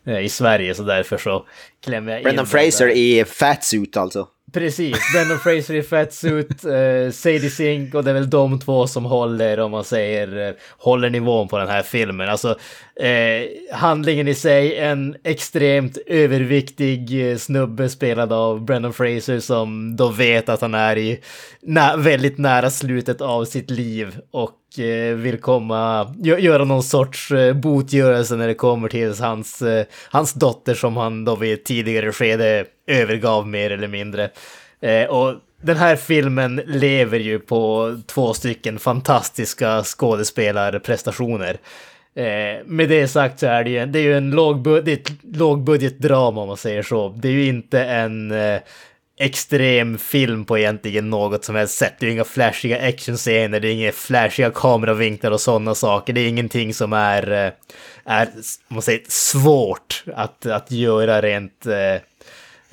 [0.07, 1.45] eh, i Sverige, så därför så
[1.85, 2.93] klämmer jag in Brendan Fraser där.
[2.95, 4.27] i Fatsuit alltså.
[4.53, 9.05] Precis, Brendan Fraser i Fatsuit, eh, Sadie Sink och det är väl de två som
[9.05, 12.29] håller, om man säger, eh, håller nivån på den här filmen.
[12.29, 12.49] Alltså,
[12.99, 20.07] eh, handlingen i sig, en extremt överviktig eh, snubbe spelad av Brendan Fraser som då
[20.09, 21.19] vet att han är i
[21.61, 27.31] nä- väldigt nära slutet av sitt liv och eh, vill komma, gö- göra någon sorts
[27.31, 31.65] eh, botgörelse när det kommer till hans, eh, hans dotter som han då vid ett
[31.65, 34.29] tidigare skede övergav mer eller mindre.
[34.81, 41.57] Eh, och den här filmen lever ju på två stycken fantastiska skådespelarprestationer.
[42.15, 46.41] Eh, med det sagt så är det ju en, det är ju en lågbudget, lågbudgetdrama
[46.41, 47.09] om man säger så.
[47.09, 48.59] Det är ju inte en eh,
[49.19, 51.93] extrem film på egentligen något som helst sätt.
[51.99, 56.13] Det är ju inga flashiga actionscener, det är inga flashiga kameravinklar och sådana saker.
[56.13, 57.51] Det är ingenting som är, eh,
[58.05, 58.27] är
[58.67, 62.01] man säger, svårt att, att göra rent, eh,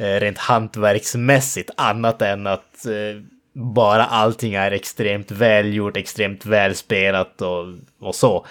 [0.00, 3.22] rent hantverksmässigt, annat än att eh,
[3.52, 7.66] bara allting är extremt välgjort, extremt välspelat och,
[8.00, 8.46] och så.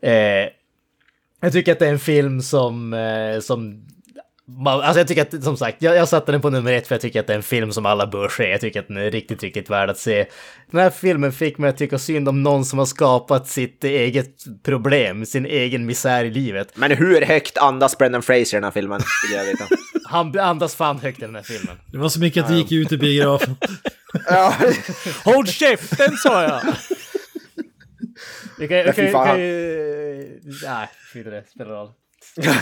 [0.00, 0.48] Eh,
[1.40, 3.86] jag tycker att det är en film som, eh, som
[4.66, 7.02] Alltså jag tycker att, som sagt, jag, jag satte den på nummer ett för jag
[7.02, 8.50] tycker att det är en film som alla bör se.
[8.50, 10.26] Jag tycker att den är riktigt, riktigt värd att se.
[10.70, 14.34] Den här filmen fick mig att tycka synd om någon som har skapat sitt eget
[14.62, 16.68] problem, sin egen misär i livet.
[16.74, 19.00] Men hur högt andas Brendan Fraser i den här filmen?
[19.28, 19.64] Vill jag veta.
[20.14, 21.76] Han andas fan högt i den här filmen.
[21.92, 23.56] Det var så mycket att det gick ut i biografen.
[24.26, 24.54] ja.
[25.24, 26.60] Håll käften sa jag!
[28.58, 28.76] Vi kan,
[29.40, 30.40] ju...
[30.64, 31.88] Nej, skit i det, spelar roll.
[32.36, 32.56] Nej,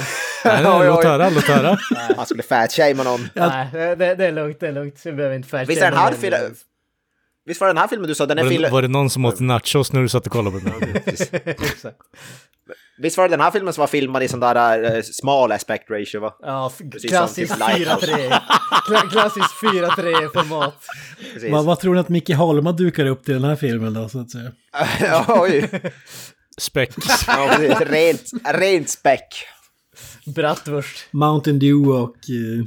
[0.45, 1.79] nej, låt höra, låt höra.
[2.17, 3.29] Han skulle fatshamea någon.
[3.35, 5.01] Nej, det, det är lugnt, det är lugnt.
[5.05, 5.71] Vi behöver inte färdigt.
[5.71, 6.55] Visst är den här filmen...
[7.45, 9.25] Visst var den här filmen du sa, den är Var det, var det någon som
[9.25, 11.05] åt nachos när du satt och kollade på den?
[12.99, 15.91] Visst var det den här filmen som var filmad i sån där uh, small aspect
[15.91, 16.37] ratio va?
[16.43, 16.73] Ja,
[17.09, 18.07] klassisk som typ Lighthouse.
[18.07, 18.41] 4-3.
[18.89, 20.75] Kla- klassisk 4-3-format.
[21.33, 21.53] Precis.
[21.53, 24.21] vad, vad tror ni att Micke Holma dukar upp till den här filmen då, så
[24.21, 24.53] att säga?
[25.01, 25.71] ja, oj.
[26.59, 26.91] Späck.
[27.27, 27.81] Ja, precis.
[27.81, 29.47] Rent, rent späck.
[30.27, 31.09] Bratwurst.
[31.11, 32.67] Mountain Dew och uh,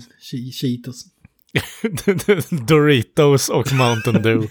[0.52, 1.06] Cheetos.
[2.68, 4.48] Doritos och Mountain Dew.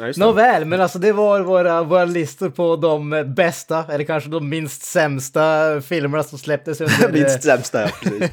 [0.00, 0.12] Ja.
[0.16, 4.82] Nåväl, men alltså det var våra, våra listor på de bästa, eller kanske de minst
[4.82, 7.88] sämsta filmerna som släpptes under, Minst sämsta, ja.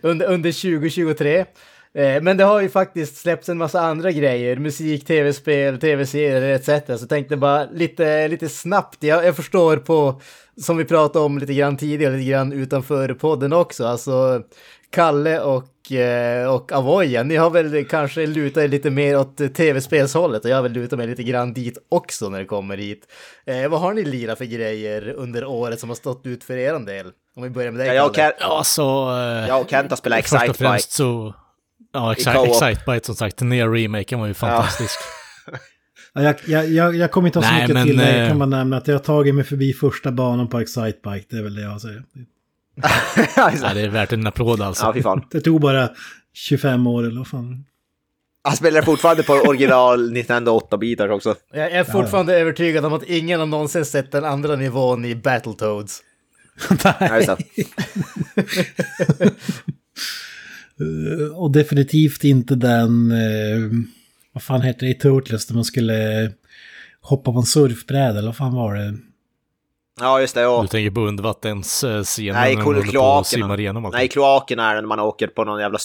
[0.00, 1.44] Under, under 2023.
[1.94, 6.66] Eh, Men det har ju faktiskt släppts en massa andra grejer, musik, tv-spel, tv-serier etc.
[6.86, 10.20] Så jag tänkte bara lite, lite snabbt, jag, jag förstår på,
[10.60, 14.42] som vi pratade om lite grann tidigare, lite grann utanför podden också, alltså
[14.90, 20.44] Kalle och, eh, och Avoya, ni har väl kanske lutat er lite mer åt tv-spelshållet
[20.44, 23.06] och jag har väl lutat mig lite grann dit också när det kommer hit.
[23.46, 26.86] Eh, vad har ni lirat för grejer under året som har stått ut för er
[26.86, 27.06] del?
[27.36, 28.28] Om vi börjar med dig Ja, jag, och Kalle.
[28.30, 29.10] Kent, Ja, så...
[29.18, 30.70] eh, jag och Kent har spelat Först och Excitebike.
[30.70, 31.34] främst så...
[31.92, 32.12] Ja.
[32.12, 33.36] Excite, Excitebite som sagt.
[33.36, 34.98] Den nya remaken var ju fantastisk.
[36.14, 38.12] Ja, jag, jag, jag, jag kommer inte ha så Nej, mycket men, till det.
[38.16, 41.26] Jag eh, kan bara nämna att jag har tagit mig förbi första banan på Excitebike.
[41.30, 42.02] Det är väl det jag säger.
[43.36, 43.80] Ja, ja, det.
[43.80, 44.84] är värt en applåd alltså.
[44.84, 45.24] ja, fy fan.
[45.30, 45.88] Det tog bara
[46.34, 47.64] 25 år eller vad fan.
[48.44, 51.34] Han spelar fortfarande på original Nintendo 8-bitar också.
[51.52, 56.02] Jag är fortfarande övertygad om att ingen har någonsin sett den andra nivån i Battletoads.
[57.00, 57.66] Ja, det.
[60.80, 63.70] Eh, Och definitivt inte den, eh,
[64.32, 66.30] vad fan heter det i Turtles, där man skulle
[67.00, 68.94] hoppa på en surfbräda eller vad fan var det?
[70.00, 70.40] Ja, just det.
[70.40, 73.94] Du Och, tänker på undervattensscenen nej, när man håller på simmar igenom allt.
[73.94, 75.78] Nej, kloakerna är när man åker på någon jävla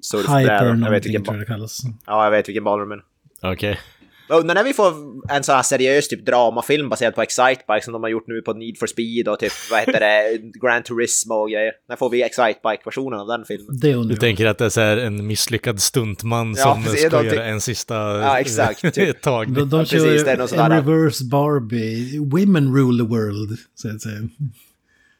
[0.00, 0.38] surfbräda.
[0.38, 1.80] Hyper Jag vet vilken tror jag det kallas.
[2.06, 3.04] Ja, jag vet vilken du menar.
[3.42, 3.70] Okej.
[3.70, 3.78] Jag
[4.28, 4.92] undrar när vi får
[5.30, 8.52] en sån här seriös typ dramafilm baserad på Excitebike som de har gjort nu på
[8.52, 11.72] Need for Speed och typ, vad heter det, Gran Turismo och grejer.
[11.88, 13.78] När får vi Excitebike-versionen av den filmen?
[13.80, 14.20] Det Du undrar jag.
[14.20, 17.60] tänker att det är så här en misslyckad stuntman Ja, som precis, ska göra en
[17.60, 19.20] sista Ja, exakt, typ.
[19.22, 19.52] tag.
[19.52, 22.18] De, de Ja, kör precis, det är något en reverse Barbie.
[22.18, 24.16] Women rule the world, så att säga.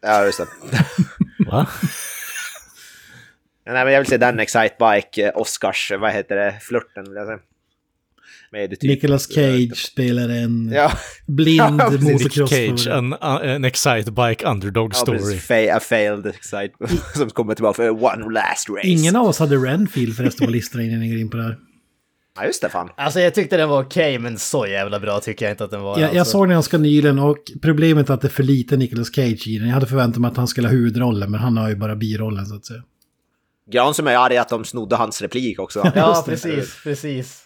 [0.03, 0.47] Ja, just det.
[1.51, 1.67] Va?
[3.67, 7.39] Nej, men jag vill se den Excitebike, Oscars, vad heter det, flörten vill jag säga.
[8.57, 10.93] Med typ, Nicolas Cage spelar en Ja,
[11.27, 12.99] blind Ja, motocrossförare.
[12.99, 13.13] en,
[13.51, 15.19] en Excitebike underdog ja story.
[15.19, 15.51] precis.
[15.51, 18.89] Fa- a failed Excitebike som kommer tillbaka för one last race.
[18.89, 21.57] Ingen av oss hade Renfield förresten på listan innan ni går in på det här.
[22.39, 22.89] Ja, just det fan.
[22.97, 25.81] Alltså jag tyckte den var okej, men så jävla bra tycker jag inte att den
[25.83, 25.99] var.
[26.01, 26.33] Jag, jag alltså.
[26.33, 29.59] såg den ganska nyligen och problemet är att det är för lite Nicolas Cage i
[29.59, 29.67] den.
[29.69, 32.47] Jag hade förväntat mig att han skulle ha huvudrollen, men han har ju bara birollen
[32.47, 32.83] så att säga.
[33.73, 35.81] Gran som är arg att de snodde hans replik också.
[35.95, 36.31] Ja, det.
[36.33, 37.43] precis, precis.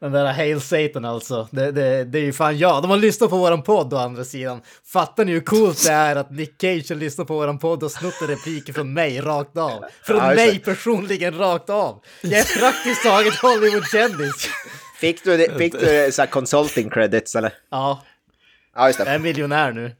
[0.00, 1.48] Den där Hail Satan alltså.
[1.50, 2.82] Det, det, det är ju fan jag.
[2.82, 4.60] De har lyssnat på våran podd å andra sidan.
[4.92, 7.90] Fattar ni hur coolt det är att Nick Cage har lyssnat på våran podd och
[7.90, 9.84] snott en replik från mig rakt av?
[10.02, 12.02] Från Ja, mig personligen rakt av.
[12.20, 14.48] Jag är praktiskt taget Hollywood-kändis.
[15.00, 17.52] Fick du, det- fick du så consulting credits eller?
[17.70, 18.02] Ja,
[18.78, 19.12] Ja, just jag det.
[19.12, 19.96] är miljonär nu.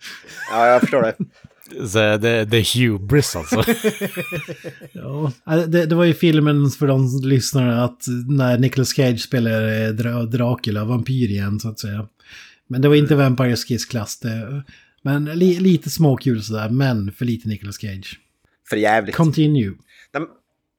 [0.50, 1.14] Ja, jag förstår det.
[1.88, 3.64] Så det, det är hubris alltså.
[4.92, 5.32] Ja,
[5.66, 10.22] det, det var ju filmen för de lyssnare att när Nicolas Cage spelar eh, Dra
[10.22, 12.06] Dracula, vampyr igen så att säga.
[12.68, 14.20] Men det var inte Vampires Kiss-klass.
[14.20, 14.62] det-
[15.02, 18.18] Men li, lite småkul sådär, men för lite Nicolas Cage.
[18.70, 19.14] För jävligt.
[19.16, 19.72] Continue.
[20.14, 20.22] Nej,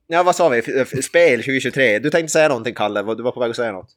[0.09, 0.61] Ja, vad sa vi?
[1.01, 1.99] Spel 2023.
[1.99, 3.15] Du tänkte säga någonting, Kalle.
[3.15, 3.89] Du var på väg att säga något.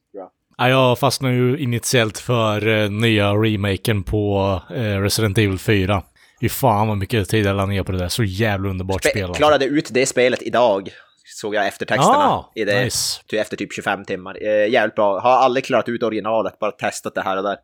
[0.59, 6.03] Ja, jag fastnade ju initiellt för eh, nya remaken på eh, Resident Evil 4.
[6.41, 8.09] Fy fan vad mycket tid jag la ner på det där.
[8.09, 9.35] Så jävla underbart Spe- spel.
[9.35, 10.91] Klarade ut det spelet idag.
[11.25, 12.85] Såg jag eftertexterna Ah, i det.
[12.85, 13.21] nice.
[13.31, 14.37] Ty- Efter typ 25 timmar.
[14.43, 15.21] Eh, jävligt bra.
[15.21, 17.57] Har aldrig klarat ut originalet, bara testat det här och där.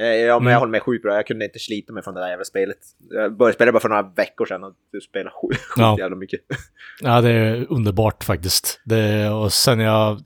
[0.00, 0.58] Eh, ja, men jag Mm.
[0.60, 1.14] håller med sjukt bra.
[1.14, 2.76] Jag kunde inte slita mig från det där jävla spelet.
[3.10, 5.96] Jag började spela bara för några veckor sedan och du spelar sjukt Ja.
[5.98, 6.40] jävla mycket.
[7.00, 8.80] Ja, det är underbart faktiskt.
[8.84, 10.20] Det, och sen jag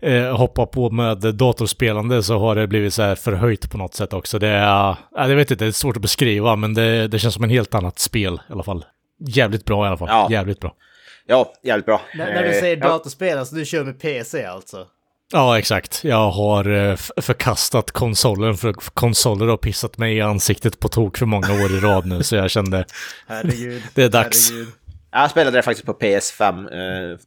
[0.00, 4.12] eh, hoppar på med datorspelande så har det blivit så här förhöjt på något sätt
[4.12, 4.38] också.
[4.38, 7.34] Det är, ja, jag vet inte, det är svårt att beskriva, men det, det känns
[7.34, 8.84] som en helt annat spel i alla fall.
[9.28, 10.08] Jävligt bra i alla fall.
[10.10, 10.28] Ja.
[10.30, 10.74] Jävligt bra.
[11.26, 12.00] Ja, jävligt bra.
[12.14, 12.88] När, när du Eh, säger ja.
[12.88, 14.86] datorspel, alltså du kör med PC alltså?
[15.32, 16.04] Ja, exakt.
[16.04, 21.26] Jag har eh, förkastat konsolen för konsoler har pissat mig i ansiktet på tok för
[21.26, 22.84] många år i rad nu, så jag kände
[23.26, 23.82] Herregud.
[23.94, 24.50] Det är dags.
[24.50, 24.68] Herregud.
[25.10, 26.58] Jag spelade det faktiskt på PS5.
[27.12, 27.18] Eh,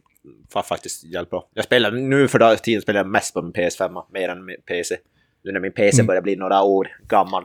[0.54, 1.50] var faktiskt jävligt bra.
[1.54, 4.96] Jag spelar, nu för tiden spelar jag mest på min PS5, mer än min PC.
[5.44, 6.08] Nu när min PC Mm.
[6.08, 7.44] börjar bli några år gammal.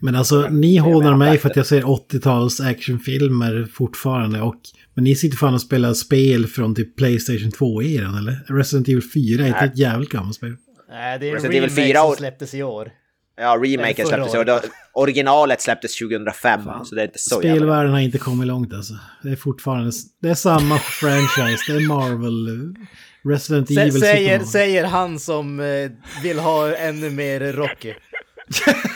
[0.00, 4.40] Men alltså, ni hånar mig för att jag ser 80-tals actionfilmer fortfarande.
[4.40, 4.60] Och,
[4.94, 8.44] men ni sitter fan och spelar spel från typ Playstation 2-eran, eller?
[8.48, 9.64] Resident Evil 4 är Nej.
[9.64, 10.56] ett jävligt gammalt spel.
[10.90, 12.14] Nej, det är en Resident Evil remake 4 som år.
[12.16, 12.90] släpptes i år.
[13.38, 14.62] Ja, remaken släpptes och året.
[14.62, 17.38] då, originalet släpptes 2005, så det är inte så.
[17.38, 18.94] Spelvärlden har inte kommit långt alltså.
[19.22, 19.92] Det är fortfarande,
[20.22, 24.00] det är samma franchise, det är Marvel, eh, Resident Evil.
[24.00, 25.90] säger, säger han som eh,
[26.22, 27.94] vill ha ännu mer Rocky.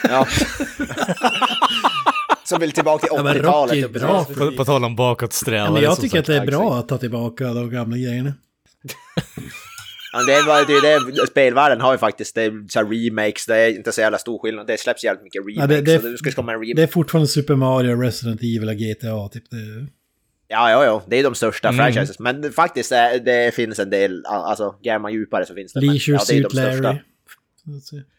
[0.08, 0.26] Ja.
[2.44, 3.70] Som vill tillbaka till Ja, men 80-talet.
[3.70, 4.24] Rocky är och bra.
[4.24, 5.66] På, på tal om bakåtsträvare.
[5.68, 6.20] Ja, men jag tycker sagt.
[6.20, 8.32] att det är bra att ta tillbaka de gamla grejerna.
[10.12, 13.46] Ja, det är, det är det, spelvärlden har ju faktiskt det är så här remakes,
[13.46, 14.66] det är inte så jävla stor skillnad.
[14.66, 15.60] Det släpps jävligt mycket remakes.
[15.60, 16.76] Ja, det- det- så det ska komma en remake.
[16.76, 19.50] Det är fortfarande Super Mario, Resident Evil och GTA typ.
[19.50, 19.56] Det,
[20.52, 21.78] Ja, ja, ja, det är de största Mm.
[21.78, 22.18] franchises.
[22.18, 25.80] Men faktiskt, det, det finns en del, alltså, gräver man djupare så finns det.
[25.80, 26.98] men, Leisure ja, det är de Suit Larry.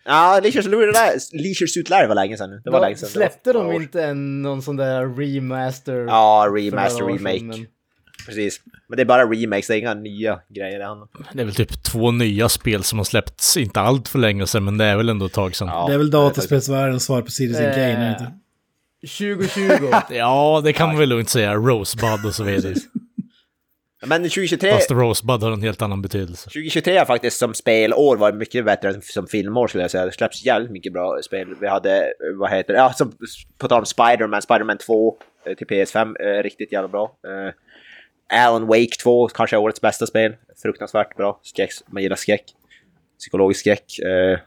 [0.06, 2.62] Ja, Leisure Suit Larry, Leisure Suit Larry var länge sedan nu.
[2.64, 3.10] Det var Ja, länge sedan.
[3.10, 6.06] Släppte de inte en, någon sån där remaster?
[6.08, 7.44] Ja, remaster, sedan, remake.
[7.44, 7.68] men-
[8.26, 8.62] Precis.
[8.88, 10.80] Men det är bara remakes, det är inga nya grejer
[11.34, 14.64] det är väl typ två nya spel som har släppts, inte allt för länge sedan,
[14.64, 15.68] men det är väl ändå ett tag sedan.
[15.68, 18.32] Ja, det är väl dataspelsvärldens svar på Citizen Eh, Kane, inte?
[19.08, 19.92] 2020.
[20.16, 21.54] Ja, det kan man väl lugnt säga.
[21.56, 22.74] Rosebud och så vidare.
[24.06, 26.44] Men 2023, Fast Rosebud har en helt annan betydelse.
[26.44, 30.06] 2023 har faktiskt som spelår varit mycket bättre än som filmår skulle jag säga.
[30.06, 31.56] Det släpps jävligt mycket bra spel.
[31.62, 33.14] Vi hade, vad heter det, ja, som,
[33.58, 37.12] på tal om Spider-Man, Spider-Man 2 eh, till PS5, eh, riktigt jävla bra.
[37.28, 37.54] Eh,
[38.46, 40.36] Alan Wake 2, kanske årets bästa spel.
[40.62, 41.40] Fruktansvärt bra.
[41.44, 42.44] Skräck, man gillar skräck.
[43.20, 44.00] Psykologisk skräck.
[44.00, 44.40] Eh,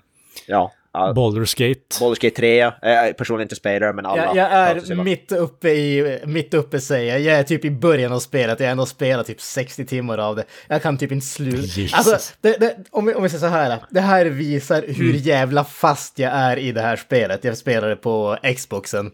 [0.46, 0.72] ja.
[0.94, 1.12] Ja.
[1.16, 1.80] Baldur's Gate.
[2.00, 2.72] Baldur's Gate 3, eh,
[3.18, 4.22] personligen inte spelare men alla.
[4.24, 7.20] Jag, jag är mitt uppe i, mitt uppe säger jag.
[7.20, 10.36] Jag är typ i början av spelet, jag har ändå spelat typ 60 timmar av
[10.36, 10.44] det.
[10.68, 11.96] Jag kan typ inte sluta.
[11.96, 15.16] Alltså, det, det, om, vi, om vi säger så här, det här visar hur Mm.
[15.16, 17.44] jävla fast jag är i det här spelet.
[17.44, 19.10] Jag spelade på Xboxen.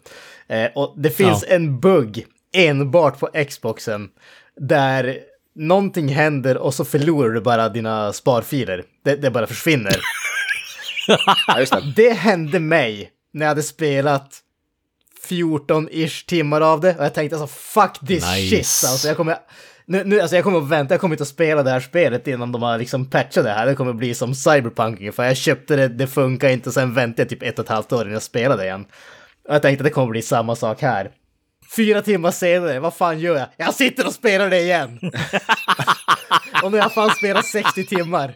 [0.48, 1.54] Eh, och det finns Ja.
[1.54, 2.26] en bugg
[2.56, 4.08] enbart på Xboxen
[4.60, 5.18] där
[5.54, 8.84] någonting händer och så förlorar du bara dina sparfiler.
[9.04, 9.96] Det, det bara försvinner.
[11.46, 11.92] Ja, just det.
[11.96, 14.40] Det hände mig när jag hade spelat
[15.28, 18.64] 14-ish timmar av det och jag tänkte alltså fuck this Nice.
[18.64, 19.36] shit alltså jag kommer
[19.90, 22.26] nu, nu, alltså jag kommer att vänta, jag kommer inte att spela det här spelet
[22.28, 23.66] innan de har liksom patchat det här.
[23.66, 25.24] Det kommer bli som Cyberpunk ungefär.
[25.24, 28.00] Jag köpte det, det funkar inte sen väntade jag typ ett och ett halvt år
[28.00, 28.86] innan jag spelade igen.
[29.48, 31.10] Och jag tänkte att det kommer bli samma sak här.
[31.76, 33.46] Fyra timmar senare, vad fan gör jag?
[33.56, 34.98] Jag sitter och spelar det igen!
[36.62, 38.34] och nu har jag fan spelat 60 timmar.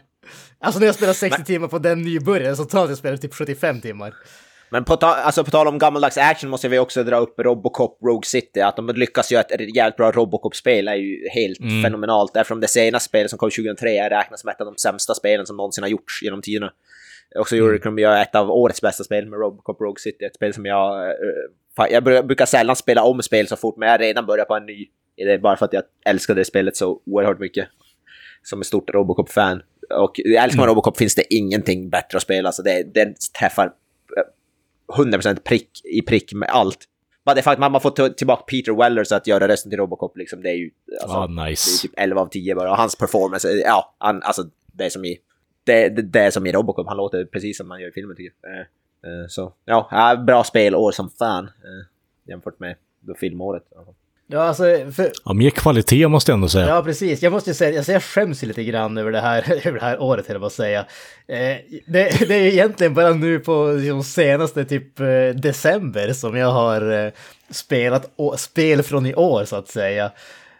[0.64, 3.80] Alltså när jag spelar 60 timmar på den nybörjaren så tar jag spelar typ 75
[3.80, 4.14] timmar.
[4.70, 7.98] Men på, ta alltså på tal om gammaldags action måste vi också dra upp Robocop
[8.02, 8.60] Rogue City.
[8.60, 12.36] Att de lyckas göra ett jävligt bra Robocop-spel är ju helt fenomenalt.
[12.36, 15.56] Eftersom det senaste spelet som kom 2003 räknas som ett av de sämsta spelen som
[15.56, 16.72] någonsin har gjorts genom tiderna.
[17.38, 20.24] Också gjorde de göra ett av årets bästa spel med Robocop Rogue City.
[20.24, 21.08] Ett spel som jag...
[21.10, 24.54] eh, jag bru- brukar sällan spela om spel så fort, men jag redan börjat på
[24.54, 24.86] en ny.
[25.16, 27.68] Det är bara för att jag älskade det spelet så oerhört mycket.
[28.42, 29.62] Som ett stort Robocop-fan.
[29.90, 32.52] Och älskar man Robocop finns det ingenting bättre att spela.
[32.52, 33.72] Så det, den träffar
[34.16, 36.78] eh, 100% prick i prick med allt.
[37.24, 40.16] Bara det faktum att man får tillbaka Peter Weller så att göra rösten till Robocop,
[40.16, 40.70] liksom, det är ju...
[41.02, 41.82] Alltså, Ah, Det är nice.
[41.82, 42.70] typ 11 av 10 bara.
[42.70, 44.42] Och hans performance, eh, ja, han, alltså
[44.72, 45.18] det är som i...
[45.64, 48.16] Det, det, det är som i Robocop, han låter precis som man gör i filmen
[48.16, 48.52] tycker jag.
[48.54, 51.44] Eh, eh, så, ja, ja, bra spelår som fan.
[51.44, 51.86] Eh,
[52.28, 52.76] jämfört med
[53.20, 53.64] filmåret.
[54.26, 54.62] Ja, alltså,
[54.96, 56.68] för, Ja, mer kvalitet måste jag ändå säga.
[56.68, 57.22] Ja, precis.
[57.22, 60.30] Jag måste säga, alltså jag skäms lite grann över det här, över det här året,
[60.30, 60.80] eller vad säga.
[61.28, 61.56] Eh,
[61.86, 67.04] det, det är egentligen bara nu på de senaste typ eh, december som jag har
[67.06, 67.12] eh,
[67.50, 70.10] spelat å, spel från i år, så att säga.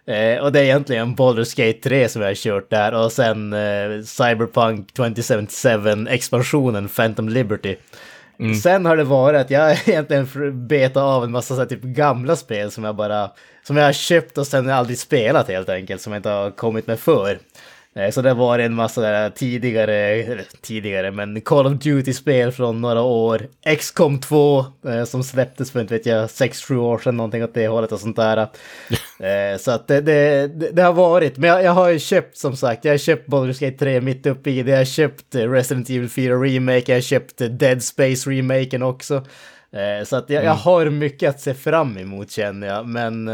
[0.07, 3.53] Eh, och det är egentligen Baldur's Gate 3 som jag har kört där och sen
[3.53, 7.77] eh, Cyberpunk 2077-expansionen Phantom Liberty.
[8.39, 8.55] Mm.
[8.55, 10.28] Sen har det varit att jag egentligen
[10.69, 13.31] betat av en massa så här, typ gamla spel som jag bara
[13.62, 16.86] som jag har köpt och sen aldrig spelat helt enkelt, som jag inte har kommit
[16.86, 17.39] med för.
[18.12, 20.25] Så det varit en massa tidigare,
[20.61, 23.47] tidigare, men Call of Duty-spel från några år.
[23.79, 27.69] XCOM 2 eh, som släpptes för inte vet jag, 6-7 år sedan, någonting åt det
[27.69, 28.49] hållet och sånt där.
[29.21, 32.57] Eh, Så att det, det, det, har varit, men jag, jag har ju köpt som
[32.57, 35.51] sagt, jag har köpt Baldur's Gate 3 mitt uppe i det, jag har köpt eh,
[35.51, 39.25] Resident Evil 4 Remake, jag har köpt Dead Space Remaken också.
[40.05, 43.31] Så att jag, jag har mycket att se fram emot känner jag, men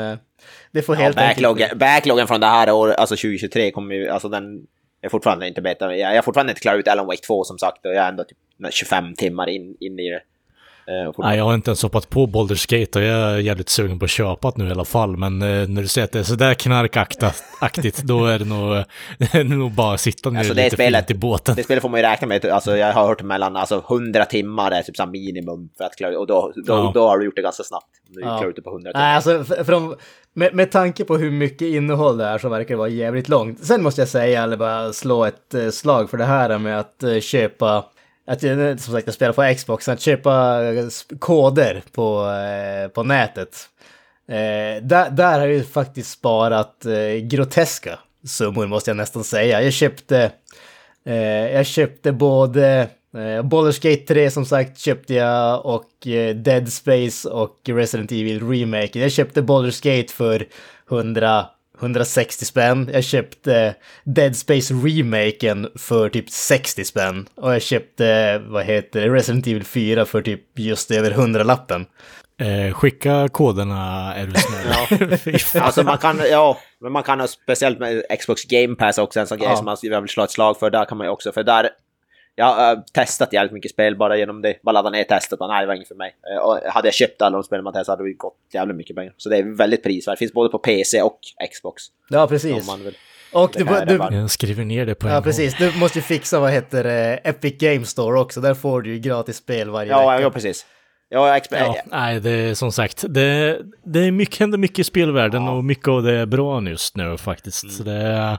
[0.73, 1.37] det får Ja, helt enkelt...
[1.37, 4.67] backloggen, backloggen från det här året, alltså 2023, kommer ju, alltså den
[5.03, 5.97] är fortfarande inte beta.
[5.97, 8.25] Jag är fortfarande inte klar ut Alan Wake 2 som sagt och jag är ändå
[8.25, 8.39] typ
[8.71, 10.21] 25 timmar in, in i det.
[10.91, 13.99] Eh, Nej, jag har inte ens hoppat på Baldur's Gate och jag är jävligt sugen
[13.99, 15.17] på att köpa det nu i alla fall.
[15.17, 18.85] Men eh, när du säger att det är sådär knarkaktigt, då är det nog,
[19.19, 21.55] det är nog bara att sitta ner Alltså, lite spelet- fint i båten.
[21.57, 24.71] Det spelet får man ju räkna med, alltså jag har hört mellan alltså, 100 timmar
[24.71, 26.91] är typ så minimum för att klara och då, då, Ja.
[26.95, 27.87] då har du gjort det ganska snabbt.
[28.09, 28.39] Du Ja.
[28.39, 29.05] klarar det på 100 timmar.
[29.05, 29.97] Nej, alltså för, för de,
[30.35, 33.65] med, med tanke på hur mycket innehåll det är så verkar det vara jävligt långt.
[33.65, 37.03] Sen måste jag säga, eller bara slå ett eh, slag för det här med att
[37.03, 37.85] eh, köpa,
[38.33, 40.87] att jag, som sagt jag spelar på Xbox, att köpa eh,
[41.19, 43.69] koder på, eh, på nätet.
[44.29, 49.63] Eh, där, där har jag ju faktiskt sparat eh, groteska summor måste jag nästan säga.
[49.63, 50.31] Jag köpte,
[51.07, 56.73] eh, jag köpte både Eh, Baldur's Gate 3 som sagt köpte jag och eh, Dead
[56.73, 58.99] Space och Resident Evil Remake.
[58.99, 60.47] Jag köpte Baldur's Gate för
[60.91, 61.47] 100,
[61.81, 62.91] 160 spänn.
[62.93, 63.75] Jag köpte
[64.05, 67.27] Dead Space Remaken för typ 60 spänn.
[67.35, 71.87] Och jag köpte, vad heter det, Resident Evil 4 för typ just över 100-lappen.
[72.41, 75.39] Eh, skicka koderna är du snäll.
[75.39, 75.63] Fan.
[75.63, 79.27] Alltså man kan, ja, men man kan ha speciellt med Xbox Game Pass också, en
[79.27, 79.57] sån grej Ja.
[79.57, 80.71] som man jag vill slå ett slag för.
[80.71, 81.71] Där kan man ju också, för där,
[82.41, 84.57] jag har eh, testat jävligt mycket spel bara genom det.
[84.63, 86.15] Bara ladda ner testet, bara nej det var inget för mig.
[86.37, 88.97] Eh, Och hade jag köpt alla de spel man testat hade det gått jävligt mycket
[88.97, 89.15] pengar.
[89.17, 90.13] Så det är väldigt prisvärt.
[90.15, 91.19] Det finns både på PC och
[91.53, 91.83] Xbox.
[92.09, 92.67] Ja, Om precis.
[92.67, 92.97] man vill.
[93.33, 95.25] Och du, du, Jag skriver ner det på en ja, gång.
[95.25, 95.57] precis.
[95.59, 98.41] Du måste ju fixa, vad heter det, Epic Game Store också.
[98.41, 100.23] Där får du ju gratis spel varje Ja, vecka.
[100.23, 100.67] ja, precis.
[101.13, 104.85] Ja, exp- Ja, nej, det är som sagt, det, det är mycket, händer mycket i
[104.85, 107.73] spelvärlden och mycket av det är bra just nu faktiskt.
[107.77, 108.39] Så det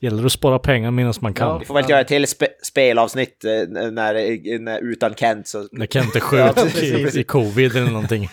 [0.00, 1.48] gäller att spara pengar medan man kan.
[1.48, 1.58] Ja.
[1.58, 3.50] Vi får väl göra ett till spe spelavsnitt eh,
[3.90, 5.48] när, när, utan Kent.
[5.48, 5.68] Så...
[5.72, 8.28] När Kent är Ja, sjuk i, i covid eller någonting.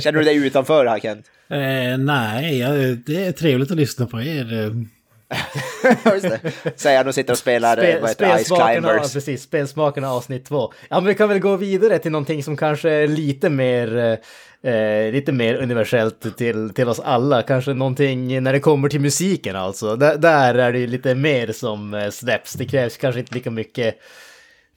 [0.00, 1.26] Känner du dig utanför här Kent?
[1.50, 2.60] Eh, nej,
[3.06, 4.72] det är trevligt att lyssna på er.
[6.76, 9.12] Säger han och sitter och spelar Spel, vad heter, Ice spelsmakarna, ja, Climbers.
[9.12, 10.72] precis, spelsmakarna avsnitt två.
[10.88, 13.96] Ja, men vi kan väl gå vidare till någonting som kanske är lite mer,
[14.62, 17.42] eh, eh, lite mer universellt till, till oss alla.
[17.42, 19.96] Kanske någonting när det kommer till musiken alltså.
[19.96, 22.52] Där, där är det ju lite mer som eh, släpps.
[22.52, 23.98] Det krävs kanske inte lika mycket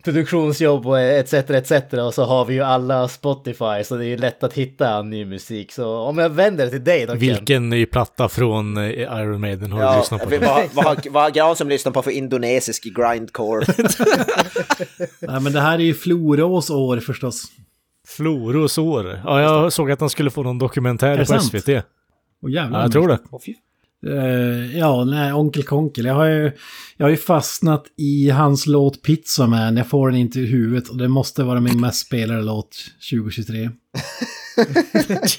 [0.05, 1.33] produktionsjobb och etc.
[1.33, 1.71] etc.
[1.93, 5.25] Och så har vi ju alla Spotify så det är ju lätt att hitta ny
[5.25, 5.71] musik.
[5.71, 7.13] Så om jag vänder till dig då.
[7.13, 10.29] Vilken ny platta från eh, Iron Maiden har du Ja, lyssnat på?
[10.29, 13.65] vad, vad, vad, har- vad har Gran som lyssnar på för indonesisk grindcore?
[15.19, 17.43] Nej, men det här är ju Florås år förstås.
[18.07, 19.21] Floros år.
[19.25, 21.43] Ja, jag såg att han skulle få någon dokumentär på sant?
[21.43, 21.67] SVT.
[21.67, 21.83] Jävlar.
[22.71, 23.19] Ja, jag tror det.
[24.07, 26.05] Eh, ja, nej, Onkel Konkel.
[26.05, 26.51] Jag har, ju,
[26.97, 29.77] jag har ju fastnat i hans låt Pizza Man.
[29.77, 32.77] Jag får den inte ur huvudet och det måste vara min mest spelade låt
[33.11, 33.69] 2023.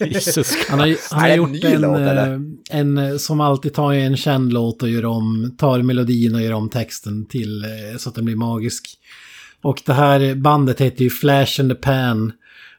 [0.01, 2.39] Jesus Han har, han har gjort en, låt, eh,
[2.71, 6.53] en, eh, som alltid tar en känd låt och gör om, tar melodin och gör
[6.53, 7.65] om texten till
[7.99, 8.99] så att den blir magisk.
[9.63, 12.33] Och det här bandet heter ju Flash and the Pan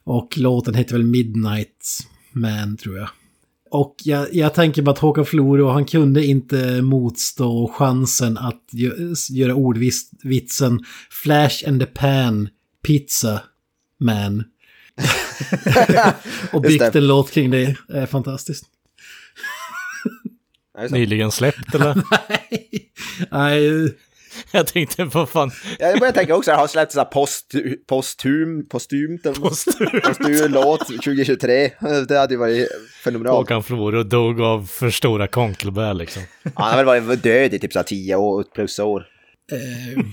[0.04, 3.10] och låten heter väl Midnight Man tror jag.
[3.72, 9.32] Och jag, jag tänker bara att Håkan Floro, han kunde inte motstå chansen att gö-
[9.32, 10.80] göra ordvitsen
[11.10, 12.50] Flash and the Pan
[12.84, 13.42] Pizza
[14.00, 14.44] Man.
[16.54, 17.76] och byggt en låt kring det.
[17.88, 18.66] Det är fantastiskt.
[20.90, 22.02] Nyligen släppt eller?
[23.32, 23.94] Nej,
[24.52, 25.52] jag tänkte, vad fan.
[25.80, 27.52] Ja, Jag börjar tänka också, har släppt så här post,
[27.88, 30.00] postum, postumt, Postur.
[30.00, 31.72] postur låt 2023.
[32.08, 32.68] Det hade ju varit
[33.04, 33.38] fenomenalt.
[33.38, 36.24] Håkan Floro dog av för stora konkelbär liksom.
[36.56, 39.06] Han har väl varit död i typ så här 10 år, plus år.
[39.52, 40.04] eh,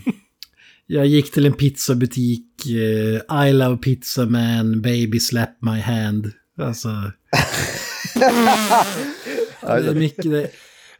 [0.86, 2.46] jag gick till en pizzabutik.
[2.66, 6.32] Eh, I love pizza man, baby slap my hand.
[6.60, 6.88] Alltså,
[9.62, 10.50] det är mycket det.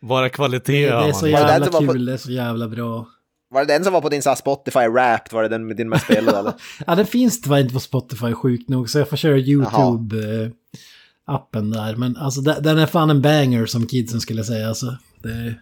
[0.00, 3.06] Bara kvalitet Det ja, är så det jävla kul, det är så jävla bra.
[3.54, 5.32] Var det den som var på din så Spotify Wrapped?
[5.32, 6.52] Var det den med din mest spelade eller?
[6.86, 11.96] Ja, den finns tyvärr inte på Spotify sjukt nog, så jag får köra YouTube-appen där.
[11.96, 14.68] Men alltså, den är fan en banger som kidsen skulle säga.
[14.68, 15.54] Alltså, det,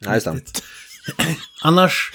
[0.00, 0.42] Ja, just det.
[1.62, 2.12] Annars,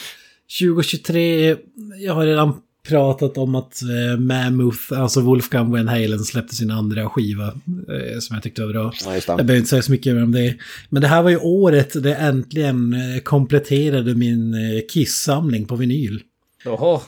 [0.59, 1.57] 2023,
[1.97, 7.09] jag har redan pratat om att eh, Mammoth, alltså Wolfgang Van Halen, släppte sin andra
[7.09, 8.93] skiva eh, som jag tyckte var bra.
[9.05, 9.25] Ja, Jag det.
[9.43, 10.55] behöver inte säga så mycket mer om det.
[10.89, 16.21] Men det här var ju året det äntligen eh, kompletterade min eh, Kiss-samling på vinyl.
[16.65, 17.01] Jaha.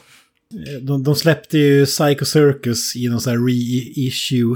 [0.68, 4.56] Eh, De, de släppte ju Psycho Circus i någon sån här reissue.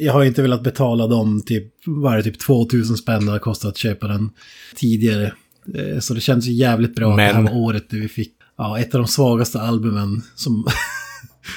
[0.00, 3.68] Jag har inte velat betala dem typ, var det typ 2000 spänn det har kostat
[3.70, 4.30] att köpa den
[4.74, 5.32] tidigare.
[5.74, 8.32] Eh, Så det känns ju jävligt bra att det här Men- året där vi fick
[8.56, 10.66] ja, ett av de svagaste albumen som...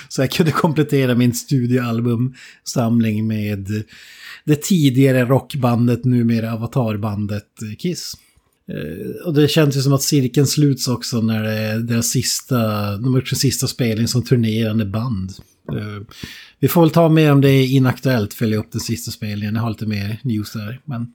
[0.10, 3.68] Så jag kunde komplettera min studioalbumsamling med
[4.46, 8.14] det tidigare rockbandet, numera avatarbandet eh, Kiss.
[8.68, 12.58] Eh, och det känns ju som att cirkeln sluts också när det är deras sista,
[12.98, 15.32] de har gjort sin sista spelning som turnerande band.
[15.72, 16.08] Eh,
[16.60, 19.62] vi får väl ta mer om det är inaktuellt, följa upp den sista spelningen, jag
[19.62, 20.82] har lite mer news där.
[20.86, 21.14] Men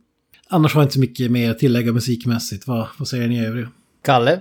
[0.48, 2.66] annars har jag inte så mycket mer att tillägga musikmässigt.
[2.66, 3.70] Vad, vad säger ni övriga?
[4.05, 4.40] Kalle?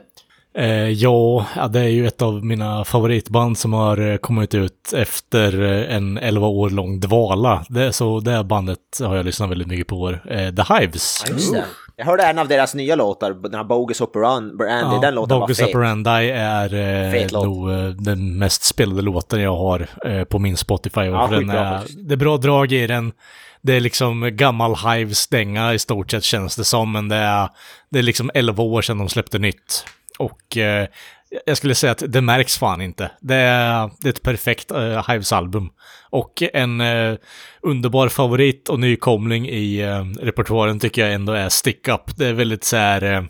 [0.55, 4.93] Eh, ja, ja, det är ju ett av mina favoritband som har eh, kommit ut
[4.95, 7.65] efter eh, en 11 år lång dvala.
[7.69, 10.09] Det, så det bandet har jag lyssnat väldigt mycket på.
[10.09, 11.25] Eh, The Hives.
[11.53, 11.63] Ja.
[11.95, 15.59] Jag hörde en av deras nya låtar, den här Bogus Operan, Brandy, den låten Bogus
[15.59, 15.75] var fet.
[15.75, 21.01] Operandi är eh, nog eh, den mest spelade låten jag har eh, på min Spotify.
[21.01, 23.11] Ja, den är, det är bra drag i den.
[23.61, 27.49] Det är liksom gammal Hives-dänga i stort sett känns det som, men det är,
[27.89, 29.85] det är liksom 11 år sedan de släppte nytt.
[30.19, 30.87] Och eh,
[31.45, 33.11] jag skulle säga att det märks fan inte.
[33.21, 35.69] Det är, det är ett perfekt eh, Hives-album.
[36.09, 37.15] Och en eh,
[37.61, 42.17] underbar favorit och nykomling i eh, repertoaren tycker jag ändå är Stick Up.
[42.17, 43.03] Det är väldigt så här...
[43.13, 43.23] Eh,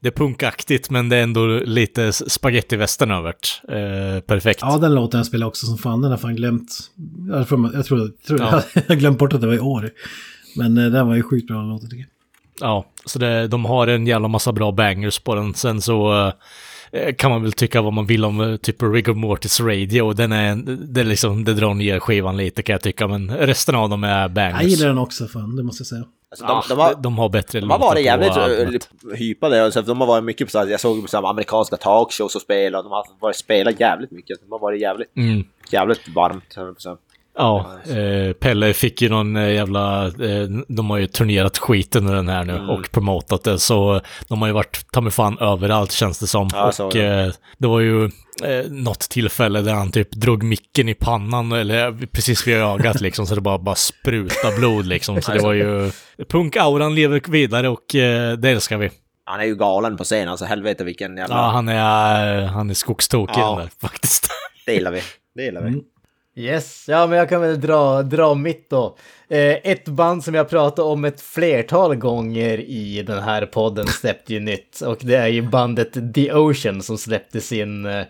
[0.00, 3.34] Det är punkaktigt, men det är ändå lite spagettivästern över.
[3.68, 4.60] Eh, perfekt.
[4.62, 6.00] Ja, den låten jag spelar också som fan.
[6.02, 6.70] Den har fan glömt.
[7.30, 8.62] Jag tror, jag tror, jag, tror Ja.
[8.88, 9.90] jag glömt bort att det var i år.
[10.56, 12.08] Men eh, den var ju sjukt bra låten tycker jag.
[12.60, 15.54] Ja, så det, de har en jävla massa bra bangers på den.
[15.54, 16.26] Sen så
[16.92, 20.12] eh, kan man väl tycka vad man vill om eh, typ Rigor Mortis Radio.
[20.12, 20.56] Den är,
[20.94, 24.04] det, är liksom, det drar ner skivan lite kan jag tycka, men resten av dem
[24.04, 24.60] är bangers.
[24.62, 26.04] Jag gillar den också fan, det måste jag säga.
[26.30, 29.66] Alltså, de, Ja, de, har, de har bättre de har varit jävligt uh, hypade.
[29.66, 31.76] och så De har varit mycket på så här, jag såg på så här, amerikanska
[31.76, 34.40] talkshows och spel och de har varit spelat jävligt mycket.
[34.40, 35.44] De har varit jävligt, Mm.
[35.70, 36.54] jävligt varmt.
[36.56, 36.74] höll
[37.38, 42.14] Ja, eh, Pelle fick ju någon eh, jävla, eh, de har ju turnerat skiten med
[42.14, 42.56] den här Mm.
[42.66, 46.26] nu och promotat det, så de har ju varit ta mig fan överallt känns det
[46.26, 46.48] som.
[46.52, 47.06] Ja, och det.
[47.20, 48.04] eh, det var ju
[48.44, 53.26] eh, något tillfälle där han typ drog micken i pannan, eller precis vid ögat liksom,
[53.26, 55.22] så det bara, bara spruta blod liksom.
[55.22, 55.90] Så det var ju,
[56.28, 58.90] punk-auran lever vidare och eh, det älskar vi.
[59.24, 61.36] Han är ju galen på scen, alltså helvete vilken jävla...
[61.36, 63.56] Ja, han är, han är skogstokig Ja.
[63.60, 64.28] där faktiskt.
[64.66, 65.00] Det gillar vi.
[65.34, 65.68] Det gillar vi.
[65.68, 65.80] Mm.
[66.34, 68.96] Yes, ja men jag kan väl dra, dra mitt då.
[69.28, 74.34] Eh, ett band som jag pratat om ett flertal gånger i den här podden släppte
[74.34, 78.04] ju nytt och det är ju bandet The Ocean som släppte sin, eh,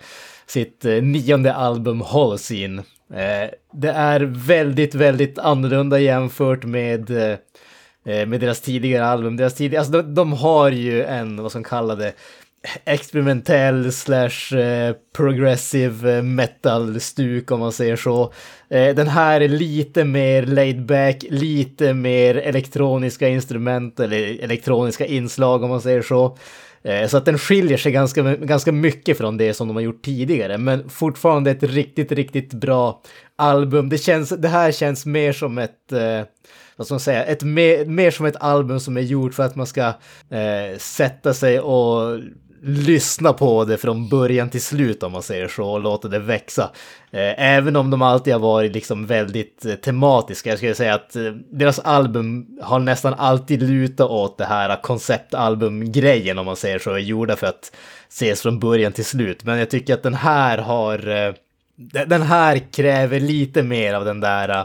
[0.46, 2.82] sitt eh, nionde album Holocene.
[3.14, 7.38] Eh, det är väldigt, väldigt annorlunda jämfört med eh,
[8.14, 9.36] eh, med deras tidigare album.
[9.36, 12.12] Deras tidigare, alltså de, de har ju en, vad som kallade
[12.84, 18.32] experimentell slash eh, progressive eh, metal-stuk om man säger så.
[18.68, 25.62] Eh, den här är lite mer laid back, lite mer elektroniska instrument eller elektroniska inslag
[25.62, 26.36] om man säger så.
[27.08, 30.58] Så att den skiljer sig ganska, ganska mycket från det som de har gjort tidigare,
[30.58, 33.02] men fortfarande ett riktigt, riktigt bra
[33.36, 33.88] album.
[33.88, 36.20] Det, känns, det här känns mer som ett, eh,
[36.76, 39.56] vad ska man säga, ett mer, mer som ett album som är gjort för att
[39.56, 39.86] man ska
[40.30, 42.20] eh, sätta sig och
[42.64, 46.70] lyssna på det från början till slut om man säger så och låta det växa.
[47.10, 50.50] Eh, även om de alltid har varit liksom väldigt eh, tematiska.
[50.50, 56.38] Jag skulle säga att eh, deras album har nästan alltid lutat åt det här konceptalbumgrejen
[56.38, 57.72] om man säger så, är gjorda för att
[58.08, 59.44] ses från början till slut.
[59.44, 60.98] Men jag tycker att den här har,
[62.06, 64.64] den- här kräver lite mer av den där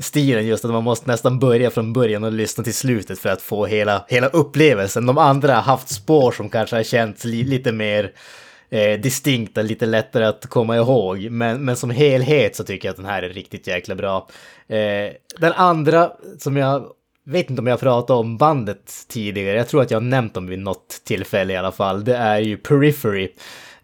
[0.00, 3.42] stilen just att man måste nästan börja från början och lyssna till slutet för att
[3.42, 5.06] få hela, hela upplevelsen.
[5.06, 8.12] De andra har haft spår som kanske har känts li, lite mer
[8.70, 11.30] eh, distinkta, lite lättare att komma ihåg.
[11.30, 14.28] Men, men som helhet så tycker jag att den här är riktigt jäkla bra.
[14.68, 16.86] Eh, den andra som jag
[17.24, 20.46] vet inte om jag pratade om bandet tidigare, jag tror att jag har nämnt dem
[20.46, 23.28] vid något tillfälle i alla fall, det är ju Periphery.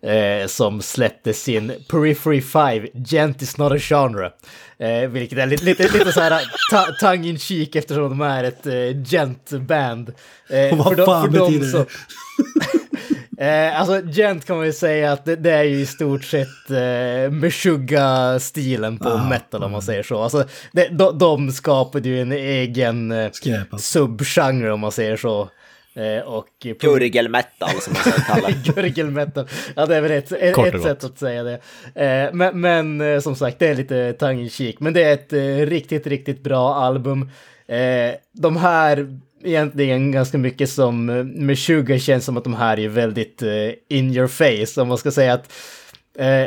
[0.02, 4.30] Eh, som släppte sin Periphery 5, Gent is not a genre.
[4.78, 8.44] Eh, vilket är lite, lite, lite så här ta, tongue in cheek eftersom de är
[8.44, 10.12] ett eh, gent-band.
[10.50, 11.86] Eh, vad de- fan dem betyder det?
[13.38, 16.70] Eh, alltså gent kan man ju säga att det, det är ju i stort sett
[16.70, 20.22] eh, Meshuggah-stilen på Ah, metal om man säger så.
[20.22, 23.78] Alltså, det, de, de skapade ju en egen eh, alltså.
[23.78, 25.48] subgenre om man säger så.
[25.94, 26.48] Eh, och
[26.80, 28.72] Gurgelmetal som man ska kalla det.
[28.74, 29.48] Gurgelmetal.
[29.76, 31.60] Ja, det är väl ett, ett, ett sätt att säga det.
[31.94, 34.80] Eh, men men eh, som sagt, det är lite tongue in cheek.
[34.80, 37.30] Men det är ett eh, riktigt, riktigt bra album.
[37.66, 42.78] Eh, de här, egentligen ganska mycket som eh, med 20 känns som att de här
[42.78, 44.80] är väldigt eh, in your face.
[44.80, 45.52] Om man ska säga att
[46.18, 46.46] eh,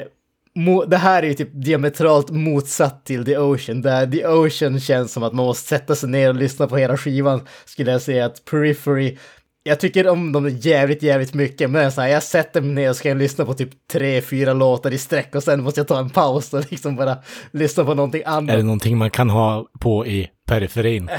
[0.88, 3.82] det här är ju typ diametralt motsatt till The Ocean.
[3.82, 6.98] Där The Ocean känns som att man måste sätta sig ner och lyssna på hela
[6.98, 7.42] skivan.
[7.66, 9.18] Skulle jag säga att Periphery
[9.66, 12.96] jag tycker om dem jävligt, jävligt mycket, men så här, jag sätter mig ner och
[12.96, 16.10] ska lyssna på typ tre, fyra låtar i sträck och sen måste jag ta en
[16.10, 17.18] paus och liksom bara
[17.52, 18.66] lyssna på någonting Är det annat.
[18.66, 21.10] någonting man kan ha på i periferin?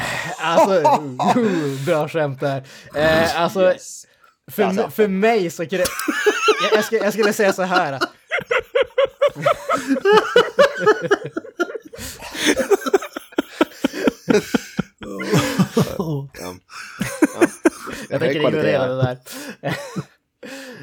[0.40, 0.90] Alltså,
[1.40, 2.62] uh, bra skämt där.
[2.94, 4.04] Eh, alltså, Yes.
[4.50, 4.90] för, Alltså.
[4.90, 5.62] för mig så.
[5.62, 5.80] Jag,
[6.74, 7.98] jag, skulle, jag skulle säga så här.
[18.08, 19.18] Jag tänker ignorera det där.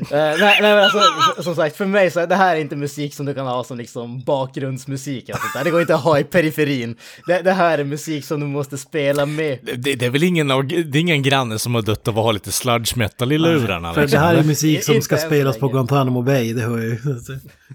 [0.02, 1.02] Eh, nej, nej men alltså,
[1.44, 3.64] som sagt, för mig så är det här är inte musik som du kan ha
[3.64, 5.28] som liksom bakgrundsmusik.
[5.28, 5.64] där.
[5.64, 6.96] Det går inte att ha i periferin.
[7.28, 9.60] Det, det här är musik som du måste spela med.
[9.78, 12.32] Det, det är väl ingen, det är ingen granne som har dött av att ha
[12.32, 13.94] lite sludge metal i lurarna?
[13.94, 15.68] För liksom, det här är musik som ska spelas på.
[15.68, 16.98] Guantanamo Bay, det hör jag ju.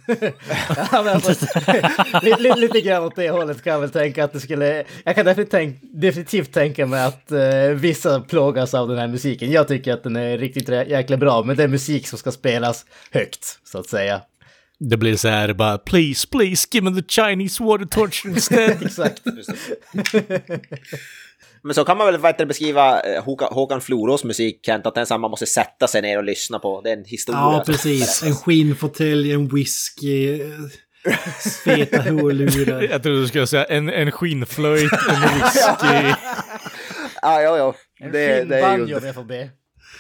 [0.92, 1.46] Ja, men alltså,
[2.22, 4.84] lite, lite, grann åt det hållet kan jag väl tänka att det skulle...
[5.04, 9.50] Jag kan definitivt, tänk, definitivt tänka mig att eh, vissa plågas av den här musiken.
[9.50, 12.86] Jag tycker att den är riktigt jäkla bra, men det är musik som ska spelas
[13.10, 14.20] högt, så att säga.
[14.78, 18.82] Det blir så här bara please, please give me the Chinese water torture instead.
[18.82, 19.22] Exakt.
[21.62, 25.20] Men så kan man väl det, beskriva eh, Håkan, Håkan Florås musik, Kent, att den
[25.20, 26.80] man måste sätta sig ner och lyssna på.
[26.80, 27.40] Det är en historia.
[27.40, 28.22] Ja, precis.
[28.22, 30.48] En skinnfåtölj, en whisky, eh,
[31.64, 32.82] feta hörlurar.
[32.90, 36.14] Jag trodde du skulle säga en, en skinnflöjt, en whisky.
[37.22, 37.74] Ja, ja, ja.
[38.00, 38.96] En Det, det är ju...
[38.96, 39.50] om jag får be.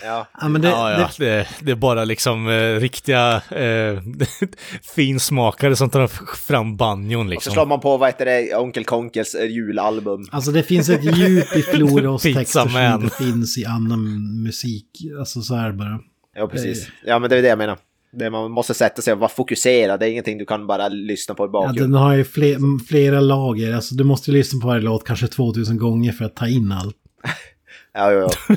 [0.04, 0.26] Ja.
[0.40, 1.10] Ja, men det, ja, ja.
[1.18, 4.00] Det, Det, det är bara liksom eh, riktiga eh,
[4.94, 6.06] finsmakare som tar
[6.36, 7.68] fram banjon Och så slår liksom.
[7.68, 10.28] man på, vad heter det, Onkel Konkels eh, julalbum.
[10.30, 14.90] alltså det finns ett djup i Floros texter som inte finns i annan musik.
[15.18, 16.00] Alltså så här bara.
[16.34, 16.88] Ja, precis.
[17.06, 17.78] Ja, men det är det jag menar.
[18.12, 20.00] Det man måste sätta sig och vara fokuserad.
[20.00, 21.90] Det är ingenting du kan bara lyssna på i Ja, bakgrunden.
[21.90, 23.74] den har ju fler, flera lager.
[23.74, 26.72] Alltså du måste ju lyssna på varje låt kanske 2000 gånger för att ta in
[26.72, 26.96] allt.
[27.96, 28.56] Ja, ja, ja.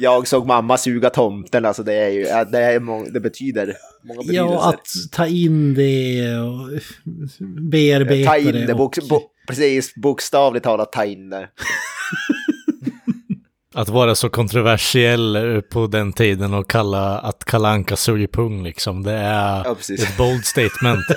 [0.00, 4.18] Jag såg mamma suga tomten, alltså det är ju, det, är må, det betyder många
[4.20, 4.44] betydelser.
[4.54, 6.68] Ja, att ta in det och
[7.70, 8.74] bearbeta Ta in det.
[8.74, 11.48] och- bo, precis, bokstavligt talat ta in det.
[13.74, 19.02] Att vara så kontroversiell på den tiden och kalla att Kalle Anka suger pung liksom.
[19.02, 21.04] Det är Ja, ett bold statement.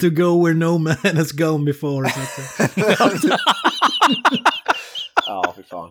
[0.00, 2.08] To go where no man has gone before.
[5.28, 5.90] Ja, fy fan.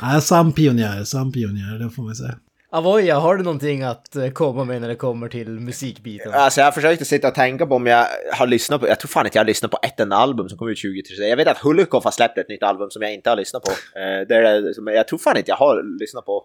[0.14, 2.34] ja, sann pionjär, sann pionjär, det får man säga.
[2.70, 6.32] Avoya, har du någonting att eh, komma med när det kommer till musikbiten?
[6.34, 9.26] Alltså jag försökte sitta och tänka på om jag har lyssnat på, jag tror fan
[9.26, 11.28] inte jag har lyssnat på ett enda album som kom ut 2023.
[11.28, 13.70] Jag vet att Hulukov har släppt ett nytt album som jag inte har lyssnat på.
[13.70, 16.44] Eh, det är, jag tror fan inte jag har lyssnat på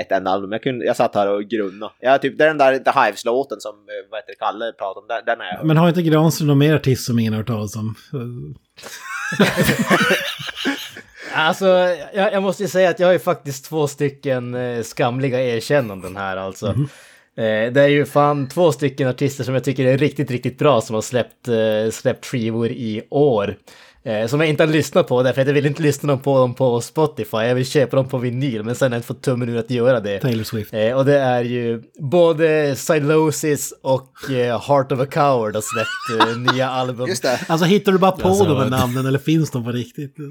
[0.00, 0.52] ett enda album.
[0.52, 1.90] Jag, kunde, jag satt här och grunna.
[2.00, 5.00] Ja, typ, det är den där The Hives-låten som eh, vad heter det, Kalle pratade
[5.00, 5.08] om.
[5.08, 5.66] Den, den är jag.
[5.66, 7.94] Men har inte Granström någon mer artist som ingen har hört talas om?
[11.34, 11.66] Alltså,
[12.14, 16.16] jag, jag måste ju säga att jag har ju faktiskt två stycken eh, skamliga erkännanden
[16.16, 16.66] här alltså.
[17.36, 20.80] Eh, det är ju fan två stycken artister som jag tycker är riktigt, riktigt bra
[20.80, 23.56] som har släppt, eh, släppt skivor i år.
[24.02, 26.54] Eh, som jag inte har lyssnat på därför att jag vill inte lyssna på dem
[26.54, 27.36] på Spotify.
[27.36, 29.70] Jag vill köpa dem på vinyl men sen har jag inte fått tummen ur att
[29.70, 30.20] göra det.
[30.20, 30.74] Taylor Swift.
[30.74, 36.28] Eh, och det är ju både Silosis och eh, Heart of a Coward har släppt
[36.30, 37.08] eh, nya album.
[37.08, 37.40] Just det.
[37.48, 40.14] Alltså hittar du bara på Alltså, de här namnen eller finns de på riktigt?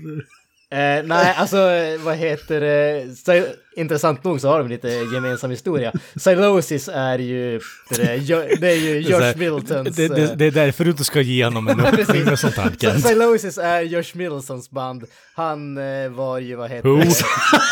[0.72, 3.06] Eh, nej, alltså eh, vad heter det?
[3.26, 5.92] Sil- Intressant nog så har de lite gemensam historia.
[6.16, 9.96] Silosis är ju, det är, det är ju Josh Middletons...
[9.96, 12.56] det, det, eh, det är därför du inte ska ge honom en öppning med sånt
[12.58, 13.00] här.
[13.00, 15.04] Silosis är Josh Middletons band.
[15.36, 16.98] Han eh, var ju, vad heter Who?
[16.98, 17.14] det?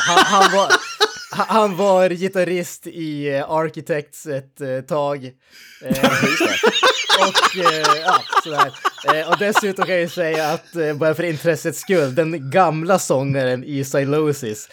[0.08, 0.68] Han, han var...
[1.44, 5.26] han- var gitarrist i eh, Architects ett eh, tag.
[5.86, 6.06] Eh,
[7.20, 7.56] och
[8.06, 8.72] ja, sådär.
[9.30, 14.70] Och dessutom kan jag säga att, bara för intressets skull, den gamla sångaren i Silosis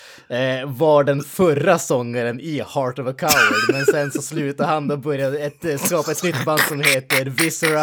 [0.67, 3.73] var den förra sångaren i Heart of a Coward.
[3.73, 7.81] Men sen så slutade han och började ett, skapa ett nytt band som heter Viscera.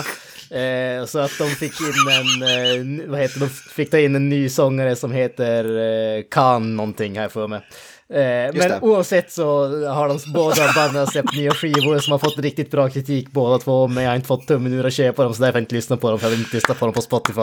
[0.51, 2.43] Eh, så att de fick in en,
[3.03, 5.65] eh, vad heter de fick ta in en ny sångare som heter
[6.17, 7.61] eh, Khan någonting här för mig.
[8.13, 8.79] Eh, men det.
[8.81, 9.45] oavsett så
[9.87, 13.87] har de båda banden släppt nya skivor som har fått riktigt bra kritik båda två,
[13.87, 15.75] men jag har inte fått tummen ur att köpa dem så därför har jag inte
[15.75, 17.41] lyssnat på dem, för jag vill inte lyssna på dem på Spotify.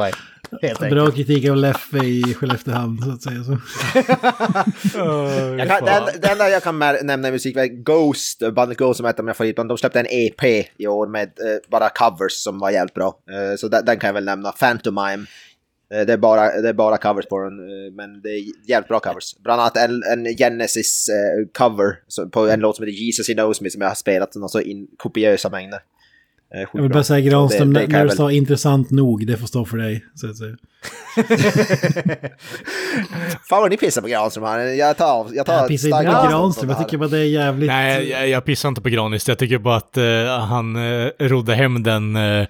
[0.63, 0.91] Helt enkelt.
[0.91, 3.45] Bra kritik av Leffe i Skelleftehamn så att säga.
[3.45, 3.59] Så.
[5.59, 9.07] Jag kan, enda, det enda jag kan nämna i musik är Ghost, bandet Ghost som
[9.07, 9.69] är ett av mina favoritband.
[9.69, 10.45] De släppte en EP
[10.77, 13.07] i år med eh, bara covers som var jävligt bra.
[13.07, 14.53] Eh, så den, den kan jag väl nämna.
[14.53, 15.27] Phantomime.
[15.95, 18.89] Eh, det, är bara, det är bara covers på den, eh, men det är jävligt
[18.89, 19.37] bra covers.
[19.39, 23.71] Bland annat en, en Genesis-cover eh, på en låt som heter Jesus He Knows Me
[23.71, 25.81] som jag har spelat någon så in, kopiösa mängder.
[26.57, 28.91] Eh, Jag vill bara säga Granström, Så det- det kan när du väl- sa intressant
[28.91, 30.05] nog, det får stå för dig.
[30.15, 30.57] Så att säga.
[33.49, 34.59] Fan vad ni pissar på Granström här.
[34.59, 37.67] Jag tar, jag tar Jag pissar inte på Granström, jag tycker bara det är jävligt...
[37.69, 39.29] Nej, jag, jag pissar inte på Granis.
[39.29, 42.47] Jag tycker bara att eh, han uh, rodde hem den uh,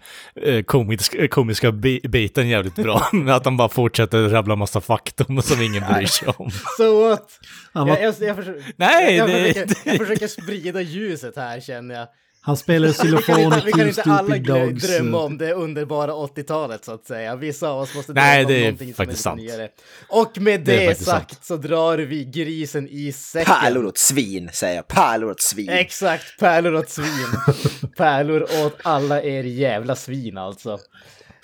[0.66, 3.02] komiska, komiska bi- biten jävligt bra.
[3.28, 6.50] att han bara fortsätter rabbla massa faktum som ingen bryr sig om.
[6.78, 7.28] So what?
[7.72, 11.94] Var, Jag, jag, jag, försöker, Nej, jag, det- försöker, jag försöker sprida ljuset här känner
[11.94, 12.06] jag.
[12.46, 14.82] Han spelar Vi kan xylofon inte, i vi kan inte alla Stupid Dogs.
[14.86, 17.36] drömma om det underbara 80-talet så att säga.
[17.36, 19.58] Vissa av oss måste Nej, drömma om det är någonting som faktiskt är lite sant.
[19.58, 19.68] nyare.
[20.08, 21.44] Och med Det det, sagt sant.
[21.44, 23.54] så drar vi grisen i säcken.
[23.54, 24.88] Pärlor åt svin, säger jag.
[24.88, 25.68] Pärlor åt svin.
[25.68, 27.26] Exakt, pärlor åt svin.
[27.96, 30.78] pärlor åt alla er jävla svin alltså.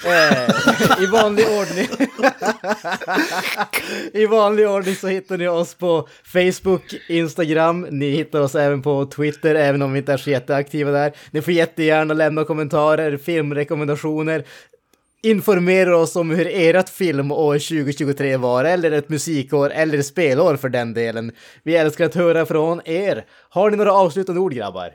[0.07, 1.89] Eh, I vanlig ordning.
[4.13, 7.87] I vanlig ordning så hittar ni oss på Facebook, Instagram.
[7.91, 11.13] Ni hittar oss även på Twitter, även om vi inte är så jätteaktiva där.
[11.31, 14.45] Ni får jättegärna lämna kommentarer, filmrekommendationer.
[15.23, 20.69] Informera oss om hur ert filmår 2023 var, eller ett musikår, eller ett spelår för
[20.69, 21.33] den delen.
[21.63, 23.25] Vi älskar att höra från er.
[23.49, 24.91] Har ni några avslutande ord grabbar?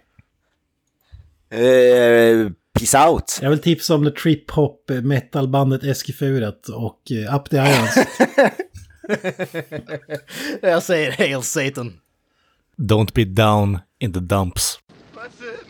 [1.54, 2.52] Uh...
[2.80, 3.40] Peace out!
[3.42, 8.08] Jag vill tipsa om det trip-hop eh, metalbandet Eskifuret och eh, Up the Irons.
[10.62, 11.94] jag säger Hail Satan!
[12.78, 14.80] Don't be down in the dumps.
[15.16, 15.67] That's it.